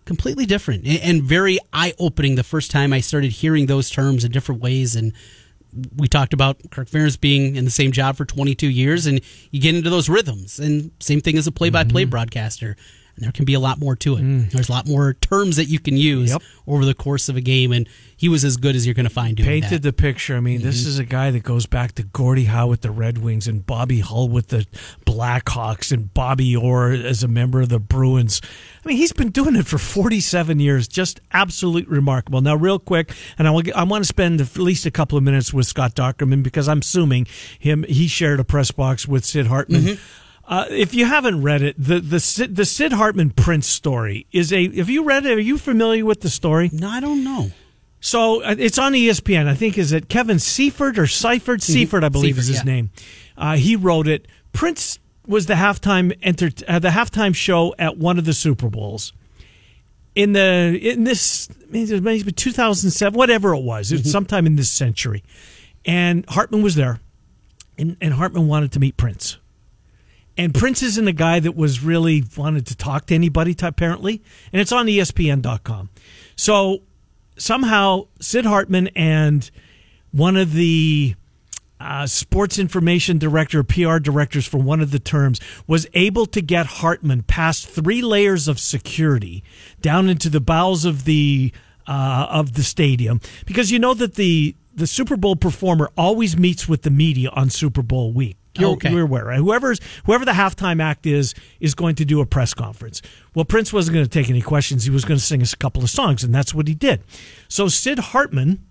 Completely 0.06 0.46
different 0.46 0.88
and- 0.88 1.22
very 1.22 1.60
eye-opening. 1.74 2.36
The 2.36 2.44
first 2.44 2.72
time 2.72 2.94
I 2.94 3.02
started 3.02 3.32
hearing 3.34 3.66
those 3.66 3.90
terms 3.90 4.24
in 4.24 4.32
different 4.32 4.62
ways 4.62 4.96
and 4.96 5.12
we 5.98 6.08
talked 6.08 6.32
about 6.34 6.58
Kirk 6.72 6.90
Ferentz 6.90 7.20
being 7.20 7.58
in 7.58 7.66
the 7.66 7.72
same 7.72 7.92
job 7.92 8.16
for 8.16 8.24
22 8.26 8.68
years, 8.68 9.06
and 9.06 9.20
you 9.52 9.60
get 9.62 9.76
into 9.76 9.90
those 9.90 10.08
rhythms. 10.10 10.60
And 10.60 10.92
same 11.02 11.20
thing 11.20 11.38
as 11.38 11.46
a 11.46 11.52
play-by-play 11.52 12.04
Mm-hmm. 12.04 12.10
broadcaster, 12.10 12.78
and 13.16 13.26
there 13.26 13.34
can 13.34 13.44
be 13.46 13.54
a 13.54 13.60
lot 13.60 13.78
more 13.80 13.96
to 13.98 14.16
it. 14.16 14.24
Mm. 14.24 14.50
There's 14.50 14.70
a 14.70 14.72
lot 14.72 14.88
more 14.88 15.14
terms 15.16 15.58
that 15.58 15.66
you 15.66 15.78
can 15.80 15.98
use 15.98 16.32
Yep. 16.32 16.42
over 16.68 16.86
the 16.86 16.94
course 16.96 17.28
of 17.30 17.36
a 17.36 17.42
game, 17.42 17.74
and 17.74 17.88
he 18.18 18.28
was 18.28 18.44
as 18.44 18.58
good 18.58 18.76
as 18.76 18.86
you're 18.86 18.96
going 18.96 19.08
to 19.08 19.14
find 19.14 19.38
doing 19.38 19.48
painted 19.48 19.84
that. 19.84 19.84
the 19.84 19.94
picture. 19.94 20.36
I 20.36 20.40
mean, 20.40 20.64
this 20.64 20.88
is 20.88 20.98
a 20.98 21.06
guy 21.06 21.30
that 21.30 21.44
goes 21.44 21.68
back 21.68 21.94
to 21.94 22.04
Gordie 22.04 22.46
Howe 22.46 22.66
with 22.66 22.82
the 22.82 22.90
Red 22.90 23.20
Wings 23.20 23.48
and 23.48 23.64
Bobby 23.64 24.00
Hull 24.00 24.28
with 24.28 24.48
the 24.48 24.66
Blackhawks 25.06 25.92
and 25.92 26.12
Bobby 26.14 26.56
Orr 26.56 26.92
as 26.92 27.22
a 27.24 27.28
member 27.28 27.62
of 27.62 27.70
the 27.70 27.80
Bruins. 27.80 28.42
I 28.84 28.88
mean, 28.88 28.98
he's 28.98 29.14
been 29.14 29.30
doing 29.30 29.56
it 29.56 29.68
for 29.68 29.78
47 29.78 30.60
years. 30.60 30.88
Just 30.88 31.22
absolutely 31.32 31.96
remarkable. 31.96 32.42
Now, 32.42 32.56
real 32.56 32.80
quick, 32.80 33.14
and 33.38 33.48
I, 33.48 33.52
will, 33.52 33.64
I 33.76 33.84
want 33.84 34.04
to 34.04 34.08
spend 34.08 34.42
at 34.42 34.58
least 34.58 34.88
a 34.88 34.92
couple 34.92 35.18
of 35.18 35.24
minutes 35.24 35.54
with 35.54 35.68
Scott 35.68 35.94
Dochterman 35.94 36.42
because 36.42 36.68
I'm 36.68 36.80
assuming 36.80 37.28
him. 37.60 37.86
He 37.88 38.08
shared 38.08 38.40
a 38.40 38.44
press 38.44 38.72
box 38.72 39.08
with 39.08 39.26
Sid 39.26 39.46
Hartman. 39.46 40.00
Uh, 40.48 40.66
if 40.70 40.96
you 40.96 41.06
haven't 41.06 41.44
read 41.44 41.62
it, 41.62 41.76
the 41.78 42.00
the 42.00 42.22
Sid, 42.22 42.56
the 42.56 42.64
Sid 42.66 42.94
Hartman 42.94 43.32
Prince 43.32 43.68
story 43.68 44.26
is 44.32 44.54
a. 44.54 44.76
Have 44.78 44.90
you 44.90 45.04
read 45.04 45.26
it? 45.26 45.38
Are 45.38 45.42
you 45.42 45.58
familiar 45.58 46.06
with 46.06 46.22
the 46.22 46.30
story? 46.30 46.70
no, 46.72 46.88
I 46.90 47.00
don't 47.02 47.24
know. 47.24 47.52
So 48.00 48.44
uh, 48.44 48.56
it's 48.58 48.78
on 48.78 48.94
ESPN. 48.94 49.48
I 49.48 49.56
think 49.56 49.78
is 49.78 49.92
it 49.92 50.10
Kevin 50.10 50.40
Seifert 50.40 50.98
or 50.98 51.08
Seifert? 51.08 51.62
Seifert, 51.62 52.04
I 52.04 52.10
believe 52.10 52.38
is 52.38 52.48
his 52.48 52.58
yeah. 52.58 52.64
name. 52.64 52.90
Uh, 53.38 53.56
he 53.56 53.76
wrote 53.76 54.08
it. 54.08 54.28
Prince 54.54 55.00
was 55.26 55.46
the 55.46 55.56
halftime 55.56 56.18
enter 56.22 56.50
uh, 56.68 56.80
the 56.80 56.90
halftime 56.90 57.36
show 57.36 57.76
at 57.78 57.98
one 57.98 58.18
of 58.18 58.26
the 58.26 58.34
Super 58.34 58.70
Bowls. 58.70 59.14
In 60.16 60.34
the 60.34 60.80
in 60.82 61.04
this 61.04 61.50
maybe 61.70 62.32
2007, 62.32 63.18
whatever 63.18 63.54
it 63.54 63.62
was, 63.62 63.92
it 63.92 64.00
was 64.04 64.12
sometime 64.12 64.48
in 64.48 64.56
this 64.56 64.70
century, 64.70 65.24
and 65.86 66.26
Hartman 66.28 66.64
was 66.64 66.76
there, 66.76 67.00
and, 67.78 67.98
and 68.02 68.14
Hartman 68.14 68.48
wanted 68.48 68.72
to 68.72 68.80
meet 68.80 68.98
Prince, 68.98 69.38
And 70.36 70.56
Prince 70.56 70.82
isn't 70.82 71.08
a 71.08 71.14
guy 71.14 71.40
that 71.40 71.56
was 71.56 71.84
really 71.84 72.24
wanted 72.36 72.66
to 72.68 72.76
talk 72.76 73.06
to 73.08 73.16
anybody, 73.16 73.56
apparently. 73.62 74.24
And 74.52 74.60
it's 74.60 74.72
on 74.72 74.88
ESPN.com. 74.88 75.90
So 76.36 76.82
somehow 77.38 78.08
Sid 78.20 78.46
Hartman 78.46 78.88
and 78.96 79.50
one 80.12 80.36
of 80.38 80.54
the 80.54 81.16
uh, 81.80 82.08
sports 82.08 82.58
information 82.58 83.18
director, 83.18 83.64
PR 83.64 83.98
directors 83.98 84.48
for 84.48 84.58
one 84.58 84.82
of 84.82 84.92
the 84.92 85.00
terms, 85.00 85.40
was 85.68 85.88
able 85.94 86.26
to 86.26 86.42
get 86.42 86.66
Hartman 86.66 87.24
past 87.24 87.68
three 87.68 88.02
layers 88.02 88.48
of 88.48 88.60
security 88.60 89.44
down 89.82 90.10
into 90.10 90.30
the 90.30 90.42
bowels 90.42 90.86
of 90.86 91.06
the 91.06 91.52
uh, 91.86 92.28
of 92.30 92.54
the 92.54 92.64
stadium 92.64 93.22
because 93.46 93.72
you 93.72 93.80
know 93.80 93.94
that 93.94 94.16
the 94.16 94.56
the 94.74 94.88
Super 94.88 95.18
Bowl 95.18 95.36
performer 95.36 95.90
always 95.98 96.38
meets 96.38 96.68
with 96.68 96.84
the 96.84 96.90
media 96.92 97.30
on 97.34 97.50
Super 97.50 97.82
Bowl 97.82 98.12
week. 98.12 98.37
You're, 98.60 98.72
Okay. 98.72 98.92
you're 98.92 99.04
aware, 99.04 99.26
right? 99.26 99.40
Whoever's 99.40 99.80
whoever 100.06 100.26
the 100.26 100.32
halftime 100.32 100.82
act 100.82 101.06
is 101.06 101.34
is 101.60 101.76
going 101.76 101.96
to 101.96 102.06
do 102.06 102.22
a 102.22 102.26
press 102.26 102.54
conference. 102.54 103.02
Well, 103.36 103.46
Prince 103.46 103.72
wasn't 103.74 103.96
going 103.96 104.06
to 104.06 104.12
take 104.12 104.30
any 104.30 104.42
questions. 104.42 104.84
He 104.86 104.92
was 104.92 105.06
going 105.06 105.18
to 105.20 105.24
sing 105.24 105.42
us 105.42 105.54
a 105.54 105.58
couple 105.58 105.84
of 105.84 105.90
songs, 105.90 106.24
and 106.24 106.34
that's 106.34 106.54
what 106.54 106.68
he 106.68 106.74
did. 106.74 107.02
So 107.48 107.68
Sid 107.68 108.00
Hartman 108.00 108.64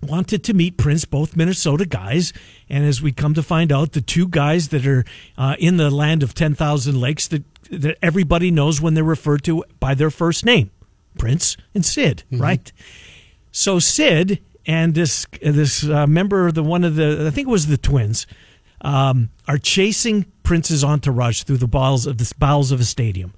wanted 0.00 0.44
to 0.44 0.54
meet 0.54 0.76
Prince, 0.76 1.04
both 1.04 1.36
Minnesota 1.36 1.84
guys, 1.84 2.32
and 2.70 2.84
as 2.84 3.02
we 3.02 3.10
come 3.12 3.34
to 3.34 3.42
find 3.42 3.72
out, 3.72 3.92
the 3.92 4.00
two 4.00 4.28
guys 4.28 4.68
that 4.68 4.86
are 4.86 5.04
uh, 5.36 5.56
in 5.58 5.76
the 5.76 5.90
land 5.90 6.22
of 6.22 6.34
ten 6.34 6.54
thousand 6.54 7.00
lakes 7.00 7.26
that 7.28 7.42
that 7.70 7.98
everybody 8.02 8.50
knows 8.50 8.80
when 8.80 8.94
they're 8.94 9.04
referred 9.04 9.42
to 9.44 9.62
by 9.80 9.94
their 9.94 10.10
first 10.10 10.44
name, 10.44 10.70
Prince 11.18 11.56
and 11.74 11.84
Sid, 11.84 12.22
right? 12.30 12.72
So 13.50 13.78
Sid 13.78 14.38
and 14.66 14.94
this 14.94 15.26
this 15.42 15.84
uh, 15.84 16.06
member 16.06 16.46
of 16.46 16.54
the 16.54 16.62
one 16.62 16.84
of 16.84 16.94
the 16.94 17.26
I 17.26 17.30
think 17.30 17.48
it 17.48 17.50
was 17.50 17.66
the 17.66 17.76
twins 17.76 18.26
um, 18.80 19.30
are 19.46 19.58
chasing 19.58 20.26
Prince's 20.42 20.84
entourage 20.84 21.42
through 21.42 21.58
the 21.58 21.68
bowels 21.68 22.06
of 22.06 22.18
the 22.18 22.32
bowels 22.38 22.72
of 22.72 22.80
a 22.80 22.84
stadium, 22.84 23.34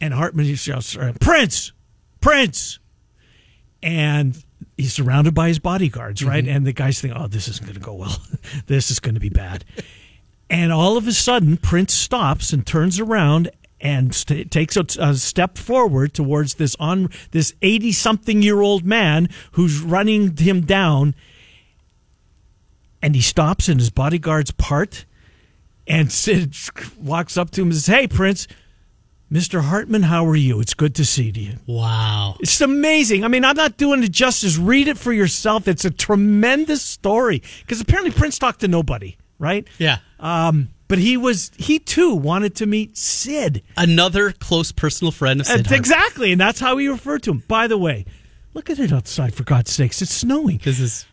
and 0.00 0.14
Hartman 0.14 0.52
shouts, 0.54 0.96
"Prince, 1.20 1.72
Prince!" 2.20 2.78
and 3.82 4.42
he's 4.76 4.92
surrounded 4.92 5.34
by 5.34 5.48
his 5.48 5.58
bodyguards, 5.58 6.24
right? 6.24 6.46
And 6.46 6.66
the 6.66 6.72
guys 6.72 7.00
think, 7.00 7.14
"Oh, 7.16 7.26
this 7.26 7.48
isn't 7.48 7.64
going 7.64 7.74
to 7.74 7.80
go 7.80 7.94
well. 7.94 8.16
this 8.66 8.90
is 8.90 9.00
going 9.00 9.14
to 9.14 9.20
be 9.20 9.30
bad." 9.30 9.64
and 10.50 10.72
all 10.72 10.96
of 10.96 11.08
a 11.08 11.12
sudden, 11.12 11.56
Prince 11.56 11.92
stops 11.94 12.52
and 12.52 12.66
turns 12.66 13.00
around 13.00 13.50
and 13.80 14.14
st- 14.14 14.50
takes 14.50 14.76
a, 14.76 14.86
a 15.00 15.14
step 15.14 15.58
forward 15.58 16.14
towards 16.14 16.54
this 16.54 16.76
on 16.78 17.08
this 17.32 17.54
eighty-something-year-old 17.62 18.84
man 18.84 19.28
who's 19.52 19.80
running 19.80 20.36
him 20.36 20.60
down. 20.62 21.14
And 23.04 23.14
he 23.14 23.20
stops, 23.20 23.68
and 23.68 23.78
his 23.78 23.90
bodyguards 23.90 24.50
part. 24.50 25.04
And 25.86 26.10
Sid 26.22 26.54
walks 26.98 27.36
up 27.36 27.50
to 27.50 27.60
him 27.60 27.68
and 27.68 27.76
says, 27.76 27.94
"Hey, 27.94 28.08
Prince." 28.08 28.48
Mr. 29.32 29.62
Hartman, 29.62 30.02
how 30.02 30.24
are 30.26 30.36
you? 30.36 30.60
It's 30.60 30.74
good 30.74 30.94
to 30.94 31.04
see 31.04 31.32
you. 31.34 31.56
Wow. 31.66 32.36
It's 32.38 32.60
amazing. 32.60 33.24
I 33.24 33.28
mean, 33.28 33.44
I'm 33.44 33.56
not 33.56 33.76
doing 33.76 34.02
it 34.04 34.12
justice. 34.12 34.56
Read 34.56 34.86
it 34.86 34.96
for 34.96 35.12
yourself. 35.12 35.66
It's 35.66 35.84
a 35.84 35.90
tremendous 35.90 36.82
story 36.82 37.42
because 37.60 37.80
apparently 37.80 38.12
Prince 38.12 38.38
talked 38.38 38.60
to 38.60 38.68
nobody, 38.68 39.16
right? 39.40 39.66
Yeah. 39.78 39.98
Um, 40.20 40.68
but 40.86 40.98
he 40.98 41.16
was 41.16 41.50
he 41.56 41.80
too 41.80 42.14
wanted 42.14 42.54
to 42.56 42.66
meet 42.66 42.96
Sid. 42.96 43.62
Another 43.76 44.30
close 44.30 44.70
personal 44.70 45.10
friend 45.10 45.40
of 45.40 45.46
Sid 45.46 45.72
exactly, 45.72 46.30
and 46.30 46.40
that's 46.40 46.60
how 46.60 46.76
he 46.76 46.86
referred 46.86 47.24
to 47.24 47.32
him. 47.32 47.42
By 47.48 47.66
the 47.66 47.78
way, 47.78 48.04
look 48.52 48.70
at 48.70 48.78
it 48.78 48.92
outside 48.92 49.34
for 49.34 49.42
God's 49.42 49.72
sakes. 49.72 50.00
It's 50.00 50.14
snowing. 50.14 50.60
This 50.62 50.78
is 50.78 51.06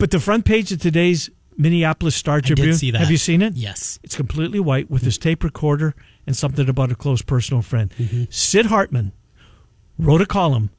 But 0.00 0.10
the 0.10 0.18
front 0.18 0.44
page 0.44 0.72
of 0.72 0.80
today's 0.80 1.30
Minneapolis 1.56 2.16
Star 2.16 2.40
Tribune. 2.40 2.74
see 2.74 2.90
that. 2.90 2.98
Have 3.00 3.10
you 3.10 3.18
seen 3.18 3.42
it? 3.42 3.54
Yes. 3.54 3.98
It's 4.02 4.16
completely 4.16 4.58
white 4.58 4.90
with 4.90 5.02
his 5.02 5.18
tape 5.18 5.44
recorder 5.44 5.94
and 6.26 6.34
something 6.36 6.68
about 6.68 6.90
a 6.90 6.94
close 6.94 7.20
personal 7.22 7.60
friend. 7.62 7.92
Sid 8.30 8.66
Hartman 8.66 9.12
wrote 9.98 10.22
a 10.22 10.26
column 10.26 10.70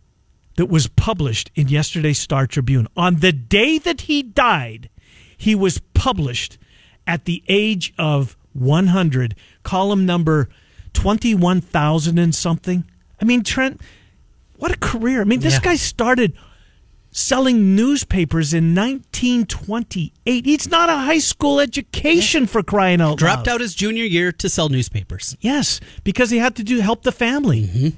that 0.58 0.66
was 0.66 0.88
published 0.88 1.52
in 1.56 1.68
yesterday's 1.68 2.18
Star 2.18 2.48
Tribune. 2.48 2.88
On 2.98 3.18
the 3.18 3.32
day 3.32 3.78
that 3.78 4.02
he 4.02 4.24
died, 4.24 4.90
he 5.38 5.54
was 5.54 5.80
published 5.94 6.58
at 7.06 7.26
the 7.26 7.44
age 7.48 7.94
of 8.00 8.36
100, 8.54 9.36
column 9.64 10.06
number 10.06 10.50
21,000 10.94 12.18
and 12.18 12.34
something. 12.34 12.86
I 13.22 13.26
mean, 13.26 13.44
Trent, 13.44 13.80
what 14.58 14.72
a 14.72 14.78
career. 14.78 15.22
I 15.22 15.26
mean, 15.26 15.40
this 15.42 15.54
Yeah. 15.56 15.62
guy 15.62 15.76
started 15.76 16.34
selling 17.12 17.76
newspapers 17.76 18.54
in 18.54 18.74
1928. 18.74 20.46
He's 20.46 20.70
not 20.70 20.90
a 20.90 20.96
high 20.96 21.20
school 21.20 21.60
education 21.60 22.48
for 22.48 22.64
crying 22.64 23.02
out 23.02 23.10
loud. 23.10 23.18
Dropped 23.20 23.48
out 23.48 23.62
his 23.62 23.76
junior 23.76 24.06
year 24.06 24.32
to 24.32 24.50
sell 24.50 24.70
newspapers. 24.70 25.36
Yes, 25.42 25.80
because 26.04 26.30
he 26.30 26.38
had 26.38 26.56
to 26.56 26.64
do 26.64 26.80
help 26.80 27.04
the 27.04 27.12
family. 27.12 27.64
Mm-hmm. 27.64 27.90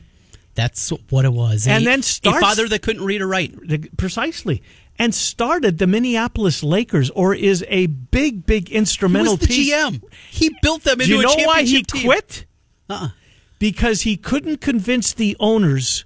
That's 0.56 0.89
what 1.10 1.26
it 1.26 1.34
was. 1.34 1.67
And 1.67 1.86
then 1.86 2.02
a 2.02 2.39
father 2.39 2.67
that 2.67 2.82
couldn't 2.82 3.04
read 3.04 3.21
or 3.21 3.28
write. 3.28 3.97
Precisely. 3.97 4.62
And 4.99 5.15
started 5.15 5.80
the 5.80 5.88
Minneapolis 5.88 6.62
Lakers, 6.62 7.10
or 7.12 7.34
is 7.34 7.65
a 7.67 7.88
big, 7.88 8.45
big 8.45 8.69
instrumental 8.69 9.34
was 9.34 9.39
the 9.39 9.47
piece. 9.47 9.73
GM. 9.73 10.04
He 10.30 10.56
built 10.62 10.84
them 10.84 11.02
into 11.02 11.17
a 11.17 11.21
Do 11.21 11.21
into 11.21 11.32
you 11.32 11.38
know 11.38 11.47
why 11.47 11.63
he 11.63 11.82
team. 11.82 12.06
quit? 12.06 12.45
Uh-uh. 12.88 13.10
Because 13.58 14.02
he 14.02 14.15
couldn't 14.15 14.58
convince 14.62 15.12
the 15.12 15.36
owners 15.39 16.06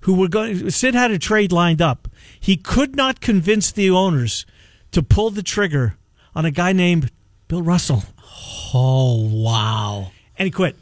who 0.00 0.14
were 0.14 0.26
going. 0.26 0.68
Sid 0.70 0.94
had 0.96 1.12
a 1.12 1.18
trade 1.18 1.52
lined 1.52 1.80
up. 1.80 2.08
He 2.44 2.58
could 2.58 2.94
not 2.94 3.22
convince 3.22 3.70
the 3.72 3.88
owners 3.88 4.44
to 4.92 5.02
pull 5.02 5.30
the 5.30 5.42
trigger 5.42 5.96
on 6.34 6.44
a 6.44 6.50
guy 6.50 6.74
named 6.74 7.10
Bill 7.48 7.62
Russell. 7.62 8.02
Oh 8.74 9.28
wow. 9.32 10.10
and 10.36 10.44
he 10.46 10.50
quit. 10.50 10.76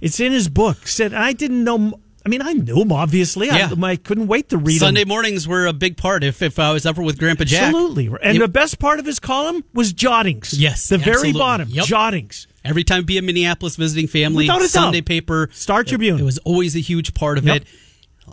It's 0.00 0.20
in 0.20 0.32
his 0.32 0.48
book. 0.48 0.86
Said 0.86 1.12
I 1.12 1.34
didn't 1.34 1.64
know. 1.64 2.00
I 2.24 2.30
mean, 2.30 2.40
I 2.40 2.54
knew 2.54 2.80
him 2.80 2.92
obviously. 2.92 3.48
Yeah. 3.48 3.68
I, 3.82 3.86
I 3.90 3.96
couldn't 3.96 4.26
wait 4.26 4.48
to 4.48 4.56
read 4.56 4.78
Sunday 4.78 5.02
him. 5.02 5.08
mornings 5.08 5.46
were 5.46 5.66
a 5.66 5.74
big 5.74 5.98
part. 5.98 6.24
If 6.24 6.40
if 6.40 6.58
I 6.58 6.72
was 6.72 6.86
ever 6.86 7.02
with 7.02 7.18
Grandpa 7.18 7.44
Jack, 7.44 7.64
Absolutely. 7.64 8.10
And 8.22 8.40
the 8.40 8.48
best 8.48 8.78
part 8.78 8.98
of 8.98 9.04
his 9.04 9.20
column 9.20 9.64
was 9.74 9.92
jottings. 9.92 10.54
Yes, 10.58 10.88
the 10.88 10.96
very 10.96 11.34
bottom 11.34 11.68
Yep. 11.68 11.84
jottings. 11.84 12.46
every 12.64 12.84
time 12.84 13.04
be 13.04 13.18
a 13.18 13.22
Minneapolis 13.22 13.76
visiting 13.76 14.06
family, 14.08 14.46
a 14.46 14.48
doubt. 14.48 14.62
Sunday 14.62 15.02
paper, 15.02 15.50
Star 15.52 15.84
Tribune. 15.84 16.16
It, 16.18 16.22
it 16.22 16.24
was 16.24 16.38
always 16.38 16.74
a 16.74 16.80
huge 16.80 17.12
part 17.12 17.36
of 17.36 17.44
Yep. 17.44 17.56
it. 17.62 17.68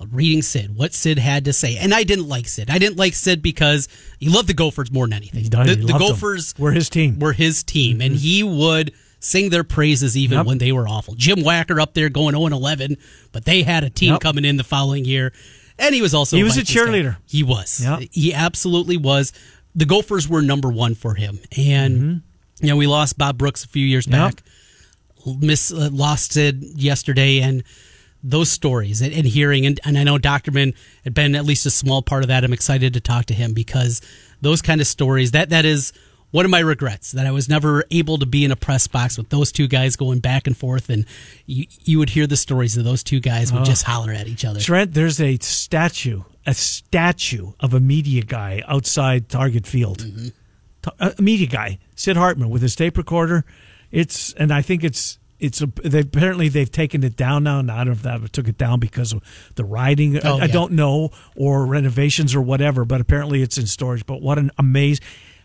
Reading 0.10 0.42
Sid, 0.42 0.76
what 0.76 0.94
Sid 0.94 1.20
had 1.20 1.46
to 1.46 1.54
say, 1.54 1.78
and 1.78 1.94
I 1.94 2.04
didn't 2.04 2.28
like 2.28 2.48
Sid. 2.48 2.70
I 2.72 2.80
didn't 2.80 2.98
like 2.98 3.14
Sid 3.14 3.42
because 3.44 3.88
he 4.20 4.30
loved 4.30 4.48
the 4.50 4.54
Gophers 4.54 4.92
more 4.92 5.06
than 5.06 5.14
anything. 5.14 5.44
He. 5.44 5.50
The, 5.50 5.64
He 5.64 5.76
the 5.76 5.82
loved 5.88 5.90
them. 5.90 6.00
Gophers 6.00 6.56
Were 6.58 6.72
his 6.72 6.90
team. 6.90 7.20
were 7.20 7.34
his 7.34 7.64
team, 7.64 8.02
and 8.02 8.16
he 8.16 8.42
would 8.42 8.94
sing 9.20 9.50
their 9.52 9.64
praises 9.64 10.18
even 10.18 10.40
Yep. 10.40 10.46
when 10.48 10.58
they 10.58 10.72
were 10.72 10.88
awful. 10.88 11.14
Jim 11.14 11.40
Wacker 11.40 11.80
up 11.80 11.94
there 11.94 12.10
going 12.10 12.34
0 12.34 12.48
11, 12.48 12.98
but 13.32 13.46
they 13.46 13.62
had 13.62 13.84
a 13.84 13.90
team 13.92 14.14
Yep. 14.14 14.22
coming 14.22 14.44
in 14.46 14.58
the 14.58 14.64
following 14.64 15.06
year, 15.06 15.32
and 15.78 15.94
he 15.94 16.02
was 16.02 16.14
also 16.16 16.36
He 16.38 16.44
was 16.44 16.58
a 16.58 16.62
Vikings 16.62 16.76
guy. 16.76 16.82
cheerleader. 16.92 17.18
He 17.28 17.44
was. 17.44 17.82
Yep. 17.84 18.00
He 18.12 18.34
absolutely 18.34 18.98
was. 18.98 19.32
The 19.76 19.86
Gophers 19.86 20.28
were 20.28 20.42
number 20.42 20.70
one 20.70 20.96
for 20.96 21.14
him, 21.14 21.40
and 21.56 22.24
you 22.60 22.68
know 22.70 22.76
we 22.76 22.88
lost 22.88 23.18
Bob 23.20 23.38
Brooks 23.38 23.64
a 23.64 23.68
few 23.68 23.86
years 23.86 24.08
Mm-hmm. 24.08 24.12
Back. 24.20 24.44
Miss 25.40 25.72
uh, 25.72 25.90
lost 25.92 26.32
Sid 26.32 26.64
yesterday, 26.76 27.40
and 27.42 27.64
those 28.24 28.52
stories 28.52 29.02
and, 29.02 29.14
and 29.14 29.26
hearing 29.26 29.66
and, 29.66 29.80
and 29.84 29.98
I 29.98 30.04
know 30.04 30.18
Dochterman 30.18 30.76
had 31.04 31.14
been 31.14 31.36
at 31.36 31.46
least 31.46 31.66
a 31.66 31.72
small 31.72 32.02
part 32.02 32.24
of 32.24 32.28
that. 32.28 32.44
I'm 32.44 32.54
excited 32.54 32.94
to 32.94 33.00
talk 33.00 33.26
to 33.26 33.34
him 33.34 33.54
because 33.54 34.02
those 34.42 34.62
kind 34.62 34.82
of 34.82 34.88
stories 34.88 35.32
that 35.32 35.50
that 35.50 35.66
is 35.66 35.94
one 36.32 36.46
of 36.46 36.52
my 36.52 36.60
regrets 36.60 37.12
that 37.12 37.28
I 37.28 37.32
was 37.32 37.48
never 37.50 37.84
able 37.92 38.18
to 38.18 38.26
be 38.26 38.44
in 38.44 38.52
a 38.52 38.56
press 38.56 38.88
box 38.88 39.18
with 39.18 39.30
those 39.30 39.52
two 39.52 39.68
guys 39.68 39.96
going 39.96 40.20
back 40.20 40.48
and 40.48 40.58
forth, 40.58 40.90
and 40.90 41.06
you 41.46 41.66
you 41.84 42.00
would 42.00 42.10
hear 42.10 42.26
the 42.26 42.38
stories 42.38 42.78
of 42.78 42.84
those 42.84 43.04
two 43.04 43.20
guys 43.20 43.54
would 43.54 43.66
just 43.66 43.84
holler 43.84 44.12
at 44.12 44.28
each 44.28 44.46
other. 44.46 44.60
Trent, 44.60 44.94
there's 44.94 45.22
a 45.22 45.38
statue, 45.40 46.24
a 46.46 46.54
statue 46.54 47.52
of 47.60 47.74
a 47.74 47.80
media 47.80 48.24
guy 48.24 48.64
outside 48.68 49.30
Target 49.30 49.68
Field. 49.68 50.00
Mm-hmm. 50.00 50.30
A 51.00 51.22
media 51.22 51.46
guy, 51.46 51.78
Sid 51.96 52.18
Hartman, 52.18 52.50
with 52.50 52.64
his 52.64 52.76
tape 52.76 52.98
recorder. 52.98 53.46
It's 53.92 54.34
and 54.34 54.52
I 54.52 54.62
think 54.62 54.84
it's 54.84 55.20
it's 55.42 55.62
a, 55.62 55.68
they 55.84 56.00
apparently 56.02 56.48
they've 56.48 56.72
taken 56.72 57.04
it 57.04 57.18
down 57.18 57.44
now. 57.44 57.60
And 57.60 57.70
I 57.70 57.84
don't 57.84 57.88
know 57.88 57.92
if 57.94 58.22
that 58.22 58.34
took 58.34 58.48
it 58.48 58.58
down 58.58 58.80
because 58.80 59.12
of 59.12 59.22
the 59.56 59.66
writing. 59.66 60.20
Oh, 60.24 60.40
I, 60.40 60.44
I 60.44 60.48
don't 60.48 60.74
know 60.74 61.10
or 61.36 61.66
renovations 61.66 62.34
or 62.34 62.42
whatever. 62.42 62.86
But 62.86 63.02
apparently 63.02 63.42
it's 63.42 63.58
in 63.58 63.68
storage. 63.68 64.06
But 64.06 64.22
what 64.22 64.38
an 64.38 64.52
amazing. 64.58 65.04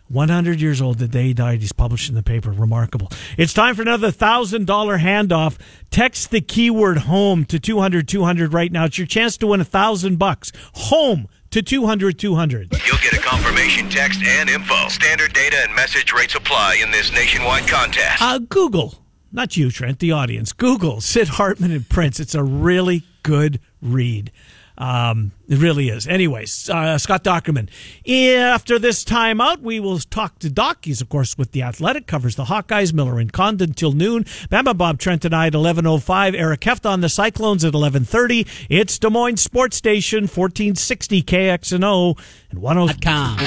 100 0.09 0.61
years 0.61 0.81
old 0.81 0.99
the 0.99 1.07
day 1.07 1.23
he 1.23 1.33
died. 1.33 1.59
He's 1.59 1.73
published 1.73 2.07
in 2.07 2.15
the 2.15 2.23
paper. 2.23 2.51
Remarkable. 2.51 3.11
It's 3.37 3.53
time 3.53 3.75
for 3.75 3.81
another 3.81 4.09
$1,000 4.09 4.65
handoff. 4.65 5.57
Text 5.91 6.31
the 6.31 6.39
keyword 6.39 6.99
home 6.99 7.43
to 7.45 7.59
200 7.59 8.07
200 8.07 8.53
right 8.53 8.71
now. 8.71 8.85
It's 8.85 8.97
your 8.97 9.07
chance 9.07 9.35
to 9.37 9.47
win 9.47 9.59
a 9.59 9.63
1000 9.63 10.17
bucks. 10.17 10.53
Home 10.75 11.27
to 11.51 11.61
200 11.61 12.17
200. 12.17 12.73
You'll 12.85 12.97
get 12.97 13.13
a 13.13 13.21
confirmation 13.21 13.89
text 13.89 14.21
and 14.23 14.49
info. 14.49 14.87
Standard 14.89 15.33
data 15.33 15.57
and 15.63 15.75
message 15.75 16.13
rates 16.13 16.35
apply 16.35 16.79
in 16.81 16.91
this 16.91 17.11
nationwide 17.11 17.67
contest. 17.67 18.21
Uh, 18.21 18.39
Google, 18.39 18.95
not 19.31 19.57
you, 19.57 19.71
Trent, 19.71 19.99
the 19.99 20.11
audience. 20.11 20.53
Google 20.53 21.01
Sid 21.01 21.29
Hartman 21.29 21.71
and 21.71 21.87
Prince. 21.87 22.19
It's 22.19 22.35
a 22.35 22.43
really 22.43 23.03
good 23.23 23.59
read. 23.81 24.31
Um, 24.77 25.31
it 25.49 25.57
really 25.57 25.89
is. 25.89 26.05
Anyways, 26.07 26.69
uh, 26.69 26.97
Scott 26.99 27.23
Dochterman. 27.23 27.69
After 28.07 28.77
this 28.77 29.03
timeout, 29.03 29.61
we 29.61 29.79
will 29.79 29.97
talk 29.97 30.37
to 30.39 30.51
Doc. 30.51 30.85
He's, 30.85 31.01
of 31.01 31.09
course, 31.09 31.37
with 31.37 31.51
the 31.51 31.63
Athletic, 31.63 32.05
covers 32.05 32.35
the 32.35 32.45
Hawkeyes, 32.45 32.93
Miller 32.93 33.17
and 33.19 33.33
Condon 33.33 33.73
till 33.73 33.91
noon. 33.91 34.23
Bama 34.23 34.77
Bob 34.77 34.99
Trent 34.99 35.23
tonight, 35.23 35.53
11.05. 35.53 36.35
Eric 36.35 36.63
Heft 36.63 36.85
on 36.85 37.01
the 37.01 37.09
Cyclones 37.09 37.65
at 37.65 37.73
11.30. 37.73 38.47
It's 38.69 38.99
Des 38.99 39.09
Moines 39.09 39.37
Sports 39.37 39.77
Station, 39.77 40.23
1460 40.23 41.23
KXNO 41.23 42.19
and 42.51 43.01
10. 43.01 43.37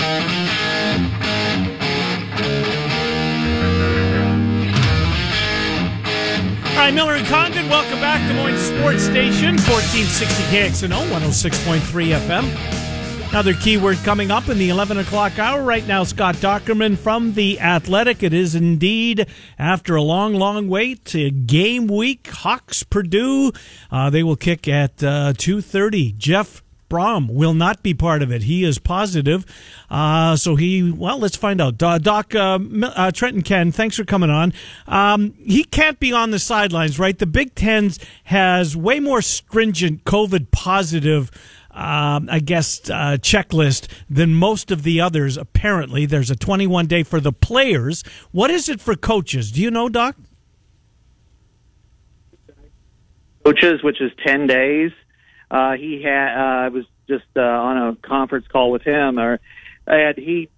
Com. 1.21 1.30
All 6.81 6.87
right, 6.87 6.95
Miller 6.95 7.13
and 7.17 7.27
Condon, 7.27 7.69
welcome 7.69 8.01
back 8.01 8.27
to 8.27 8.33
Des 8.33 8.41
Moines 8.43 8.57
Sports 8.57 9.03
Station, 9.03 9.57
1460 9.69 10.43
KXNO, 10.45 11.11
106.3 11.11 11.79
FM. 12.19 13.29
Another 13.29 13.53
keyword 13.53 13.99
coming 13.99 14.31
up 14.31 14.49
in 14.49 14.57
the 14.57 14.71
11 14.71 14.97
o'clock 14.97 15.39
hour. 15.39 15.63
Right 15.63 15.87
now, 15.87 16.05
Scott 16.05 16.37
Dochterman 16.37 16.97
from 16.97 17.35
The 17.35 17.61
Athletic. 17.61 18.23
It 18.23 18.33
is 18.33 18.55
indeed, 18.55 19.27
after 19.59 19.95
a 19.95 20.01
long, 20.01 20.33
long 20.33 20.69
wait, 20.69 21.15
game 21.47 21.87
week. 21.87 22.29
Hawks, 22.29 22.83
Purdue. 22.83 23.53
Uh, 23.91 24.09
they 24.09 24.23
will 24.23 24.35
kick 24.35 24.67
at 24.67 25.05
uh, 25.05 25.35
2.30. 25.35 26.17
Jeff 26.17 26.63
Brohm 26.91 27.31
will 27.31 27.55
not 27.55 27.83
be 27.83 27.95
part 27.95 28.21
of 28.21 28.31
it. 28.31 28.43
He 28.43 28.65
is 28.65 28.79
positive. 28.79 29.47
Uh, 29.89 30.37
so 30.37 30.57
he, 30.57 30.91
well, 30.91 31.19
let's 31.19 31.37
find 31.37 31.61
out. 31.61 31.79
Doc, 31.79 32.35
uh, 32.35 32.59
uh, 32.83 33.11
Trenton 33.13 33.43
Ken, 33.43 33.73
thanks 33.73 33.97
for 33.97 34.05
coming 34.05 34.29
on. 34.29 34.53
Um, 34.87 35.33
he 35.39 35.65
can't 35.65 35.99
be 36.01 36.13
on 36.13 36.33
the 36.33 36.39
sidelines, 36.39 36.99
right? 36.99 37.17
The 37.17 37.27
Big 37.27 37.55
Ten 37.55 37.93
has 38.25 38.77
way 38.77 39.01
more 39.01 39.23
stringent 39.23 40.05
COVID 40.05 40.51
positive. 40.51 41.31
Um, 41.71 42.29
I 42.29 42.41
guess 42.41 42.91
uh, 42.91 43.17
checklist 43.21 43.87
than 44.11 44.35
most 44.35 44.73
of 44.73 44.83
the 44.83 45.01
others. 45.01 45.37
Apparently, 45.37 46.05
there's 46.05 46.29
a 46.29 46.37
21 46.37 46.87
day 46.87 47.05
for 47.05 47.21
the 47.21 47.33
players. 47.33 48.03
What 48.33 48.51
is 48.51 48.69
it 48.69 48.81
for 48.81 48.97
coaches? 48.97 49.53
Do 49.53 49.63
you 49.63 49.71
know, 49.71 49.89
Doc? 49.89 50.17
Coaches, 53.45 53.85
which 53.85 54.01
is 54.01 54.11
10 54.27 54.49
days. 54.49 54.91
Uh, 55.51 55.73
he 55.73 56.03
had. 56.03 56.35
Uh, 56.37 56.67
I 56.67 56.69
was 56.69 56.85
just 57.09 57.25
uh, 57.37 57.41
on 57.41 57.77
a 57.77 57.97
conference 57.97 58.47
call 58.47 58.71
with 58.71 58.83
him, 58.83 59.19
or 59.19 59.41
and 59.87 60.17
he 60.17 60.49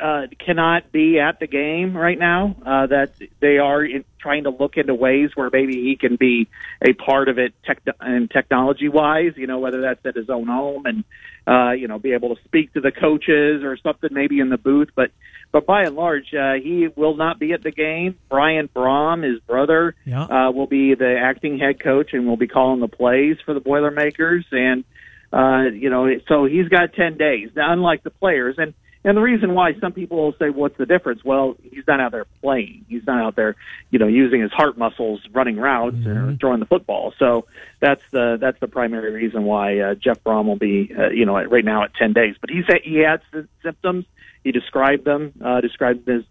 uh, 0.00 0.26
cannot 0.44 0.90
be 0.92 1.20
at 1.20 1.38
the 1.38 1.46
game 1.46 1.96
right 1.96 2.18
now. 2.18 2.56
Uh, 2.66 2.86
that 2.86 3.14
they 3.40 3.58
are 3.58 3.84
in, 3.84 4.04
trying 4.20 4.44
to 4.44 4.50
look 4.50 4.76
into 4.76 4.94
ways 4.94 5.30
where 5.34 5.48
maybe 5.52 5.74
he 5.74 5.96
can 5.96 6.16
be 6.16 6.48
a 6.86 6.92
part 6.92 7.28
of 7.28 7.38
it, 7.38 7.54
tech 7.64 7.80
and 8.00 8.30
technology 8.30 8.88
wise. 8.88 9.32
You 9.36 9.46
know, 9.46 9.58
whether 9.58 9.80
that's 9.80 10.04
at 10.04 10.16
his 10.16 10.28
own 10.28 10.48
home 10.48 10.86
and 10.86 11.04
uh, 11.46 11.72
you 11.72 11.88
know 11.88 11.98
be 11.98 12.12
able 12.12 12.34
to 12.34 12.42
speak 12.44 12.72
to 12.74 12.80
the 12.80 12.92
coaches 12.92 13.62
or 13.62 13.76
something, 13.76 14.10
maybe 14.12 14.40
in 14.40 14.48
the 14.48 14.58
booth. 14.58 14.88
But 14.94 15.12
but 15.52 15.66
by 15.66 15.82
and 15.84 15.94
large, 15.94 16.32
uh, 16.34 16.54
he 16.54 16.88
will 16.96 17.14
not 17.16 17.38
be 17.38 17.52
at 17.52 17.62
the 17.62 17.70
game. 17.70 18.16
Brian 18.30 18.68
Brohm, 18.74 19.22
his 19.22 19.38
brother, 19.40 19.94
Yeah. 20.04 20.22
uh, 20.24 20.50
will 20.50 20.66
be 20.66 20.94
the 20.94 21.16
acting 21.18 21.58
head 21.58 21.78
coach 21.80 22.14
and 22.14 22.26
will 22.26 22.36
be 22.38 22.48
calling 22.48 22.80
the 22.80 22.88
plays 22.88 23.36
for 23.44 23.52
the 23.54 23.60
Boilermakers. 23.60 24.46
And 24.50 24.84
uh, 25.32 25.70
you 25.72 25.88
know, 25.90 26.08
so 26.28 26.44
he's 26.44 26.68
got 26.68 26.92
ten 26.94 27.16
days. 27.16 27.50
Now, 27.56 27.72
unlike 27.72 28.02
the 28.02 28.10
players, 28.10 28.56
and 28.58 28.74
and 29.04 29.16
the 29.16 29.20
reason 29.22 29.54
why 29.54 29.72
some 29.80 29.92
people 29.92 30.18
will 30.18 30.34
say, 30.38 30.50
"What's 30.50 30.76
the 30.76 30.84
difference?" 30.86 31.24
Well, 31.24 31.56
he's 31.62 31.84
not 31.88 32.00
out 32.00 32.12
there 32.12 32.26
playing. 32.42 32.84
He's 32.88 33.06
not 33.06 33.24
out 33.24 33.34
there, 33.34 33.56
you 33.90 33.98
know, 33.98 34.06
using 34.06 34.42
his 34.42 34.52
heart 34.52 34.76
muscles, 34.78 35.20
running 35.32 35.56
routes 35.56 36.06
or 36.06 36.36
throwing 36.38 36.60
the 36.60 36.66
football. 36.66 37.12
So 37.18 37.46
that's 37.80 38.02
the 38.12 38.36
that's 38.40 38.60
the 38.60 38.68
primary 38.68 39.10
reason 39.10 39.44
why 39.44 39.78
uh, 39.80 39.94
Jeff 39.94 40.22
Brohm 40.22 40.44
will 40.44 40.56
be, 40.56 40.92
uh, 40.96 41.08
you 41.08 41.24
know, 41.24 41.36
at, 41.38 41.50
right 41.50 41.64
now 41.64 41.82
at 41.84 41.94
ten 41.94 42.12
days. 42.12 42.36
But 42.40 42.50
he 42.50 42.62
said 42.66 42.80
he 42.84 42.98
had 42.98 43.20
sy- 43.32 43.48
symptoms. 43.62 44.04
He 44.44 44.52
described 44.52 45.04
them, 45.04 45.32
uh, 45.44 45.60
described 45.60 46.06
them 46.06 46.18
as 46.18 46.24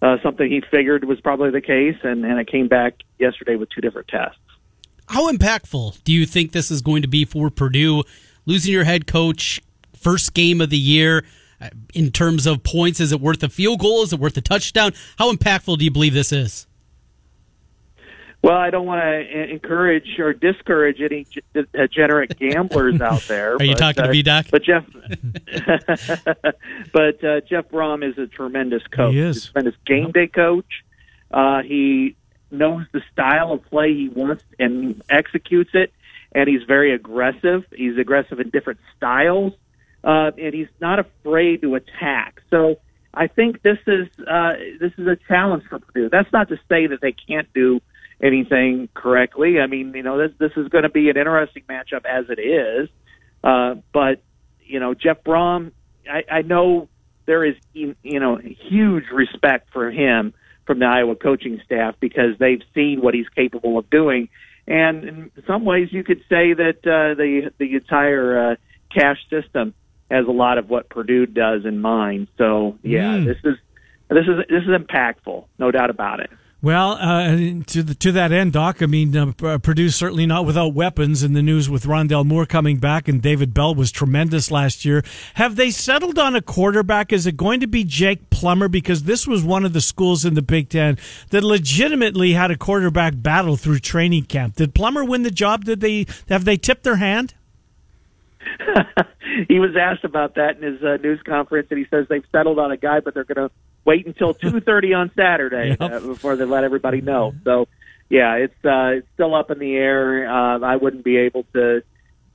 uh, 0.00 0.22
something 0.22 0.50
he 0.50 0.62
figured 0.70 1.04
was 1.04 1.20
probably 1.20 1.50
the 1.50 1.60
case, 1.60 1.96
and 2.02 2.24
and 2.24 2.38
it 2.38 2.46
came 2.46 2.68
back 2.68 2.94
yesterday 3.18 3.56
with 3.56 3.68
two 3.70 3.80
different 3.80 4.08
tests. 4.08 4.38
How 5.08 5.30
impactful 5.32 6.04
do 6.04 6.12
you 6.12 6.26
think 6.26 6.52
this 6.52 6.70
is 6.70 6.82
going 6.82 7.02
to 7.02 7.08
be 7.08 7.24
for 7.24 7.50
Purdue? 7.50 8.04
Losing 8.46 8.72
your 8.72 8.84
head 8.84 9.06
coach, 9.06 9.60
first 9.94 10.34
game 10.34 10.60
of 10.60 10.70
the 10.70 10.78
year, 10.78 11.24
uh, 11.60 11.70
in 11.94 12.12
terms 12.12 12.46
of 12.46 12.62
points, 12.62 13.00
is 13.00 13.10
it 13.10 13.20
worth 13.20 13.42
a 13.42 13.48
field 13.48 13.80
goal? 13.80 14.02
Is 14.02 14.12
it 14.12 14.20
worth 14.20 14.36
a 14.36 14.40
touchdown? 14.40 14.92
How 15.18 15.32
impactful 15.32 15.78
do 15.78 15.84
you 15.84 15.90
believe 15.90 16.14
this 16.14 16.32
is? 16.32 16.67
Well, 18.40 18.56
I 18.56 18.70
don't 18.70 18.86
want 18.86 19.02
to 19.02 19.50
encourage 19.50 20.18
or 20.18 20.32
discourage 20.32 21.00
any 21.00 21.26
degenerate 21.72 22.38
gamblers 22.38 23.00
out 23.00 23.22
there. 23.22 23.56
Are 23.56 23.64
you 23.64 23.72
but, 23.72 23.78
talking 23.78 24.04
to 24.04 24.08
uh, 24.08 24.12
me, 24.12 24.22
Doc? 24.22 24.46
But 24.50 24.62
Jeff, 24.62 24.84
but 26.92 27.24
uh, 27.24 27.40
Jeff 27.48 27.68
Brohm 27.68 28.08
is 28.08 28.16
a 28.16 28.28
tremendous 28.28 28.84
coach. 28.86 29.14
He 29.14 29.20
is. 29.20 29.36
He's 29.36 29.44
a 29.44 29.52
tremendous 29.52 29.80
game 29.86 30.12
day 30.12 30.28
coach. 30.28 30.84
Uh, 31.32 31.62
he 31.62 32.14
knows 32.50 32.86
the 32.92 33.02
style 33.12 33.52
of 33.52 33.64
play 33.66 33.92
he 33.92 34.08
wants 34.08 34.44
and 34.58 35.02
executes 35.10 35.70
it, 35.74 35.92
and 36.32 36.48
he's 36.48 36.62
very 36.62 36.94
aggressive. 36.94 37.64
He's 37.74 37.98
aggressive 37.98 38.38
in 38.38 38.50
different 38.50 38.78
styles, 38.96 39.52
uh, 40.04 40.30
and 40.38 40.54
he's 40.54 40.68
not 40.80 41.00
afraid 41.00 41.62
to 41.62 41.74
attack. 41.74 42.40
So 42.50 42.78
I 43.12 43.26
think 43.26 43.62
this 43.62 43.78
is 43.88 44.06
uh, 44.26 44.52
this 44.78 44.92
is 44.96 45.08
a 45.08 45.16
challenge 45.26 45.64
for 45.68 45.80
Purdue. 45.80 46.08
That's 46.08 46.32
not 46.32 46.48
to 46.50 46.56
say 46.68 46.86
that 46.86 47.00
they 47.00 47.12
can't 47.12 47.52
do 47.52 47.80
anything 48.22 48.88
correctly. 48.94 49.60
I 49.60 49.66
mean, 49.66 49.92
you 49.94 50.02
know, 50.02 50.18
this 50.18 50.32
this 50.38 50.52
is 50.56 50.68
going 50.68 50.84
to 50.84 50.90
be 50.90 51.08
an 51.10 51.16
interesting 51.16 51.62
matchup 51.68 52.04
as 52.04 52.26
it 52.28 52.40
is. 52.40 52.88
Uh, 53.44 53.76
but 53.92 54.22
you 54.64 54.80
know, 54.80 54.94
Jeff 54.94 55.22
Brohm, 55.24 55.72
I, 56.10 56.24
I 56.38 56.42
know 56.42 56.88
there 57.26 57.44
is 57.44 57.54
you 57.74 57.94
know 58.04 58.38
huge 58.38 59.04
respect 59.12 59.70
for 59.72 59.90
him 59.90 60.34
from 60.66 60.80
the 60.80 60.86
Iowa 60.86 61.16
coaching 61.16 61.60
staff 61.64 61.94
because 62.00 62.36
they've 62.38 62.62
seen 62.74 63.00
what 63.00 63.14
he's 63.14 63.28
capable 63.34 63.78
of 63.78 63.88
doing. 63.90 64.28
And 64.66 65.04
in 65.04 65.30
some 65.46 65.64
ways, 65.64 65.88
you 65.92 66.04
could 66.04 66.20
say 66.28 66.52
that 66.52 66.78
uh, 66.84 67.14
the 67.14 67.50
the 67.58 67.74
entire 67.74 68.52
uh, 68.52 68.56
cash 68.94 69.18
system 69.30 69.74
has 70.10 70.26
a 70.26 70.30
lot 70.30 70.58
of 70.58 70.68
what 70.68 70.88
Purdue 70.88 71.26
does 71.26 71.64
in 71.64 71.80
mind. 71.80 72.28
So 72.36 72.78
yeah, 72.82 73.16
Mm. 73.16 73.24
this 73.26 73.36
is 73.44 73.56
this 74.08 74.24
is 74.26 74.46
this 74.48 74.62
is 74.64 74.68
impactful, 74.68 75.44
no 75.58 75.70
doubt 75.70 75.90
about 75.90 76.20
it. 76.20 76.30
Well, 76.60 76.98
uh, 77.00 77.36
to 77.68 77.84
the, 77.84 77.94
to 77.94 78.10
that 78.12 78.32
end, 78.32 78.52
Doc. 78.52 78.82
I 78.82 78.86
mean, 78.86 79.16
uh, 79.16 79.26
P- 79.26 79.58
Purdue's 79.58 79.94
certainly 79.94 80.26
not 80.26 80.44
without 80.44 80.74
weapons. 80.74 81.22
In 81.22 81.32
the 81.32 81.42
news 81.42 81.70
with 81.70 81.84
Rondale 81.84 82.26
Moore 82.26 82.46
coming 82.46 82.78
back, 82.78 83.06
and 83.06 83.22
David 83.22 83.54
Bell 83.54 83.76
was 83.76 83.92
tremendous 83.92 84.50
last 84.50 84.84
year. 84.84 85.04
Have 85.34 85.54
they 85.54 85.70
settled 85.70 86.18
on 86.18 86.34
a 86.34 86.42
quarterback? 86.42 87.12
Is 87.12 87.28
it 87.28 87.36
going 87.36 87.60
to 87.60 87.68
be 87.68 87.84
Jack 87.84 88.18
Plummer? 88.30 88.66
Because 88.66 89.04
this 89.04 89.24
was 89.24 89.44
one 89.44 89.64
of 89.64 89.72
the 89.72 89.80
schools 89.80 90.24
in 90.24 90.34
the 90.34 90.42
Big 90.42 90.68
Ten 90.68 90.98
that 91.30 91.44
legitimately 91.44 92.32
had 92.32 92.50
a 92.50 92.56
quarterback 92.56 93.14
battle 93.16 93.56
through 93.56 93.78
training 93.78 94.24
camp. 94.24 94.56
Did 94.56 94.74
Plummer 94.74 95.04
win 95.04 95.22
the 95.22 95.30
job? 95.30 95.64
Did 95.64 95.80
they 95.80 96.06
have 96.28 96.44
they 96.44 96.56
tipped 96.56 96.82
their 96.82 96.96
hand? 96.96 97.34
he 99.48 99.60
was 99.60 99.76
asked 99.80 100.02
about 100.04 100.34
that 100.34 100.56
in 100.56 100.72
his 100.72 100.82
uh, 100.82 100.96
news 100.96 101.20
conference, 101.24 101.68
and 101.70 101.78
he 101.78 101.86
says 101.88 102.06
they've 102.08 102.24
settled 102.32 102.58
on 102.58 102.72
a 102.72 102.76
guy, 102.76 102.98
but 102.98 103.14
they're 103.14 103.22
going 103.22 103.48
to 103.48 103.54
wait 103.84 104.06
until 104.06 104.34
two 104.34 104.60
thirty 104.60 104.94
on 104.94 105.10
Saturday 105.16 105.76
Yep. 105.78 105.80
uh, 105.80 106.00
before 106.00 106.36
they 106.36 106.44
let 106.44 106.64
everybody 106.64 107.00
know. 107.00 107.32
So, 107.44 107.68
yeah, 108.08 108.34
it's 108.34 108.64
uh, 108.64 108.98
it's 108.98 109.06
still 109.14 109.34
up 109.34 109.50
in 109.50 109.58
the 109.58 109.74
air. 109.76 110.28
Uh, 110.30 110.60
I 110.60 110.76
wouldn't 110.76 111.04
be 111.04 111.16
able 111.18 111.44
to, 111.54 111.82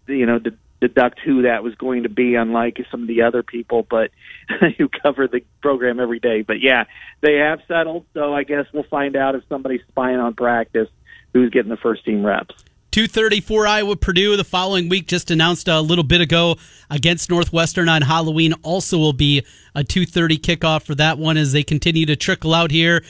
you 0.08 0.26
know, 0.26 0.40
de- 0.40 0.58
deduct 0.82 1.20
who 1.24 1.44
that 1.44 1.64
was 1.64 1.74
going 1.76 2.04
to 2.04 2.10
be, 2.10 2.36
unlike 2.36 2.78
some 2.92 3.04
of 3.04 3.08
the 3.08 3.22
other 3.22 3.42
people, 3.42 3.86
but 3.90 4.12
who 4.78 4.90
cover 4.90 5.28
the 5.28 5.42
program 5.62 6.00
every 6.00 6.20
day. 6.20 6.42
But 6.42 6.58
yeah, 6.62 6.84
they 7.22 7.36
have 7.36 7.60
settled. 7.68 8.06
So 8.14 8.34
I 8.34 8.44
guess 8.44 8.66
we'll 8.74 8.84
find 8.84 9.16
out 9.16 9.36
if 9.36 9.44
somebody's 9.48 9.82
spying 9.88 10.18
on 10.18 10.34
practice 10.34 10.90
who's 11.34 11.50
getting 11.52 11.70
the 11.70 11.78
first 11.78 12.04
team 12.06 12.26
reps. 12.26 12.54
2.30 12.94 13.42
for 13.42 13.66
Iowa 13.66 13.96
Purdue 13.96 14.38
the 14.38 14.44
following 14.44 14.88
week 14.88 15.08
just 15.08 15.32
announced 15.32 15.68
a 15.68 15.82
little 15.82 16.04
bit 16.04 16.22
ago 16.22 16.58
against 16.92 17.28
Northwestern 17.28 17.90
on 17.90 18.04
Halloween 18.04 18.54
also 18.62 19.00
will 19.00 19.14
be 19.14 19.44
a 19.74 19.84
2.30 19.84 20.38
kickoff 20.38 20.84
for 20.84 20.94
that 20.94 21.18
one 21.18 21.36
as 21.36 21.54
they 21.54 21.64
continue 21.64 22.06
to 22.06 22.16
trickle 22.16 22.54
out 22.54 22.70
here. 22.70 23.04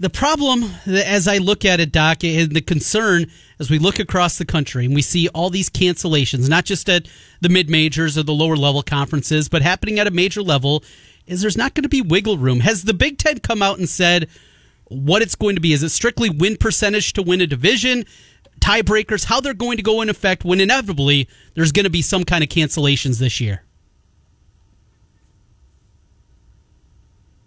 The 0.00 0.10
problem, 0.10 0.72
as 0.84 1.28
I 1.28 1.38
look 1.38 1.64
at 1.64 1.78
it, 1.78 1.92
Doc, 1.92 2.24
and 2.24 2.50
the 2.50 2.60
concern 2.60 3.30
as 3.60 3.70
we 3.70 3.78
look 3.78 4.00
across 4.00 4.36
the 4.36 4.44
country 4.44 4.86
and 4.86 4.96
we 4.96 5.02
see 5.02 5.28
all 5.28 5.48
these 5.48 5.70
cancellations, 5.70 6.48
not 6.48 6.64
just 6.64 6.88
at 6.88 7.06
the 7.40 7.48
mid 7.48 7.70
majors 7.70 8.18
or 8.18 8.24
the 8.24 8.32
lower 8.32 8.56
level 8.56 8.82
conferences, 8.82 9.48
but 9.48 9.62
happening 9.62 10.00
at 10.00 10.08
a 10.08 10.10
major 10.10 10.42
level, 10.42 10.82
is 11.24 11.40
there's 11.40 11.56
not 11.56 11.74
going 11.74 11.84
to 11.84 11.88
be 11.88 12.02
wiggle 12.02 12.36
room. 12.36 12.58
Has 12.60 12.82
the 12.82 12.94
Big 12.94 13.18
Ten 13.18 13.38
come 13.38 13.62
out 13.62 13.78
and 13.78 13.88
said 13.88 14.28
what 14.86 15.22
it's 15.22 15.36
going 15.36 15.54
to 15.54 15.60
be? 15.60 15.72
Is 15.72 15.84
it 15.84 15.90
strictly 15.90 16.30
win 16.30 16.56
percentage 16.56 17.12
to 17.12 17.22
win 17.22 17.40
a 17.40 17.46
division? 17.46 18.04
Tiebreakers, 18.60 19.24
how 19.24 19.40
they're 19.40 19.54
going 19.54 19.76
to 19.76 19.82
go 19.82 20.00
in 20.02 20.08
effect 20.08 20.44
when 20.44 20.60
inevitably 20.60 21.28
there's 21.54 21.72
going 21.72 21.84
to 21.84 21.90
be 21.90 22.02
some 22.02 22.24
kind 22.24 22.42
of 22.42 22.48
cancellations 22.48 23.18
this 23.18 23.40
year? 23.40 23.62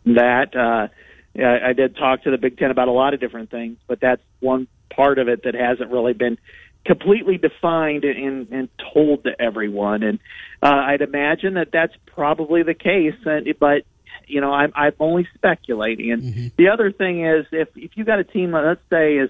that. 0.06 0.56
Uh, 0.56 0.88
I 1.34 1.72
did 1.72 1.96
talk 1.96 2.24
to 2.24 2.32
the 2.32 2.38
Big 2.38 2.58
Ten 2.58 2.72
about 2.72 2.90
a 2.90 2.92
lot 2.92 3.14
of 3.14 3.22
different 3.22 3.50
things, 3.52 3.78
but 3.88 4.02
that's 4.02 4.22
one 4.42 4.68
part 4.94 5.18
of 5.18 5.30
it 5.30 5.44
that 5.44 5.56
hasn't 5.56 5.90
really 5.90 6.12
been 6.12 6.38
completely 6.86 7.38
defined 7.38 8.04
and, 8.04 8.50
and 8.52 8.70
told 8.94 9.24
to 9.24 9.42
everyone. 9.42 10.04
And 10.04 10.20
uh, 10.62 10.68
I'd 10.68 11.02
imagine 11.02 11.54
that 11.54 11.70
that's 11.72 11.94
probably 12.06 12.64
the 12.64 12.74
case. 12.74 13.16
And 13.26 13.48
but 13.60 13.84
you 14.28 14.42
know, 14.42 14.52
I'm 14.52 14.74
I'm 14.76 14.94
only 15.00 15.26
speculating. 15.36 16.12
And 16.12 16.22
mm-hmm. 16.22 16.48
the 16.58 16.68
other 16.68 16.92
thing 16.92 17.26
is, 17.26 17.46
if 17.54 17.70
if 17.78 17.92
you 17.96 18.04
got 18.04 18.20
a 18.20 18.26
team, 18.26 18.52
let's 18.52 18.82
say, 18.90 19.16
is 19.16 19.30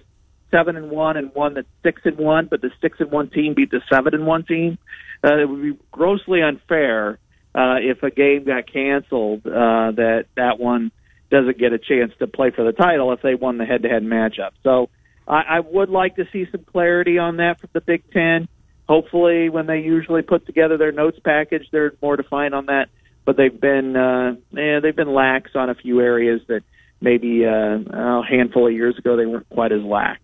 seven 0.52 0.76
and 0.76 0.92
one 0.92 1.18
and 1.18 1.34
one 1.34 1.56
that's 1.56 1.68
six 1.84 2.02
and 2.06 2.18
one, 2.18 2.48
but 2.50 2.62
the 2.62 2.72
six 2.82 3.00
and 3.00 3.12
one 3.12 3.30
team 3.30 3.54
beat 3.54 3.72
the 3.72 3.82
seven 3.90 4.14
and 4.14 4.26
one 4.26 4.44
team, 4.44 4.78
uh, 5.24 5.38
it 5.38 5.50
would 5.50 5.62
be 5.62 5.78
grossly 5.92 6.42
unfair 6.42 7.18
uh, 7.56 7.76
if 7.80 8.04
a 8.04 8.12
game 8.12 8.46
got 8.46 8.72
canceled 8.72 9.46
uh, 9.46 9.92
that 9.92 10.26
that 10.36 10.60
one 10.60 10.92
doesn't 11.30 11.58
get 11.58 11.74
a 11.74 11.80
chance 11.80 12.12
to 12.20 12.28
play 12.28 12.52
for 12.52 12.64
the 12.64 12.74
title 12.74 13.12
if 13.14 13.22
they 13.22 13.36
won 13.36 13.58
the 13.58 13.66
head-to-head 13.66 14.04
matchup. 14.04 14.52
So 14.64 14.90
I, 15.28 15.42
I 15.42 15.60
would 15.62 15.90
like 15.90 16.18
to 16.18 16.26
see 16.32 16.46
some 16.52 16.64
clarity 16.64 17.18
on 17.18 17.38
that 17.38 17.60
from 17.60 17.70
the 17.74 17.82
Big 17.82 18.04
Ten. 18.12 18.48
Hopefully, 18.88 19.50
when 19.50 19.68
they 19.68 19.80
usually 19.80 20.22
put 20.22 20.46
together 20.46 20.78
their 20.78 20.92
notes 20.92 21.18
package, 21.24 21.68
they're 21.72 21.94
more 22.02 22.18
defined 22.18 22.54
on 22.54 22.66
that. 22.66 22.90
But 23.24 23.38
they've 23.38 23.60
been 23.60 23.96
uh, 23.96 24.36
yeah, 24.52 24.80
they've 24.82 24.96
been 24.96 25.14
lax 25.14 25.52
on 25.56 25.70
a 25.70 25.76
few 25.76 26.02
areas 26.02 26.42
that 26.48 26.64
maybe 27.00 27.46
uh, 27.46 27.50
a 27.50 28.22
handful 28.28 28.68
of 28.68 28.74
years 28.74 28.98
ago 28.98 29.16
they 29.16 29.26
weren't 29.26 29.50
quite 29.50 29.72
as 29.72 29.84
lax. 29.84 30.20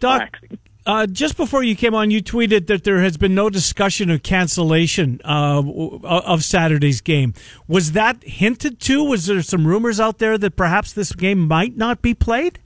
Doc, 0.00 0.38
uh, 0.86 1.06
just 1.06 1.36
before 1.36 1.62
you 1.62 1.76
came 1.76 1.94
on, 1.94 2.10
you 2.10 2.22
tweeted 2.22 2.66
that 2.68 2.84
there 2.84 3.00
has 3.00 3.18
been 3.18 3.34
no 3.34 3.50
discussion 3.50 4.10
of 4.10 4.22
cancellation 4.22 5.20
uh, 5.24 5.62
of 6.02 6.42
Saturday's 6.42 7.02
game. 7.02 7.34
Was 7.66 7.92
that 7.92 8.22
hinted 8.22 8.80
to? 8.80 9.04
Was 9.04 9.26
there 9.26 9.42
some 9.42 9.66
rumors 9.66 10.00
out 10.00 10.18
there 10.18 10.38
that 10.38 10.56
perhaps 10.56 10.94
this 10.94 11.12
game 11.12 11.46
might 11.46 11.76
not 11.76 12.00
be 12.00 12.14
played? 12.14 12.58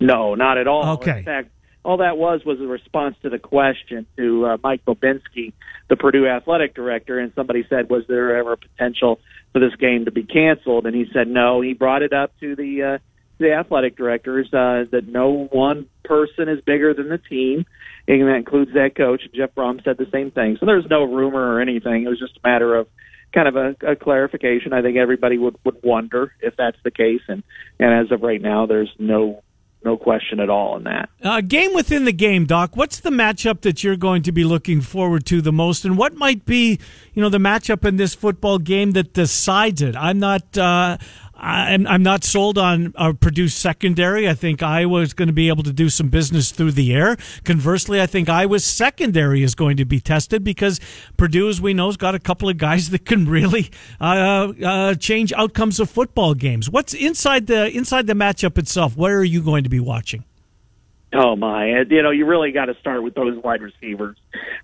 No, 0.00 0.34
not 0.34 0.58
at 0.58 0.66
all. 0.66 0.94
Okay. 0.94 1.18
In 1.18 1.24
fact, 1.24 1.50
all 1.84 1.98
that 1.98 2.16
was 2.16 2.44
was 2.44 2.60
a 2.60 2.66
response 2.66 3.14
to 3.22 3.30
the 3.30 3.38
question 3.38 4.06
to 4.16 4.46
uh, 4.46 4.56
Mike 4.62 4.84
Bobinski, 4.84 5.52
the 5.88 5.96
Purdue 5.96 6.26
athletic 6.26 6.74
director, 6.74 7.20
and 7.20 7.32
somebody 7.34 7.64
said, 7.68 7.90
"Was 7.90 8.04
there 8.08 8.36
ever 8.36 8.54
a 8.54 8.56
potential 8.56 9.20
for 9.52 9.60
this 9.60 9.74
game 9.76 10.06
to 10.06 10.10
be 10.10 10.24
canceled?" 10.24 10.86
And 10.86 10.96
he 10.96 11.06
said, 11.12 11.28
"No." 11.28 11.60
He 11.60 11.74
brought 11.74 12.02
it 12.02 12.12
up 12.12 12.32
to 12.40 12.56
the 12.56 12.82
uh, 12.82 12.98
the 13.38 13.52
athletic 13.52 13.96
directors 13.96 14.46
uh, 14.52 14.84
that 14.90 15.06
no 15.06 15.48
one 15.50 15.86
person 16.04 16.48
is 16.48 16.60
bigger 16.60 16.94
than 16.94 17.08
the 17.08 17.18
team, 17.18 17.66
and 18.06 18.22
that 18.22 18.36
includes 18.36 18.72
that 18.74 18.94
coach. 18.96 19.22
Jeff 19.34 19.54
Brohm 19.54 19.82
said 19.84 19.96
the 19.98 20.08
same 20.12 20.30
thing. 20.30 20.56
So 20.60 20.66
there's 20.66 20.86
no 20.88 21.04
rumor 21.04 21.54
or 21.54 21.60
anything. 21.60 22.04
It 22.04 22.08
was 22.08 22.18
just 22.18 22.38
a 22.42 22.48
matter 22.48 22.74
of 22.76 22.86
kind 23.32 23.48
of 23.48 23.56
a, 23.56 23.92
a 23.92 23.96
clarification. 23.96 24.72
I 24.72 24.82
think 24.82 24.96
everybody 24.96 25.38
would 25.38 25.56
would 25.64 25.82
wonder 25.82 26.32
if 26.40 26.54
that's 26.56 26.78
the 26.84 26.90
case, 26.90 27.22
and 27.28 27.42
and 27.80 28.04
as 28.04 28.12
of 28.12 28.22
right 28.22 28.40
now, 28.40 28.66
there's 28.66 28.92
no 28.98 29.42
no 29.84 29.96
question 29.98 30.40
at 30.40 30.48
all 30.48 30.76
in 30.76 30.84
that. 30.84 31.10
Uh, 31.22 31.40
game 31.42 31.74
within 31.74 32.04
the 32.06 32.12
game, 32.12 32.46
Doc. 32.46 32.74
What's 32.74 33.00
the 33.00 33.10
matchup 33.10 33.60
that 33.62 33.84
you're 33.84 33.96
going 33.96 34.22
to 34.22 34.32
be 34.32 34.42
looking 34.42 34.80
forward 34.80 35.26
to 35.26 35.42
the 35.42 35.52
most, 35.52 35.84
and 35.84 35.98
what 35.98 36.14
might 36.14 36.44
be, 36.44 36.78
you 37.12 37.22
know, 37.22 37.28
the 37.28 37.38
matchup 37.38 37.84
in 37.84 37.96
this 37.96 38.14
football 38.14 38.58
game 38.58 38.92
that 38.92 39.12
decides 39.12 39.82
it? 39.82 39.94
I'm 39.96 40.18
not. 40.18 40.56
Uh, 40.56 40.96
I'm, 41.44 41.86
I'm 41.86 42.02
not 42.02 42.24
sold 42.24 42.56
on 42.56 42.94
a 42.96 43.12
Purdue 43.12 43.48
secondary. 43.48 44.28
I 44.28 44.34
think 44.34 44.62
Iowa 44.62 45.00
is 45.00 45.12
going 45.12 45.28
to 45.28 45.34
be 45.34 45.48
able 45.48 45.62
to 45.64 45.72
do 45.72 45.90
some 45.90 46.08
business 46.08 46.50
through 46.50 46.72
the 46.72 46.94
air. 46.94 47.18
Conversely, 47.44 48.00
I 48.00 48.06
think 48.06 48.28
Iowa's 48.30 48.64
secondary 48.64 49.42
is 49.42 49.54
going 49.54 49.76
to 49.76 49.84
be 49.84 50.00
tested 50.00 50.42
because 50.42 50.80
Purdue, 51.18 51.48
as 51.48 51.60
we 51.60 51.74
know, 51.74 51.86
has 51.86 51.98
got 51.98 52.14
a 52.14 52.18
couple 52.18 52.48
of 52.48 52.56
guys 52.56 52.90
that 52.90 53.04
can 53.04 53.26
really 53.28 53.70
uh, 54.00 54.52
uh, 54.64 54.94
change 54.94 55.32
outcomes 55.34 55.78
of 55.78 55.90
football 55.90 56.34
games. 56.34 56.70
What's 56.70 56.94
inside 56.94 57.46
the 57.46 57.68
inside 57.70 58.06
the 58.06 58.14
matchup 58.14 58.56
itself? 58.56 58.96
Where 58.96 59.18
are 59.18 59.24
you 59.24 59.42
going 59.42 59.64
to 59.64 59.70
be 59.70 59.80
watching? 59.80 60.24
Oh 61.16 61.36
my! 61.36 61.84
You 61.88 62.02
know, 62.02 62.10
you 62.10 62.26
really 62.26 62.50
got 62.50 62.64
to 62.64 62.74
start 62.80 63.02
with 63.02 63.14
those 63.14 63.40
wide 63.42 63.62
receivers. 63.62 64.16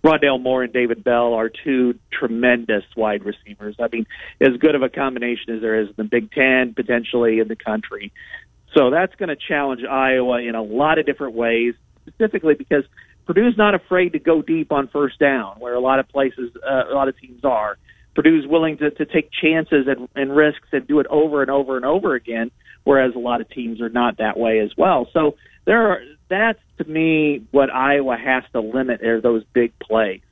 Rondale 0.05 0.40
Moore 0.40 0.64
and 0.64 0.72
David 0.72 1.05
Bell 1.05 1.34
are 1.34 1.48
two 1.48 1.94
tremendous 2.12 2.82
wide 2.96 3.24
receivers. 3.24 3.76
I 3.78 3.88
mean, 3.92 4.07
as 4.40 4.57
good 4.59 4.74
of 4.74 4.82
a 4.82 4.88
combination 4.88 5.55
as 5.55 5.61
there 5.61 5.80
is 5.80 5.88
in 5.88 5.94
the 5.96 6.05
Big 6.05 6.32
Ten, 6.32 6.74
potentially 6.74 7.38
in 7.38 7.46
the 7.48 7.57
country. 7.57 8.12
So 8.76 8.90
that's 8.90 9.14
going 9.16 9.28
to 9.28 9.36
challenge 9.36 9.82
Iowa 9.88 10.40
in 10.40 10.55
a 10.55 10.62
lot 10.62 10.98
of 10.98 11.07
different 11.07 11.34
ways, 11.34 11.74
specifically 12.07 12.55
because 12.55 12.84
Purdue's 13.26 13.57
not 13.57 13.74
afraid 13.74 14.14
to 14.14 14.18
go 14.18 14.42
deep 14.42 14.72
on 14.72 14.88
first 14.88 15.18
down, 15.18 15.61
where 15.61 15.74
a 15.74 15.80
lot 15.80 16.01
of 16.01 16.09
places, 16.09 16.51
uh, 16.68 16.90
a 16.90 16.94
lot 16.94 17.09
of 17.09 17.18
teams 17.18 17.44
are. 17.44 17.78
Purdue's 18.14 18.46
willing 18.46 18.76
to, 18.78 18.90
to 18.90 19.05
take 19.05 19.30
chances 19.30 19.86
and, 19.86 20.09
and 20.16 20.34
risks 20.34 20.66
and 20.72 20.86
do 20.86 20.98
it 20.98 21.07
over 21.09 21.42
and 21.42 21.51
over 21.51 21.76
and 21.76 21.84
over 21.84 22.14
again, 22.14 22.51
whereas 22.82 23.14
a 23.14 23.20
lot 23.20 23.40
of 23.40 23.48
teams 23.51 23.80
are 23.80 23.88
not 23.88 24.18
that 24.18 24.36
way 24.36 24.59
as 24.59 24.70
well. 24.76 25.09
So 25.12 25.36
there 25.64 25.92
are 25.92 26.01
that's 26.30 26.60
to 26.78 26.84
me 26.84 27.44
what 27.50 27.68
Iowa 27.70 28.16
has 28.16 28.44
to 28.52 28.60
limit 28.60 29.02
are 29.02 29.20
those 29.20 29.44
big 29.52 29.78
plays. 29.78 30.22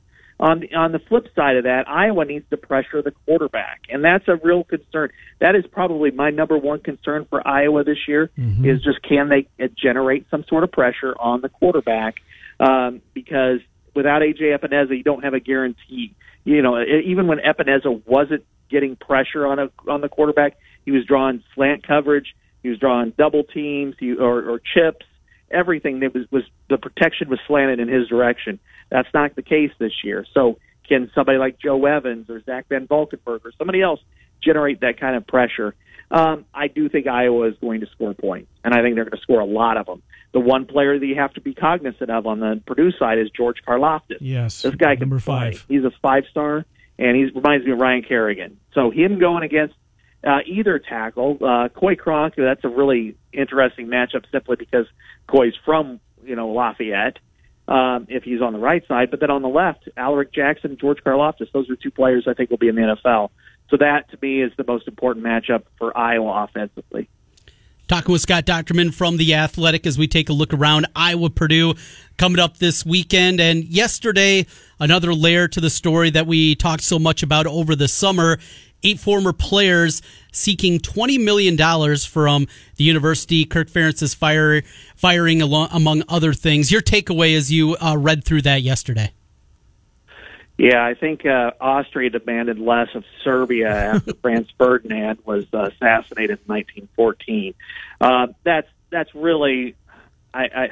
On 0.41 0.61
the 0.61 0.73
on 0.73 0.93
the 0.93 1.01
flip 1.01 1.27
side 1.35 1.57
of 1.57 1.65
that, 1.65 1.89
Iowa 1.89 2.25
needs 2.25 2.49
to 2.51 2.57
pressure 2.57 3.03
the 3.03 3.11
quarterback, 3.27 3.83
and 3.91 4.05
that's 4.05 4.27
a 4.29 4.37
real 4.37 4.63
concern. 4.63 5.11
That 5.41 5.57
is 5.57 5.65
probably 5.67 6.13
my 6.13 6.31
number 6.31 6.57
one 6.57 6.79
concern 6.79 7.27
for 7.29 7.47
Iowa 7.47 7.83
this 7.83 7.99
year 8.07 8.31
mm-hmm. 8.39 8.65
is 8.65 8.81
just 8.83 9.03
can 9.03 9.29
they 9.29 9.49
generate 9.77 10.31
some 10.31 10.45
sort 10.49 10.63
of 10.63 10.71
pressure 10.71 11.13
on 11.19 11.41
the 11.41 11.49
quarterback? 11.49 12.21
Um, 12.61 13.03
because 13.15 13.59
without 13.97 14.23
AJ 14.23 14.57
Epenesa, 14.57 14.97
you 14.97 15.03
don't 15.03 15.25
have 15.25 15.35
a 15.35 15.41
guarantee. 15.41 16.15
You 16.45 16.63
know, 16.63 16.81
even 16.81 17.27
when 17.27 17.39
Epenesa 17.39 18.01
wasn't 18.07 18.45
getting 18.71 18.95
pressure 18.95 19.45
on 19.45 19.59
a 19.59 19.71
on 19.89 20.03
the 20.03 20.09
quarterback, 20.09 20.57
he 20.85 20.93
was 20.93 21.05
drawing 21.05 21.43
slant 21.57 21.85
coverage, 21.85 22.37
he 22.63 22.69
was 22.69 22.79
drawing 22.79 23.13
double 23.19 23.43
teams, 23.43 23.97
he, 23.99 24.15
or, 24.15 24.51
or 24.51 24.61
chips 24.61 25.05
everything 25.51 26.01
that 26.01 26.15
was 26.15 26.25
was 26.31 26.45
the 26.69 26.79
protection 26.79 27.29
was 27.29 27.39
slanted 27.47 27.81
in 27.81 27.89
his 27.89 28.09
direction. 28.09 28.59
That's 28.91 29.09
not 29.13 29.35
the 29.37 29.43
case 29.43 29.71
this 29.79 29.93
year. 30.05 30.25
So 30.33 30.59
can 30.89 31.11
somebody 31.15 31.39
like 31.39 31.59
Joe 31.59 31.85
Evans 31.85 32.31
or 32.31 32.43
Zach 32.43 32.67
Van 32.69 32.87
Valkenburg 32.87 33.43
or 33.45 33.53
somebody 33.59 33.83
else 33.83 34.01
generate 34.43 34.81
that 34.81 34.99
kind 34.99 35.17
of 35.17 35.27
pressure? 35.27 35.75
Um, 36.11 36.47
I 36.55 36.69
do 36.69 36.89
think 36.89 37.07
Iowa 37.07 37.49
is 37.49 37.55
going 37.61 37.81
to 37.81 37.87
score 37.89 38.15
points, 38.15 38.51
and 38.65 38.73
I 38.73 38.81
think 38.81 38.95
they're 38.95 39.05
going 39.05 39.19
to 39.19 39.23
score 39.23 39.41
a 39.41 39.47
lot 39.47 39.77
of 39.77 39.87
them. 39.87 40.03
The 40.33 40.41
one 40.41 40.65
player 40.65 40.99
that 40.99 41.05
you 41.05 41.17
have 41.17 41.35
to 41.35 41.41
be 41.41 41.55
cognizant 41.55 42.11
of 42.11 42.27
on 42.27 42.41
the 42.41 42.63
Purdue 42.67 42.93
side 42.93 43.19
is 43.19 43.29
George 43.31 43.59
Karlaftis. 43.67 44.19
Yes, 44.21 44.63
this 44.63 44.75
guy 44.75 44.95
number 44.95 45.17
can 45.17 45.25
five. 45.25 45.67
Play. 45.67 45.77
He's 45.77 45.85
a 45.85 45.91
five 46.01 46.25
star, 46.31 46.65
and 46.99 47.17
he 47.17 47.27
reminds 47.27 47.67
me 47.67 47.73
of 47.73 47.79
Ryan 47.79 48.03
Kerrigan. 48.03 48.59
So 48.73 48.91
him 48.91 49.19
going 49.19 49.43
against 49.43 49.75
uh, 50.25 50.39
either 50.47 50.79
tackle. 50.79 51.39
Uh, 51.41 51.69
Coy 51.69 51.97
Cronk, 51.97 52.35
that's 52.37 52.65
a 52.65 52.69
really 52.69 53.17
interesting 53.33 53.87
matchup 53.87 54.25
simply 54.33 54.57
because 54.57 54.87
Coy's 55.27 55.55
from, 55.65 56.01
you 56.25 56.37
know, 56.37 56.49
Lafayette, 56.49 57.19
um, 57.69 58.07
if 58.09 58.25
he's 58.25 58.41
on 58.41 58.53
the 58.53 58.59
right 58.59 58.87
side. 58.89 59.11
But 59.11 59.21
then 59.21 59.31
on 59.31 59.43
the 59.43 59.49
left, 59.49 59.89
Alaric 59.97 60.33
Jackson, 60.33 60.71
and 60.71 60.81
George 60.81 60.99
Karlaftis, 61.05 61.53
those 61.53 61.71
are 61.71 61.77
two 61.77 61.91
players 61.91 62.27
I 62.27 62.35
think 62.35 62.51
will 62.51 62.59
be 62.59 62.69
in 62.69 62.75
the 62.75 62.97
NFL. 63.05 63.31
So 63.71 63.77
that, 63.77 64.11
to 64.11 64.19
me, 64.21 64.43
is 64.43 64.53
the 64.57 64.65
most 64.67 64.89
important 64.89 65.25
matchup 65.25 65.65
for 65.79 65.97
Iowa 65.97 66.45
offensively. 66.45 67.09
Talking 67.87 68.13
with 68.13 68.21
Scott 68.21 68.45
Dochterman 68.45 68.93
from 68.93 69.17
The 69.17 69.35
Athletic 69.35 69.87
as 69.87 69.97
we 69.97 70.07
take 70.07 70.29
a 70.29 70.35
look 70.35 70.53
around 70.53 70.87
Iowa 70.95 71.31
Purdue 71.31 71.75
coming 72.19 72.39
up 72.39 72.59
this 72.59 72.85
weekend. 72.85 73.41
And 73.41 73.65
yesterday, 73.65 74.47
another 74.79 75.15
layer 75.15 75.49
to 75.49 75.59
the 75.59 75.71
story 75.71 76.11
that 76.11 76.27
we 76.27 76.55
talked 76.55 76.83
so 76.83 76.99
much 76.99 77.23
about 77.23 77.47
over 77.47 77.75
the 77.75 77.89
summer 77.89 78.39
eight 78.83 79.01
former 79.01 79.33
players 79.33 80.03
seeking 80.33 80.79
$20 80.79 81.23
million 81.23 81.57
from 81.99 82.47
the 82.77 82.85
university. 82.85 83.45
Kirk 83.45 83.69
Ferentz's 83.69 84.15
fire, 84.15 84.63
firing, 84.95 85.43
along, 85.43 85.69
among 85.73 86.03
other 86.09 86.33
things. 86.33 86.71
Your 86.71 86.83
takeaway 86.83 87.37
as 87.37 87.53
you 87.53 87.77
uh, 87.77 87.97
read 87.97 88.25
through 88.25 88.43
that 88.43 88.63
yesterday? 88.63 89.13
Yeah, 90.59 90.85
I 90.85 90.95
think 90.95 91.25
uh, 91.25 91.53
Austria 91.61 92.11
demanded 92.11 92.59
less 92.59 92.89
of 92.95 93.05
Serbia 93.23 93.95
after 93.95 94.13
Franz 94.23 94.49
Ferdinand 94.59 95.21
was 95.25 95.47
uh, 95.55 95.71
assassinated 95.73 96.41
in 96.41 96.55
1914. 96.55 97.55
Uh, 98.01 98.27
that's 98.43 98.69
that's 98.91 99.15
really, 99.15 99.77
I 100.35 100.43
I, 100.45 100.69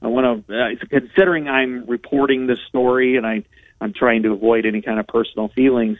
I 0.00 0.06
want 0.06 0.46
to 0.46 0.58
uh, 0.58 0.68
considering 0.88 1.46
I'm 1.46 1.84
reporting 1.84 2.46
this 2.46 2.58
story 2.68 3.16
and 3.18 3.26
I 3.26 3.44
I'm 3.82 3.92
trying 3.92 4.22
to 4.22 4.32
avoid 4.32 4.64
any 4.64 4.80
kind 4.80 4.98
of 4.98 5.06
personal 5.06 5.48
feelings. 5.48 5.98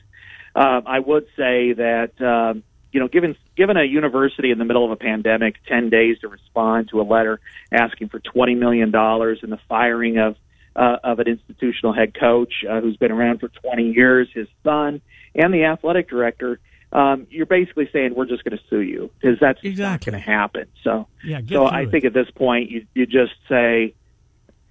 Uh, 0.55 0.83
I 0.85 0.99
would 0.99 1.27
say 1.37 1.73
that 1.73 2.21
um, 2.21 2.63
you 2.93 3.01
know, 3.01 3.09
given 3.09 3.37
given 3.57 3.77
a 3.77 3.85
university 3.85 4.51
in 4.51 4.59
the 4.59 4.65
middle 4.65 4.85
of 4.85 4.91
a 4.91 4.97
pandemic, 4.97 5.57
ten 5.67 5.89
days 5.89 6.19
to 6.21 6.29
respond 6.29 6.91
to 6.91 7.01
a 7.01 7.03
letter 7.05 7.41
asking 7.73 8.11
for 8.11 8.21
twenty 8.21 8.55
million 8.55 8.91
dollars 8.91 9.41
and 9.43 9.51
the 9.51 9.61
firing 9.69 10.19
of 10.19 10.37
uh, 10.77 10.99
of 11.03 11.19
an 11.19 11.27
institutional 11.27 11.95
head 11.95 12.15
coach 12.19 12.53
uh, 12.69 12.81
who's 12.81 12.97
been 12.99 13.11
around 13.11 13.41
for 13.41 13.49
twenty 13.49 13.93
years, 13.93 14.29
his 14.35 14.47
son, 14.63 15.01
and 15.35 15.53
the 15.53 15.65
athletic 15.65 16.09
director. 16.09 16.61
Um, 16.93 17.27
you're 17.31 17.47
basically 17.47 17.89
saying 17.91 18.15
we're 18.15 18.27
just 18.27 18.45
going 18.45 18.59
to 18.59 18.63
sue 18.69 18.83
you 18.83 19.11
because 19.19 19.39
that's 19.41 19.61
exactly. 19.63 19.83
not 19.83 20.01
going 20.05 20.23
to 20.23 20.31
happen. 20.31 20.67
So, 20.85 21.09
yeah, 21.25 21.41
so 21.49 21.65
I 21.65 21.83
it. 21.83 21.91
think 21.91 22.05
at 22.05 22.13
this 22.13 22.31
point 22.31 22.71
you 22.71 22.87
you 22.93 23.07
just 23.07 23.33
say, 23.49 23.95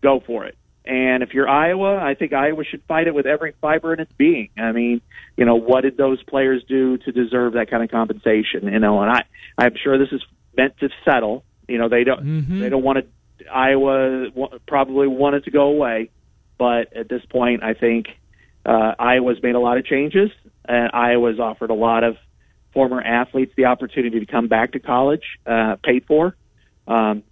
go 0.03 0.19
for 0.19 0.45
it. 0.45 0.55
And 0.83 1.21
if 1.21 1.33
you're 1.33 1.47
Iowa, 1.47 1.97
I 1.97 2.15
think 2.15 2.33
Iowa 2.33 2.63
should 2.63 2.83
fight 2.87 3.07
it 3.07 3.13
with 3.13 3.27
every 3.27 3.53
fiber 3.61 3.93
in 3.93 3.99
its 3.99 4.11
being. 4.13 4.49
I 4.57 4.71
mean, 4.71 5.01
you 5.37 5.45
know, 5.45 5.55
what 5.55 5.81
did 5.81 5.95
those 5.95 6.21
players 6.23 6.63
do 6.67 6.97
to 6.97 7.11
deserve 7.11 7.53
that 7.53 7.69
kind 7.69 7.83
of 7.83 7.91
compensation? 7.91 8.63
You 8.63 8.79
know, 8.79 9.01
and 9.01 9.11
I, 9.11 9.23
I'm 9.57 9.75
sure 9.81 9.99
this 9.99 10.11
is 10.11 10.23
meant 10.57 10.77
to 10.79 10.89
settle. 11.05 11.43
You 11.67 11.77
know, 11.77 11.87
they 11.87 12.03
don't, 12.03 12.23
mm-hmm. 12.23 12.59
they 12.59 12.69
don't 12.69 12.83
want 12.83 12.99
to 12.99 13.05
Iowa 13.49 14.27
probably 14.67 15.07
wanted 15.07 15.45
to 15.45 15.51
go 15.51 15.63
away, 15.63 16.09
but 16.57 16.95
at 16.95 17.09
this 17.09 17.23
point, 17.29 17.63
I 17.63 17.73
think 17.73 18.07
uh, 18.65 18.93
Iowa's 18.99 19.41
made 19.41 19.55
a 19.55 19.59
lot 19.59 19.77
of 19.77 19.85
changes, 19.85 20.29
and 20.65 20.91
Iowa's 20.93 21.39
offered 21.39 21.69
a 21.69 21.75
lot 21.75 22.03
of 22.03 22.17
former 22.73 23.01
athletes 23.01 23.53
the 23.57 23.65
opportunity 23.65 24.19
to 24.19 24.25
come 24.25 24.47
back 24.47 24.73
to 24.73 24.79
college, 24.79 25.23
uh, 25.45 25.75
paid 25.83 26.05
for. 26.05 26.35
Um, 26.87 27.23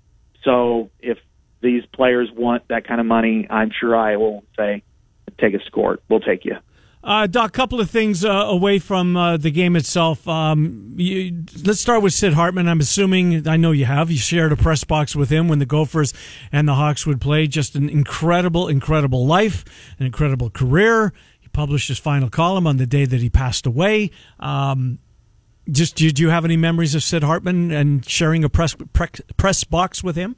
so 0.44 0.90
if 1.00 1.18
these 1.62 1.86
players 1.88 2.30
want 2.36 2.68
that 2.70 2.88
kind 2.88 3.00
of 3.00 3.08
money, 3.08 3.48
I'm 3.50 3.72
sure 3.72 3.96
I 3.96 4.18
will 4.18 4.44
say, 4.58 4.84
"Take 5.40 5.54
a 5.54 5.64
score. 5.66 6.00
We'll 6.10 6.20
take 6.20 6.46
you." 6.46 6.58
Uh, 7.02 7.28
Doc, 7.28 7.54
couple 7.54 7.80
of 7.80 7.90
things 7.90 8.26
uh, 8.26 8.30
away 8.30 8.78
from 8.78 9.16
uh, 9.16 9.38
the 9.38 9.52
game 9.52 9.78
itself. 9.78 10.28
Um, 10.28 10.92
you, 10.98 11.46
let's 11.64 11.80
start 11.80 12.04
with 12.04 12.12
Sid 12.14 12.34
Hartman. 12.34 12.68
I'm 12.68 12.82
assuming, 12.82 13.48
I 13.48 13.56
know 13.56 13.72
you 13.72 13.86
have, 13.86 14.12
you 14.12 14.18
shared 14.18 14.52
a 14.52 14.58
press 14.58 14.84
box 14.84 15.16
with 15.16 15.30
him 15.30 15.48
when 15.48 15.60
the 15.60 15.66
Gophers 15.66 16.14
and 16.52 16.68
the 16.68 16.76
Hawks 16.76 17.08
would 17.08 17.22
play. 17.22 17.48
Just 17.48 17.76
an 17.76 17.88
incredible, 17.88 18.68
incredible 18.68 19.26
life, 19.26 19.64
an 19.98 20.08
incredible 20.08 20.50
career. 20.50 21.14
He 21.40 21.48
published 21.48 21.88
his 21.88 22.00
final 22.00 22.30
column 22.30 22.68
on 22.68 22.76
the 22.76 22.86
day 22.86 23.06
that 23.06 23.22
he 23.22 23.30
passed 23.30 23.66
away. 23.66 24.12
Um, 24.38 25.00
just, 25.72 25.96
do 25.96 26.06
you 26.06 26.30
have 26.30 26.44
any 26.44 26.58
memories 26.58 26.96
of 26.96 27.04
Sid 27.04 27.24
Hartman 27.24 27.72
and 27.72 28.06
sharing 28.06 28.44
a 28.44 28.50
press, 28.50 28.76
press 29.38 29.64
box 29.64 30.04
with 30.04 30.18
him? 30.18 30.36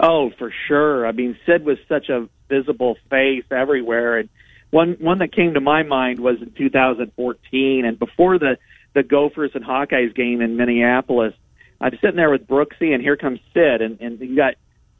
Oh, 0.00 0.30
for 0.38 0.52
sure. 0.68 1.06
I 1.06 1.12
mean, 1.12 1.36
Sid 1.46 1.64
was 1.64 1.78
such 1.88 2.08
a 2.08 2.28
visible 2.48 2.96
face 3.10 3.44
everywhere, 3.50 4.18
and 4.18 4.28
one 4.70 4.96
one 5.00 5.18
that 5.18 5.32
came 5.32 5.54
to 5.54 5.60
my 5.60 5.82
mind 5.82 6.20
was 6.20 6.40
in 6.40 6.50
2014, 6.52 7.84
and 7.84 7.98
before 7.98 8.38
the 8.38 8.58
the 8.94 9.02
Gophers 9.02 9.50
and 9.54 9.64
Hawkeyes 9.64 10.14
game 10.14 10.40
in 10.40 10.56
Minneapolis. 10.56 11.34
I'm 11.80 11.92
sitting 12.00 12.16
there 12.16 12.30
with 12.30 12.48
Brooksy, 12.48 12.92
and 12.92 13.00
here 13.02 13.16
comes 13.16 13.38
Sid, 13.54 13.82
and 13.82 14.00
and 14.00 14.18
you 14.20 14.34
got 14.34 14.54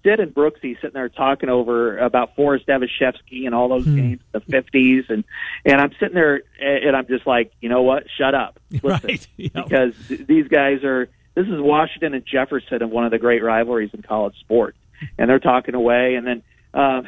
Sid 0.05 0.20
and 0.20 0.32
Brooksy 0.32 0.74
sitting 0.76 0.92
there 0.94 1.09
talking 1.09 1.49
over 1.49 1.99
about 1.99 2.36
Forest 2.36 2.66
Evashevski 2.68 3.46
and 3.46 3.55
all 3.55 3.68
those 3.68 3.84
Hmm. 3.84 3.96
games, 3.96 4.20
the 4.32 4.40
50s, 4.40 5.11
and 5.11 5.24
and 5.64 5.80
I'm 5.80 5.90
sitting 5.99 6.14
there 6.14 6.42
and 6.61 6.94
I'm 6.96 7.07
just 7.09 7.26
like, 7.26 7.51
you 7.61 7.68
know 7.68 7.82
what? 7.82 8.05
Shut 8.16 8.34
up, 8.34 8.61
listen, 8.70 8.90
Right. 9.09 9.26
Yeah. 9.36 9.49
because 9.55 9.94
these 10.09 10.46
guys 10.49 10.84
are. 10.84 11.09
This 11.34 11.46
is 11.46 11.61
Washington 11.61 12.14
and 12.14 12.26
Jefferson 12.26 12.82
of 12.82 12.90
one 12.90 13.05
of 13.05 13.12
the 13.12 13.18
great 13.20 13.44
rivalries 13.44 13.90
in 13.94 14.03
college 14.03 14.34
sports, 14.40 14.76
and 15.18 15.28
they're 15.28 15.38
talking 15.38 15.74
away, 15.74 16.14
and 16.14 16.26
then. 16.26 16.42
Uh, 16.72 17.03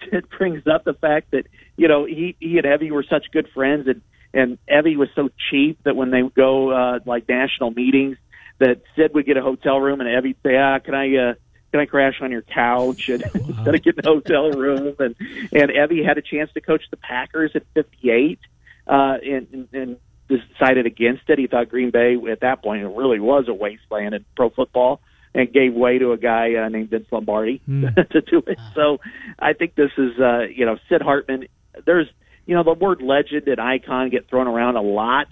it 0.12 0.28
brings 0.30 0.66
up 0.66 0.84
the 0.84 0.94
fact 0.94 1.30
that 1.32 1.46
you 1.76 1.88
know 1.88 2.04
he 2.04 2.36
he 2.40 2.58
and 2.58 2.66
Evie 2.66 2.90
were 2.90 3.04
such 3.08 3.26
good 3.32 3.48
friends, 3.54 3.86
and 3.86 4.02
and 4.32 4.58
Evie 4.68 4.96
was 4.96 5.08
so 5.14 5.28
cheap 5.50 5.78
that 5.84 5.96
when 5.96 6.10
they 6.10 6.22
would 6.22 6.34
go 6.34 6.70
uh, 6.70 6.98
like 7.04 7.28
national 7.28 7.70
meetings, 7.70 8.16
that 8.58 8.82
Sid 8.96 9.12
would 9.14 9.26
get 9.26 9.36
a 9.36 9.42
hotel 9.42 9.80
room, 9.80 10.00
and 10.00 10.08
Evie'd 10.08 10.36
say, 10.42 10.56
"Ah, 10.56 10.78
can 10.78 10.94
I 10.94 11.16
uh, 11.16 11.34
can 11.72 11.80
I 11.80 11.86
crash 11.86 12.20
on 12.20 12.30
your 12.30 12.42
couch?" 12.42 13.08
And 13.08 13.22
instead 13.34 13.74
of 13.74 13.82
getting 13.82 14.04
a 14.04 14.08
hotel 14.08 14.50
room, 14.50 14.94
and 14.98 15.14
and 15.52 15.70
Evie 15.70 16.04
had 16.04 16.18
a 16.18 16.22
chance 16.22 16.50
to 16.54 16.60
coach 16.60 16.82
the 16.90 16.96
Packers 16.96 17.52
at 17.54 17.64
58, 17.74 18.38
uh, 18.86 18.92
and, 19.22 19.46
and 19.52 19.68
and 19.72 19.96
decided 20.28 20.86
against 20.86 21.28
it. 21.28 21.38
He 21.38 21.48
thought 21.48 21.68
Green 21.68 21.90
Bay 21.90 22.16
at 22.30 22.40
that 22.40 22.62
point 22.62 22.82
it 22.82 22.86
really 22.86 23.20
was 23.20 23.48
a 23.48 23.54
wasteland 23.54 24.14
in 24.14 24.24
pro 24.36 24.50
football 24.50 25.00
and 25.34 25.52
gave 25.52 25.74
way 25.74 25.98
to 25.98 26.12
a 26.12 26.18
guy 26.18 26.54
uh, 26.54 26.68
named 26.68 26.90
Vince 26.90 27.06
Lombardi 27.10 27.60
to 27.66 28.20
do 28.20 28.42
it. 28.46 28.58
So 28.74 28.98
I 29.38 29.52
think 29.52 29.74
this 29.74 29.90
is, 29.96 30.18
uh, 30.18 30.40
you 30.54 30.66
know, 30.66 30.76
Sid 30.88 31.02
Hartman. 31.02 31.46
There's, 31.86 32.08
you 32.46 32.54
know, 32.54 32.64
the 32.64 32.72
word 32.72 33.00
legend 33.00 33.46
and 33.46 33.60
icon 33.60 34.10
get 34.10 34.28
thrown 34.28 34.48
around 34.48 34.76
a 34.76 34.82
lot. 34.82 35.28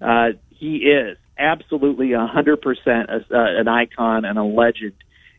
Uh, 0.00 0.38
he 0.50 0.76
is 0.76 1.16
absolutely 1.38 2.12
a 2.12 2.26
hundred 2.26 2.60
percent 2.60 3.10
uh, 3.10 3.18
an 3.30 3.68
icon 3.68 4.24
and 4.24 4.38
a 4.38 4.44
legend 4.44 4.94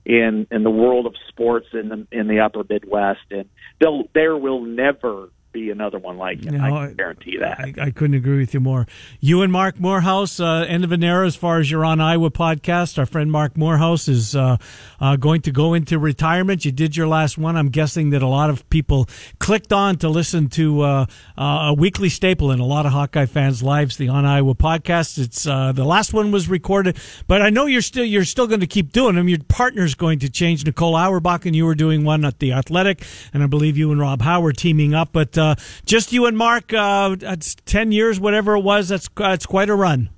in 0.06 0.48
in 0.52 0.64
the 0.64 0.70
world 0.70 1.06
of 1.06 1.16
sports 1.30 1.68
in 1.74 1.90
the 1.90 2.08
in 2.12 2.28
the 2.28 2.42
Upper 2.42 2.64
Midwest, 2.68 3.22
and 3.32 3.46
there 3.80 4.02
there 4.14 4.38
will 4.38 4.62
never 4.62 5.30
be 5.54 5.70
another 5.70 6.00
one 6.00 6.18
like 6.18 6.44
him. 6.44 6.58
No, 6.58 6.64
I 6.64 6.88
can 6.88 6.96
guarantee 6.96 7.38
that. 7.38 7.60
I, 7.60 7.74
I 7.80 7.92
couldn't 7.92 8.16
agree 8.16 8.40
with 8.40 8.54
you 8.54 8.60
more. 8.60 8.88
You 9.20 9.44
and 9.44 9.52
Marc 9.52 9.80
Morehouse, 9.80 10.40
uh, 10.40 10.66
end 10.68 10.84
of 10.84 10.92
an 10.92 11.04
era 11.04 11.26
as 11.26 11.36
far 11.36 11.60
as 11.60 11.70
your 11.70 11.86
on 11.86 12.02
Iowa 12.02 12.32
podcast. 12.32 12.98
Our 12.98 13.06
friend 13.06 13.32
Marc 13.32 13.56
Morehouse 13.56 14.08
is 14.08 14.36
uh, 14.36 14.58
uh, 15.00 15.16
going 15.16 15.42
to 15.44 15.52
go 15.52 15.74
into 15.74 16.00
retirement. 16.00 16.66
You 16.66 16.72
did 16.72 16.98
your 16.98 17.08
last 17.08 17.38
one. 17.38 17.56
I'm 17.56 17.70
guessing 17.70 18.10
that 18.10 18.24
a 18.24 18.28
lot 18.28 18.50
of 18.50 18.68
people 18.70 19.08
clicked 19.40 19.72
on 19.72 19.98
to 19.98 20.10
listen 20.10 20.50
to 20.50 20.82
uh, 20.82 21.06
uh, 21.38 21.44
a 21.44 21.74
weekly 21.74 22.10
staple 22.10 22.52
in 22.52 22.60
a 22.60 22.66
lot 22.66 22.86
of 22.86 22.92
Hawkeye 22.92 23.28
fans' 23.28 23.62
lives, 23.62 23.98
the 23.98 24.10
on 24.10 24.26
Iowa 24.26 24.56
podcast. 24.56 25.20
It's 25.20 25.46
uh, 25.46 25.72
the 25.72 25.86
last 25.86 26.14
one 26.14 26.32
was 26.32 26.50
recorded, 26.50 26.98
but 27.28 27.42
I 27.42 27.52
know 27.52 27.68
you're 27.68 27.82
still 27.82 28.06
you're 28.06 28.26
still 28.26 28.48
going 28.48 28.62
to 28.62 28.68
keep 28.68 28.92
doing 28.92 29.16
them. 29.16 29.30
Your 29.30 29.40
partner's 29.48 29.94
going 29.94 30.20
to 30.20 30.30
change. 30.30 30.66
Nicole 30.66 30.96
Auerbach 30.96 31.46
and 31.46 31.56
you 31.56 31.66
were 31.66 31.76
doing 31.76 32.04
one 32.04 32.26
at 32.26 32.40
the 32.40 32.54
Athletic, 32.54 33.06
and 33.34 33.44
I 33.44 33.48
believe 33.48 33.78
you 33.78 33.92
and 33.92 34.02
Rob 34.02 34.22
Howard 34.22 34.58
teaming 34.58 34.96
up. 34.96 35.10
But 35.12 35.38
uh, 35.44 35.56
just 35.86 36.14
you 36.14 36.26
and 36.26 36.38
Marc, 36.38 36.74
uh, 36.74 37.16
it's 37.20 37.56
ten 37.66 37.92
years, 37.92 38.20
whatever 38.20 38.56
it 38.56 38.62
was. 38.62 38.90
That's 38.90 39.10
that's 39.16 39.46
quite 39.46 39.70
a 39.70 39.76
run. 39.76 40.10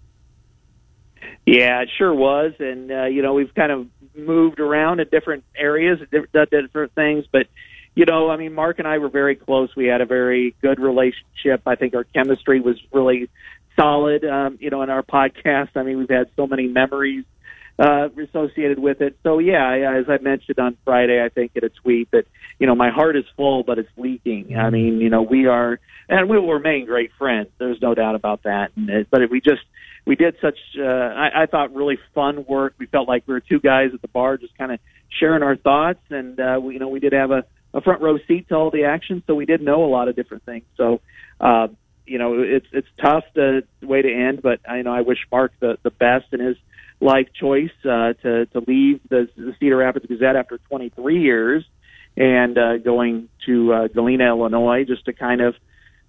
Yeah, 1.45 1.81
it 1.81 1.89
sure 1.97 2.13
was, 2.13 2.53
and 2.59 2.91
uh, 2.91 3.05
you 3.05 3.21
know 3.21 3.33
we've 3.33 3.53
kind 3.53 3.71
of 3.71 3.87
moved 4.15 4.59
around 4.59 4.99
in 4.99 5.07
different 5.09 5.43
areas, 5.55 5.99
done 6.33 6.47
different 6.49 6.93
things, 6.95 7.25
but 7.31 7.47
you 7.95 8.03
know, 8.05 8.29
I 8.29 8.35
mean, 8.35 8.53
Marc 8.53 8.79
and 8.79 8.87
I 8.87 8.97
were 8.97 9.09
very 9.09 9.35
close. 9.35 9.73
We 9.75 9.85
had 9.85 10.01
a 10.01 10.05
very 10.05 10.53
good 10.61 10.79
relationship. 10.79 11.61
I 11.65 11.75
think 11.75 11.95
our 11.95 12.03
chemistry 12.03 12.59
was 12.59 12.77
really 12.91 13.29
solid. 13.77 14.25
Um, 14.25 14.57
you 14.59 14.69
know, 14.69 14.81
in 14.81 14.89
our 14.89 15.01
podcast, 15.01 15.69
I 15.75 15.83
mean, 15.83 15.97
we've 15.97 16.09
had 16.09 16.29
so 16.35 16.45
many 16.45 16.67
memories 16.67 17.23
uh, 17.77 18.07
associated 18.29 18.79
with 18.79 19.01
it. 19.01 19.17
So 19.23 19.39
yeah, 19.39 19.67
I- 19.67 19.99
as 19.99 20.05
I 20.09 20.17
mentioned 20.21 20.59
on 20.59 20.77
Friday, 20.85 21.21
I 21.23 21.29
think 21.29 21.51
in 21.55 21.63
a 21.65 21.69
tweet 21.69 22.11
that 22.11 22.25
you 22.59 22.67
know 22.67 22.75
my 22.75 22.89
heart 22.89 23.15
is 23.17 23.25
full, 23.35 23.63
but 23.63 23.77
it's 23.79 23.89
leaking. 23.97 24.47
I 24.57 24.69
mean, 24.69 25.01
you 25.01 25.09
know, 25.09 25.21
we 25.23 25.47
are, 25.47 25.79
and 26.07 26.29
we 26.29 26.39
will 26.39 26.53
remain 26.53 26.85
great 26.85 27.11
friends. 27.17 27.49
There's 27.57 27.81
no 27.81 27.93
doubt 27.93 28.15
about 28.15 28.43
that. 28.43 28.71
And 28.75 28.89
it, 28.89 29.07
but 29.11 29.21
we 29.29 29.41
just 29.41 29.61
we 30.05 30.15
did 30.15 30.35
such 30.41 30.57
uh, 30.79 30.83
I, 30.83 31.43
I 31.43 31.45
thought 31.47 31.73
really 31.75 31.97
fun 32.13 32.45
work. 32.47 32.75
We 32.77 32.85
felt 32.85 33.07
like 33.07 33.23
we 33.27 33.33
were 33.33 33.41
two 33.41 33.59
guys 33.59 33.89
at 33.93 34.01
the 34.01 34.07
bar 34.07 34.37
just 34.37 34.57
kind 34.57 34.71
of 34.71 34.79
sharing 35.19 35.43
our 35.43 35.55
thoughts, 35.57 35.99
and 36.09 36.39
uh, 36.39 36.59
we, 36.61 36.73
you 36.75 36.79
know 36.79 36.87
we 36.89 36.99
did 37.01 37.11
have 37.13 37.31
a, 37.31 37.43
a 37.73 37.81
front 37.81 38.01
row 38.01 38.17
seat 38.27 38.47
to 38.49 38.55
all 38.55 38.71
the 38.71 38.85
action, 38.85 39.21
so 39.27 39.35
we 39.35 39.45
did 39.45 39.61
know 39.61 39.83
a 39.83 39.87
lot 39.91 40.07
of 40.07 40.15
different 40.15 40.43
things. 40.45 40.65
So. 40.77 41.01
Uh, 41.39 41.67
you 42.07 42.19
know, 42.19 42.39
it's 42.39 42.67
it's 42.71 42.87
tough 43.01 43.23
to 43.33 43.63
way 43.81 44.03
to 44.03 44.13
end, 44.13 44.43
but 44.43 44.59
I 44.69 44.77
you 44.77 44.83
know 44.83 44.93
I 44.93 45.01
wish 45.01 45.17
Marc 45.31 45.53
the 45.59 45.79
the 45.81 45.89
best 45.89 46.25
in 46.33 46.39
his 46.39 46.55
life 47.05 47.27
choice 47.39 47.71
uh, 47.85 48.13
to 48.21 48.45
to 48.47 48.59
leave 48.67 48.99
the, 49.09 49.29
the 49.37 49.55
Cedar 49.59 49.77
Rapids 49.77 50.05
Gazette 50.07 50.35
after 50.35 50.57
23 50.57 51.21
years 51.21 51.63
and 52.17 52.57
uh, 52.57 52.77
going 52.77 53.29
to 53.45 53.73
uh, 53.73 53.87
Galena, 53.87 54.27
Illinois, 54.27 54.85
just 54.85 55.05
to 55.05 55.13
kind 55.13 55.41
of 55.41 55.55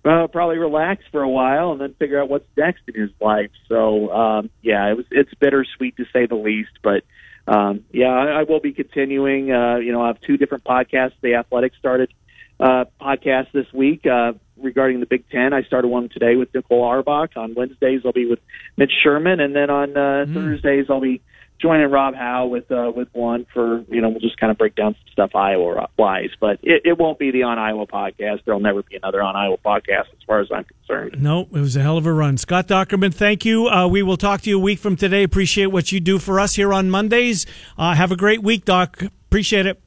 uh, 0.05 0.29
probably 0.29 0.59
relax 0.59 1.03
for 1.11 1.23
a 1.23 1.29
while 1.29 1.73
and 1.73 1.81
then 1.81 1.95
figure 1.95 2.21
out 2.21 2.29
what's 2.29 2.47
next 2.57 2.83
in 2.89 3.01
his 3.01 3.11
life. 3.21 3.51
So 3.69 4.11
um, 4.13 4.51
yeah, 4.63 4.91
it 4.91 4.97
was 4.97 5.07
it's 5.11 5.33
bittersweet 5.35 5.97
to 5.99 6.05
say 6.13 6.27
the 6.27 6.37
least, 6.37 6.73
but 6.83 7.05
um, 7.47 7.85
yeah, 7.93 8.09
I, 8.09 8.41
I 8.41 8.43
will 8.45 8.61
be 8.61 8.73
continuing. 8.73 9.53
Uh, 9.53 9.77
you 9.77 9.93
know, 9.93 10.03
I 10.03 10.09
have 10.09 10.21
two 10.21 10.37
different 10.37 10.65
podcasts. 10.65 11.15
The 11.21 11.35
Athletic 11.35 11.73
started 11.79 12.13
uh, 12.59 12.87
podcast 13.01 13.53
this 13.53 13.73
week 13.73 14.07
uh, 14.07 14.33
regarding 14.57 15.01
the 15.01 15.07
Big 15.07 15.29
Ten. 15.31 15.53
I 15.53 15.63
started 15.63 15.89
one 15.89 16.09
today 16.09 16.37
with 16.37 16.53
Nicole 16.55 16.85
Auerbach. 16.85 17.37
On 17.37 17.55
Wednesdays, 17.55 18.03
I'll 18.05 18.13
be 18.13 18.27
with 18.27 18.41
Mitch 18.77 18.93
Sherman, 19.03 19.41
and 19.41 19.55
then 19.55 19.71
on 19.71 19.97
uh, 19.97 20.27
Thursdays, 20.33 20.87
I'll 20.89 21.01
be 21.01 21.23
joining 21.59 21.91
Rob 21.91 22.15
Howe 22.15 22.47
with 22.47 22.71
uh, 22.71 22.93
with 22.95 23.09
one 23.13 23.47
for 23.53 23.85
you 23.89 24.01
know 24.01 24.11
we'll 24.11 24.21
just 24.21 24.39
kind 24.39 24.51
of 24.51 24.59
break 24.59 24.75
down 24.75 24.95
some 24.95 25.13
stuff 25.13 25.35
Iowa 25.35 25.89
wise. 25.99 26.31
But 26.41 26.59
it, 26.63 26.83
it 26.85 26.99
won't 26.99 27.19
be 27.19 27.31
the 27.31 27.45
On 27.45 27.59
Iowa 27.59 27.87
podcast. 27.87 28.45
There'll 28.45 28.61
never 28.61 28.83
be 28.83 28.97
another 28.97 29.23
On 29.23 29.37
Iowa 29.37 29.57
podcast 29.59 30.09
as 30.13 30.23
far 30.27 30.41
as 30.41 30.49
I'm 30.53 30.65
concerned. 30.65 31.23
No, 31.23 31.43
it 31.43 31.53
was 31.53 31.77
a 31.77 31.83
hell 31.83 31.99
of 31.99 32.07
a 32.07 32.13
run. 32.13 32.37
Scott 32.37 32.69
Dochterman, 32.69 33.15
thank 33.15 33.45
you. 33.45 33.69
Uh, 33.69 33.87
we 33.87 34.03
will 34.03 34.17
talk 34.17 34.43
to 34.43 34.51
you 34.51 34.57
a 34.59 34.63
week 34.63 34.79
from 34.79 34.97
today. 34.97 35.23
Appreciate 35.23 35.67
what 35.67 35.93
you 35.93 36.01
do 36.01 36.19
for 36.19 36.41
us 36.41 36.55
here 36.55 36.73
on 36.73 36.91
Mondays. 36.91 37.47
Uh, 37.79 37.95
have 37.95 38.13
a 38.13 38.17
great 38.17 38.43
week, 38.43 38.65
Doc. 38.65 39.03
Appreciate 39.03 39.67
it. 39.67 39.81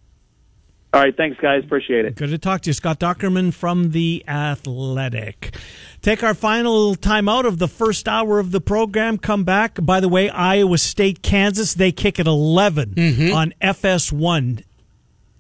All 0.92 1.02
right, 1.02 1.16
thanks 1.16 1.40
guys, 1.40 1.64
appreciate 1.64 2.06
it. 2.06 2.16
Good 2.16 2.30
to 2.32 2.40
talk 2.40 2.62
to 2.62 2.70
you. 2.70 2.74
Scott 2.74 3.00
Dochterman 3.00 3.54
from 3.54 3.92
The 3.92 4.24
Athletic. 4.28 5.56
Take 6.02 6.24
our 6.24 6.34
final 6.34 6.96
time 6.96 7.30
out 7.30 7.46
of 7.46 7.60
the 7.60 7.68
first 7.68 8.08
hour 8.08 8.40
of 8.40 8.50
the 8.52 8.60
program. 8.60 9.20
Come 9.20 9.44
back. 9.44 9.78
By 9.82 10.00
the 10.00 10.10
way, 10.10 10.30
Iowa 10.30 10.80
State, 10.80 11.22
Kansas, 11.22 11.76
they 11.76 11.92
kick 11.92 12.20
at 12.20 12.26
11 12.26 12.94
on 13.32 13.54
FS1 13.62 14.64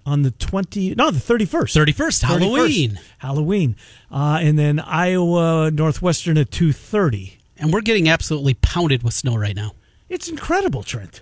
on 0.05 0.21
the 0.21 0.31
20, 0.31 0.95
no, 0.95 1.09
the 1.09 1.19
31st. 1.19 1.93
31st, 1.95 2.21
Halloween. 2.23 2.99
Halloween. 3.17 3.75
Uh, 4.11 4.39
and 4.41 4.57
then 4.59 4.79
Iowa 4.79 5.71
Northwestern 5.71 6.37
at 6.37 6.51
2.30. 6.51 7.37
And 7.57 7.73
we're 7.73 7.81
getting 7.81 8.07
absolutely 8.07 8.53
pounded 8.55 9.01
with 9.01 9.13
snow 9.13 9.35
right 9.35 9.55
now. 9.55 9.71
It's 10.09 10.27
incredible, 10.27 10.83
Trent. 10.83 11.21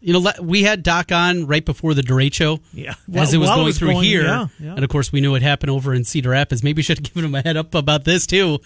You 0.00 0.12
know, 0.12 0.30
we 0.40 0.62
had 0.62 0.82
Doc 0.82 1.10
on 1.10 1.46
right 1.46 1.64
before 1.64 1.94
the 1.94 2.02
Durate 2.02 2.34
show. 2.34 2.60
Yeah. 2.72 2.94
As 3.14 3.32
it 3.34 3.38
was 3.38 3.48
While 3.48 3.56
it 3.56 3.58
going 3.60 3.66
was 3.66 3.78
through 3.78 3.92
going- 3.92 4.04
here. 4.04 4.22
yeah, 4.24 4.46
yeah. 4.60 4.74
And 4.74 4.84
of 4.84 4.90
course, 4.90 5.10
we 5.10 5.20
knew 5.20 5.30
what 5.32 5.42
happened 5.42 5.70
over 5.70 5.94
in 5.94 6.04
Cedar 6.04 6.30
Rapids. 6.30 6.62
Maybe 6.62 6.78
we 6.80 6.82
should 6.82 6.98
have 6.98 7.04
given 7.14 7.24
him 7.24 7.34
a 7.34 7.42
head 7.42 7.56
up 7.56 7.74
about 7.74 8.04
this, 8.04 8.26
too, 8.26 8.58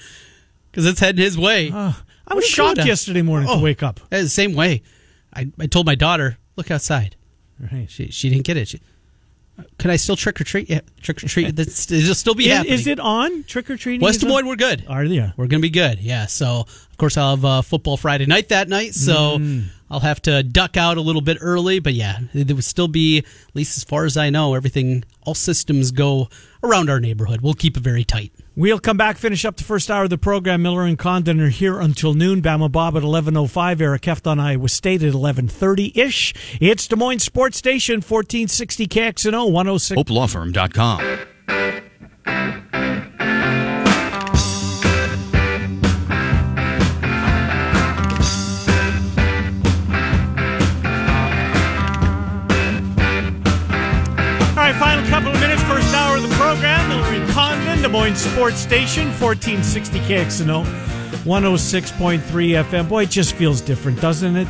because 0.70 0.86
it's 0.86 1.00
heading 1.00 1.22
his 1.24 1.38
way. 1.38 1.70
Uh, 1.70 1.92
I 2.26 2.34
was 2.34 2.44
shocked 2.46 2.84
yesterday 2.84 3.22
morning 3.22 3.48
Oh. 3.50 3.56
to 3.56 3.62
wake 3.62 3.82
up. 3.82 4.00
The 4.10 4.28
same 4.28 4.54
way. 4.54 4.82
I, 5.32 5.50
I 5.58 5.66
told 5.66 5.86
my 5.86 5.94
daughter, 5.94 6.36
look 6.56 6.70
outside. 6.70 7.16
Right. 7.72 7.88
She 7.90 8.10
she 8.10 8.28
didn't 8.30 8.44
get 8.44 8.56
it. 8.56 8.68
She, 8.68 8.80
can 9.78 9.90
I 9.90 9.96
still 9.96 10.16
trick 10.16 10.40
or 10.40 10.44
treat? 10.44 10.68
Yeah, 10.70 10.80
trick 11.02 11.22
or 11.22 11.28
treat. 11.28 11.54
This 11.54 11.90
it'll 11.92 12.14
still 12.14 12.34
be 12.34 12.46
Is, 12.46 12.52
happening. 12.52 12.72
is 12.74 12.86
it 12.86 12.98
on 12.98 13.44
trick 13.44 13.68
or 13.70 13.76
treating? 13.76 14.00
West 14.00 14.20
Des? 14.22 14.26
Moines? 14.28 14.46
We're 14.46 14.56
good. 14.56 14.84
Are 14.88 15.06
they? 15.06 15.32
We're 15.36 15.46
gonna 15.46 15.60
be 15.60 15.68
good. 15.70 16.00
Yeah. 16.00 16.26
So 16.26 16.60
of 16.90 16.96
course 16.98 17.16
I'll 17.16 17.36
have 17.36 17.44
uh, 17.44 17.62
football 17.62 17.96
Friday 17.96 18.26
night 18.26 18.48
that 18.48 18.68
night. 18.68 18.94
So 18.94 19.38
Mm. 19.38 19.64
I'll 19.91 20.01
have 20.01 20.22
to 20.22 20.43
duck 20.43 20.76
out 20.76 20.97
a 20.97 21.01
little 21.01 21.22
bit 21.22 21.38
early. 21.41 21.80
But 21.80 21.95
yeah, 21.95 22.18
there 22.32 22.55
would 22.55 22.64
still 22.64 22.88
be 22.88 23.18
at 23.18 23.24
least 23.55 23.76
as 23.76 23.84
far 23.84 24.05
as 24.05 24.16
I 24.16 24.30
know, 24.30 24.55
everything 24.55 25.05
all 25.22 25.34
systems 25.34 25.91
go 25.91 26.28
around 26.62 26.91
our 26.91 27.01
neighborhood. 27.01 27.41
We'll 27.41 27.55
keep 27.55 27.76
it 27.76 27.82
very 27.82 28.05
tight. 28.05 28.32
We'll 28.57 28.78
come 28.78 28.97
back, 28.97 29.16
finish 29.16 29.45
up 29.45 29.57
the 29.57 29.64
first 29.64 29.91
hour 29.91 30.05
of 30.05 30.11
the 30.11 30.18
program. 30.18 30.62
Miller 30.62 30.84
and 30.84 30.99
Condon 30.99 31.41
are 31.41 31.49
here 31.49 31.80
until 31.80 32.14
noon. 32.14 32.43
Bama 32.43 32.70
Bob 32.70 32.97
at 32.97 33.03
11.05. 33.03 33.80
Eric 33.80 34.05
Heft 34.05 34.26
on 34.26 34.38
Iowa 34.38 34.68
State 34.68 35.03
at 35.03 35.14
11.30-ish. 35.14 36.59
It's 36.61 36.86
Des 36.86 36.97
Moines 36.97 37.20
Sports 37.20 37.57
Station, 37.57 37.97
1460 37.97 38.86
KXNO, 38.86 39.51
106. 39.51 40.03
HopeLawFirm.com. 40.03 42.99
All 54.61 54.66
right, 54.66 54.76
final 54.76 55.08
couple 55.08 55.30
of 55.30 55.40
minutes, 55.40 55.62
first 55.62 55.90
hour 55.94 56.16
of 56.18 56.22
the 56.22 56.28
program. 56.34 56.90
And 56.90 57.26
Condon, 57.30 57.80
Des 57.80 57.88
Moines 57.88 58.14
Sports 58.16 58.58
Station, 58.58 59.06
1460 59.18 59.98
KXNO, 60.00 60.64
106.3 61.24 62.20
FM. 62.64 62.86
Boy, 62.86 63.04
it 63.04 63.11
just 63.11 63.34
feels 63.36 63.62
different, 63.62 64.02
doesn't 64.02 64.36
it? 64.36 64.48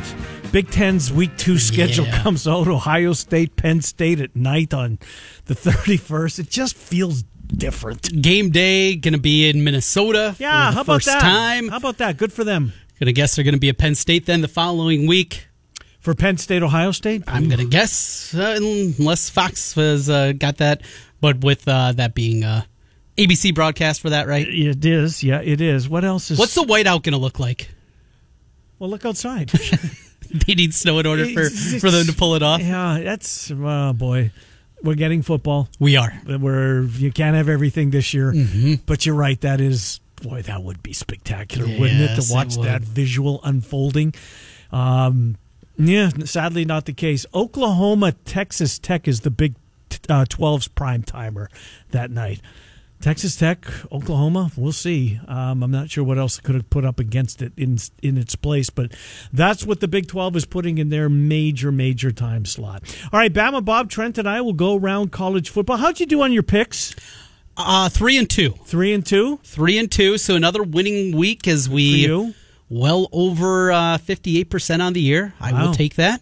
Big 0.51 0.69
Ten's 0.69 1.13
Week 1.13 1.31
2 1.37 1.57
schedule 1.57 2.05
Yeah. 2.07 2.23
comes 2.23 2.45
out. 2.45 2.67
Ohio 2.67 3.13
State, 3.13 3.55
Penn 3.55 3.79
State 3.79 4.19
at 4.19 4.35
night 4.35 4.73
on 4.73 4.99
the 5.45 5.55
31st. 5.55 6.39
It 6.39 6.49
just 6.49 6.75
feels 6.75 7.23
different. 7.47 8.21
Game 8.21 8.49
day 8.49 8.97
gonna 8.97 9.17
be 9.17 9.49
in 9.49 9.63
Minnesota. 9.63 10.35
Yeah, 10.39 10.73
how 10.73 10.81
about 10.81 10.95
first 10.95 11.05
that? 11.05 11.21
time. 11.21 11.69
How 11.69 11.77
about 11.77 11.99
that? 11.99 12.17
Good 12.17 12.33
for 12.33 12.43
them. 12.43 12.73
Gonna 12.99 13.13
guess 13.13 13.37
they're 13.37 13.45
gonna 13.45 13.57
be 13.57 13.69
at 13.69 13.77
Penn 13.77 13.95
State 13.95 14.25
then 14.25 14.41
the 14.41 14.49
following 14.49 15.07
week. 15.07 15.47
For 16.01 16.13
Penn 16.15 16.37
State, 16.37 16.63
Ohio 16.63 16.91
State? 16.91 17.23
I'm 17.27 17.47
gonna 17.47 17.65
guess 17.65 18.33
uh, 18.35 18.55
unless 18.57 19.29
Fox 19.29 19.73
has 19.75 20.09
uh, 20.09 20.33
got 20.33 20.57
that, 20.57 20.81
but 21.21 21.43
with 21.43 21.67
uh, 21.67 21.91
that 21.93 22.13
being 22.15 22.43
uh, 22.43 22.63
ABC 23.17 23.53
broadcast 23.53 24.01
for 24.01 24.09
that, 24.09 24.27
right? 24.27 24.47
It 24.47 24.83
is. 24.83 25.23
Yeah, 25.23 25.41
it 25.41 25.61
is. 25.61 25.87
What 25.87 26.03
else 26.03 26.31
is. 26.31 26.39
What's 26.39 26.55
the 26.55 26.63
whiteout 26.63 27.03
gonna 27.03 27.17
look 27.17 27.39
like? 27.39 27.69
Well, 28.79 28.89
look 28.89 29.05
outside. 29.05 29.51
They 30.47 30.55
need 30.55 30.73
snow 30.73 30.97
in 30.99 31.05
order 31.05 31.25
for, 31.25 31.41
It's- 31.41 31.81
for 31.81 31.91
them 31.91 32.05
to 32.05 32.13
pull 32.13 32.35
it 32.35 32.41
off. 32.41 32.61
yeah, 32.61 33.01
that's. 33.03 33.51
Oh, 33.51 33.91
boy. 33.91 34.31
We're 34.81 34.95
getting 34.95 35.23
football. 35.23 35.67
We 35.77 35.97
are. 35.97 36.09
Where 36.25 36.83
you 36.83 37.11
can't 37.11 37.35
have 37.35 37.49
everything 37.49 37.89
this 37.89 38.13
year. 38.13 38.31
Mm-hmm. 38.31 38.75
But 38.85 39.05
you're 39.05 39.15
right. 39.15 39.39
That 39.41 39.59
is. 39.59 39.99
Boy, 40.21 40.43
that 40.43 40.63
would 40.63 40.81
be 40.81 40.93
spectacular, 40.93 41.65
wouldn't 41.67 41.99
it? 41.99 42.21
To 42.21 42.33
watch 42.33 42.55
would. 42.55 42.65
that 42.65 42.81
visual 42.81 43.41
unfolding. 43.43 44.13
Um, 44.71 45.35
yeah, 45.89 46.09
sadly 46.25 46.65
not 46.65 46.85
the 46.85 46.93
case. 46.93 47.25
Oklahoma, 47.33 48.13
Texas 48.25 48.79
Tech 48.79 49.07
is 49.07 49.21
the 49.21 49.31
big 49.31 49.55
uh, 50.09 50.25
12's 50.25 50.67
prime 50.67 51.03
timer 51.03 51.49
that 51.91 52.11
night. 52.11 52.41
Texas 53.01 53.35
Tech, 53.35 53.65
Oklahoma, 53.91 54.51
we'll 54.55 54.71
see. 54.71 55.19
Um, 55.27 55.63
I'm 55.63 55.71
not 55.71 55.89
sure 55.89 56.03
what 56.03 56.19
else 56.19 56.39
could 56.39 56.53
have 56.53 56.69
put 56.69 56.85
up 56.85 56.99
against 56.99 57.41
it 57.41 57.51
in 57.57 57.79
in 58.03 58.15
its 58.15 58.35
place, 58.35 58.69
but 58.69 58.93
that's 59.33 59.65
what 59.65 59.79
the 59.79 59.87
Big 59.87 60.07
12 60.07 60.35
is 60.35 60.45
putting 60.45 60.77
in 60.77 60.89
their 60.89 61.09
major, 61.09 61.71
major 61.71 62.11
time 62.11 62.45
slot. 62.45 62.83
All 63.11 63.19
right, 63.19 63.33
Bama, 63.33 63.65
Bob, 63.65 63.89
Trent, 63.89 64.19
and 64.19 64.29
I 64.29 64.41
will 64.41 64.53
go 64.53 64.77
around 64.77 65.11
college 65.11 65.49
football. 65.49 65.77
How'd 65.77 65.99
you 65.99 66.05
do 66.05 66.21
on 66.21 66.31
your 66.31 66.43
picks? 66.43 66.95
Uh, 67.57 67.89
three 67.89 68.17
and 68.17 68.29
two. 68.29 68.51
Three 68.65 68.93
and 68.93 69.05
two 69.05 69.39
Three 69.43 69.77
and 69.77 69.91
two. 69.91 70.17
So 70.17 70.35
another 70.35 70.63
winning 70.63 71.15
week 71.15 71.47
as 71.47 71.67
for 71.67 71.73
we 71.73 71.83
you. 71.83 72.35
Well 72.71 73.07
over 73.11 73.71
uh, 73.71 73.97
58% 73.97 74.81
on 74.81 74.93
the 74.93 75.01
year. 75.01 75.33
I 75.39 75.51
Wow. 75.51 75.65
will 75.67 75.73
take 75.73 75.95
that. 75.95 76.21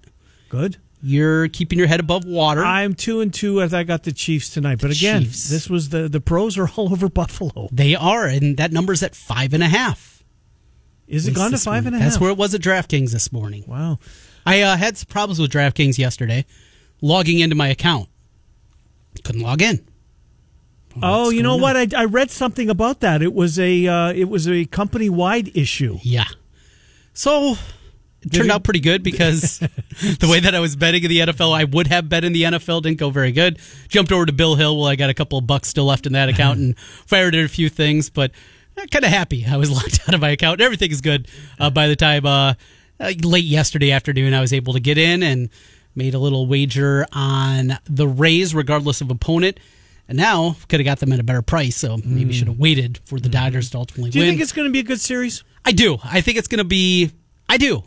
Good. 0.50 0.78
You're 1.02 1.47
keeping 1.47 1.78
your 1.78 1.88
head 1.88 2.00
above 2.02 2.26
water. 2.26 2.66
I'm 2.66 2.93
two 2.95 3.22
and 3.22 3.34
two 3.34 3.62
as 3.62 3.74
I 3.74 3.84
got 3.84 4.04
the 4.04 4.12
Chiefs 4.12 4.50
tonight. 4.50 4.80
But 4.82 4.91
again, 4.91 5.22
Chiefs. 5.24 5.47
this 5.47 5.70
was 5.70 5.89
the 5.89 6.10
the 6.10 6.20
pros 6.20 6.58
are 6.58 6.68
all 6.76 6.91
over 6.91 7.08
Buffalo. 7.08 7.70
they 7.72 7.95
are, 7.95 8.26
and 8.26 8.58
that 8.58 8.74
number's 8.74 9.02
at 9.04 9.16
five 9.16 9.54
and 9.54 9.64
a 9.64 9.68
half. 9.70 10.24
Is 11.08 11.28
it 11.28 11.36
gone 11.36 11.52
to 11.52 11.58
five 11.58 11.86
and 11.86 11.95
a 11.95 12.00
half? 12.00 12.10
That's 12.10 12.20
where 12.22 12.30
it 12.32 12.38
was 12.38 12.54
at 12.54 12.62
DraftKings 12.62 13.12
this 13.14 13.32
morning. 13.32 13.64
Wow. 13.68 14.00
I 14.45 14.62
uh, 14.62 14.76
had 14.78 14.97
some 14.97 15.08
problems 15.08 15.39
with 15.39 15.52
DraftKings 15.52 15.97
yesterday, 15.97 16.45
logging 17.02 17.39
into 17.39 17.56
my 17.56 17.68
account. 17.70 18.10
Couldn't 19.24 19.41
log 19.41 19.62
in. 19.62 19.86
Oh, 21.02 21.30
you 21.30 21.43
know 21.43 21.58
going 21.58 21.62
what? 21.62 21.78
I, 21.78 21.88
I 22.02 22.06
read 22.06 22.32
something 22.32 22.70
about 22.70 23.02
that. 23.02 23.22
It 23.22 23.34
was 23.34 23.60
a 23.60 23.88
uh, 23.88 24.14
it 24.14 24.30
was 24.30 24.47
a 24.47 24.66
company 24.66 25.10
wide 25.10 25.56
issue. 25.56 26.00
Yeah. 26.02 26.26
So 27.14 27.56
it 28.22 28.32
turned 28.34 28.52
out 28.52 28.64
pretty 28.64 28.82
good 28.82 29.04
because 29.04 29.60
the 29.60 30.28
way 30.30 30.39
that 30.39 30.54
I 30.54 30.60
was 30.60 30.76
betting 30.76 31.04
in 31.04 31.10
the 31.10 31.20
NFL, 31.20 31.58
I 31.58 31.64
would 31.64 31.88
have 31.88 32.10
bet 32.10 32.24
in 32.24 32.34
the 32.34 32.43
NFL, 32.43 32.82
didn't 32.84 32.97
go 32.97 33.10
very 33.10 33.32
good. 33.32 33.60
Jumped 33.88 34.12
over 34.12 34.26
to 34.26 34.34
Bill 34.34 34.56
Hill. 34.56 34.78
Well, 34.78 34.88
I 34.88 34.95
got 34.95 35.10
a 35.10 35.14
couple 35.14 35.38
of 35.38 35.47
bucks 35.47 35.70
still 35.70 35.86
left 35.86 36.06
in 36.06 36.14
that 36.14 36.30
account 36.30 36.60
and 36.60 36.78
fired 36.80 37.36
at 37.36 37.45
a 37.45 37.50
few 37.50 37.70
things, 37.70 38.10
but 38.10 38.32
kind 38.91 39.06
of 39.06 39.12
happy. 39.12 39.45
I 39.45 39.58
was 39.58 39.72
locked 39.76 40.02
out 40.08 40.16
of 40.16 40.22
my 40.22 40.30
account. 40.30 40.62
Everything 40.62 40.91
is 40.91 41.02
good 41.02 41.28
uh, 41.60 41.70
by 41.70 41.88
the 41.88 41.95
time 41.95 42.26
uh, 42.26 42.54
uh, 43.00 43.14
late 43.24 43.45
yesterday 43.45 43.91
afternoon 43.91 44.34
I 44.34 44.41
was 44.41 44.54
able 44.54 44.74
to 44.74 44.80
get 44.80 44.97
in 44.97 45.24
and 45.24 45.50
made 45.95 46.14
a 46.14 46.20
little 46.20 46.45
wager 46.45 47.06
on 47.12 47.78
the 47.86 48.08
Rays, 48.08 48.54
regardless 48.54 49.02
of 49.02 49.10
opponent. 49.10 49.60
And 50.10 50.18
now 50.18 50.57
could 50.68 50.80
have 50.80 50.86
got 50.86 50.99
them 50.99 51.14
at 51.14 51.20
a 51.20 51.24
better 51.24 51.43
price, 51.43 51.78
so 51.78 51.97
maybe 51.97 52.26
hmm. 52.26 52.32
should 52.32 52.47
have 52.47 52.60
waited 52.60 52.99
for 53.05 53.20
the 53.20 53.30
hmm. 53.30 53.34
Dodgers 53.34 53.70
to 53.70 53.78
ultimately 53.78 54.05
win. 54.05 54.12
Do 54.12 54.20
you 54.20 54.26
win. 54.26 54.32
think 54.32 54.41
it's 54.41 54.51
going 54.51 54.68
to 54.68 54.72
be 54.72 54.80
a 54.80 54.84
good 54.84 54.99
series? 54.99 55.43
I 55.64 55.72
do. 55.72 55.99
I 56.03 56.22
think 56.22 56.38
it's 56.38 56.47
going 56.47 56.57
to 56.57 56.64
be. 56.64 57.12
I 57.47 57.57
do. 57.57 57.84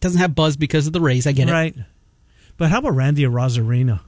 Doesn't 0.00 0.20
have 0.20 0.34
buzz 0.34 0.56
because 0.56 0.86
of 0.86 0.92
the 0.92 1.00
Rays. 1.00 1.26
I 1.26 1.32
get 1.32 1.48
it. 1.48 1.52
Right. 1.52 1.74
But 2.56 2.70
how 2.70 2.80
about 2.80 2.96
Randy 2.96 3.22
Arozarena? 3.22 4.00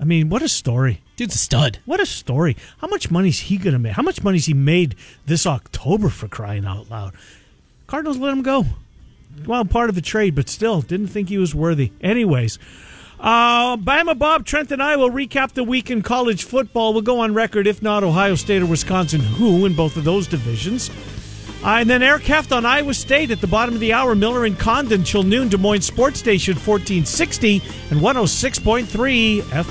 I 0.00 0.04
mean, 0.04 0.30
what 0.30 0.42
a 0.42 0.48
story. 0.48 1.02
Dude's 1.16 1.34
a 1.34 1.38
stud. 1.38 1.80
What 1.84 2.00
a 2.00 2.06
story. 2.06 2.56
How 2.78 2.86
much 2.86 3.10
money's 3.10 3.40
he 3.40 3.58
going 3.58 3.72
to 3.72 3.78
make? 3.78 3.92
How 3.92 4.02
much 4.02 4.22
money's 4.22 4.46
he 4.46 4.54
made 4.54 4.94
this 5.26 5.46
October 5.46 6.08
for 6.08 6.28
crying 6.28 6.64
out 6.64 6.88
loud? 6.88 7.14
Cardinals 7.88 8.18
let 8.18 8.32
him 8.32 8.42
go. 8.42 8.64
Well, 9.46 9.64
part 9.64 9.88
of 9.88 9.94
the 9.94 10.00
trade, 10.00 10.34
but 10.34 10.48
still, 10.48 10.80
didn't 10.80 11.08
think 11.08 11.28
he 11.28 11.38
was 11.38 11.54
worthy. 11.54 11.92
Anyways, 12.00 12.58
uh, 13.20 13.76
Bama 13.76 14.18
Bob, 14.18 14.44
Trent, 14.44 14.70
and 14.70 14.82
I 14.82 14.96
will 14.96 15.10
recap 15.10 15.52
the 15.52 15.64
week 15.64 15.90
in 15.90 16.02
college 16.02 16.44
football. 16.44 16.92
We'll 16.92 17.02
go 17.02 17.20
on 17.20 17.34
record, 17.34 17.66
if 17.66 17.82
not 17.82 18.04
Ohio 18.04 18.34
State 18.34 18.62
or 18.62 18.66
Wisconsin, 18.66 19.20
who 19.20 19.66
in 19.66 19.74
both 19.74 19.96
of 19.96 20.04
those 20.04 20.26
divisions. 20.26 20.90
Uh, 21.64 21.78
and 21.80 21.90
then 21.90 22.04
Eric 22.04 22.22
Heft 22.22 22.52
on 22.52 22.64
Iowa 22.64 22.94
State 22.94 23.32
at 23.32 23.40
the 23.40 23.48
bottom 23.48 23.74
of 23.74 23.80
the 23.80 23.92
hour. 23.92 24.14
Miller 24.14 24.44
and 24.44 24.56
Condon 24.56 25.02
till 25.02 25.24
noon. 25.24 25.48
Des 25.48 25.56
Moines 25.56 25.82
Sports 25.82 26.20
Station 26.20 26.54
1460 26.54 27.56
and 27.90 28.00
106.3 28.00 29.40
FM. 29.42 29.64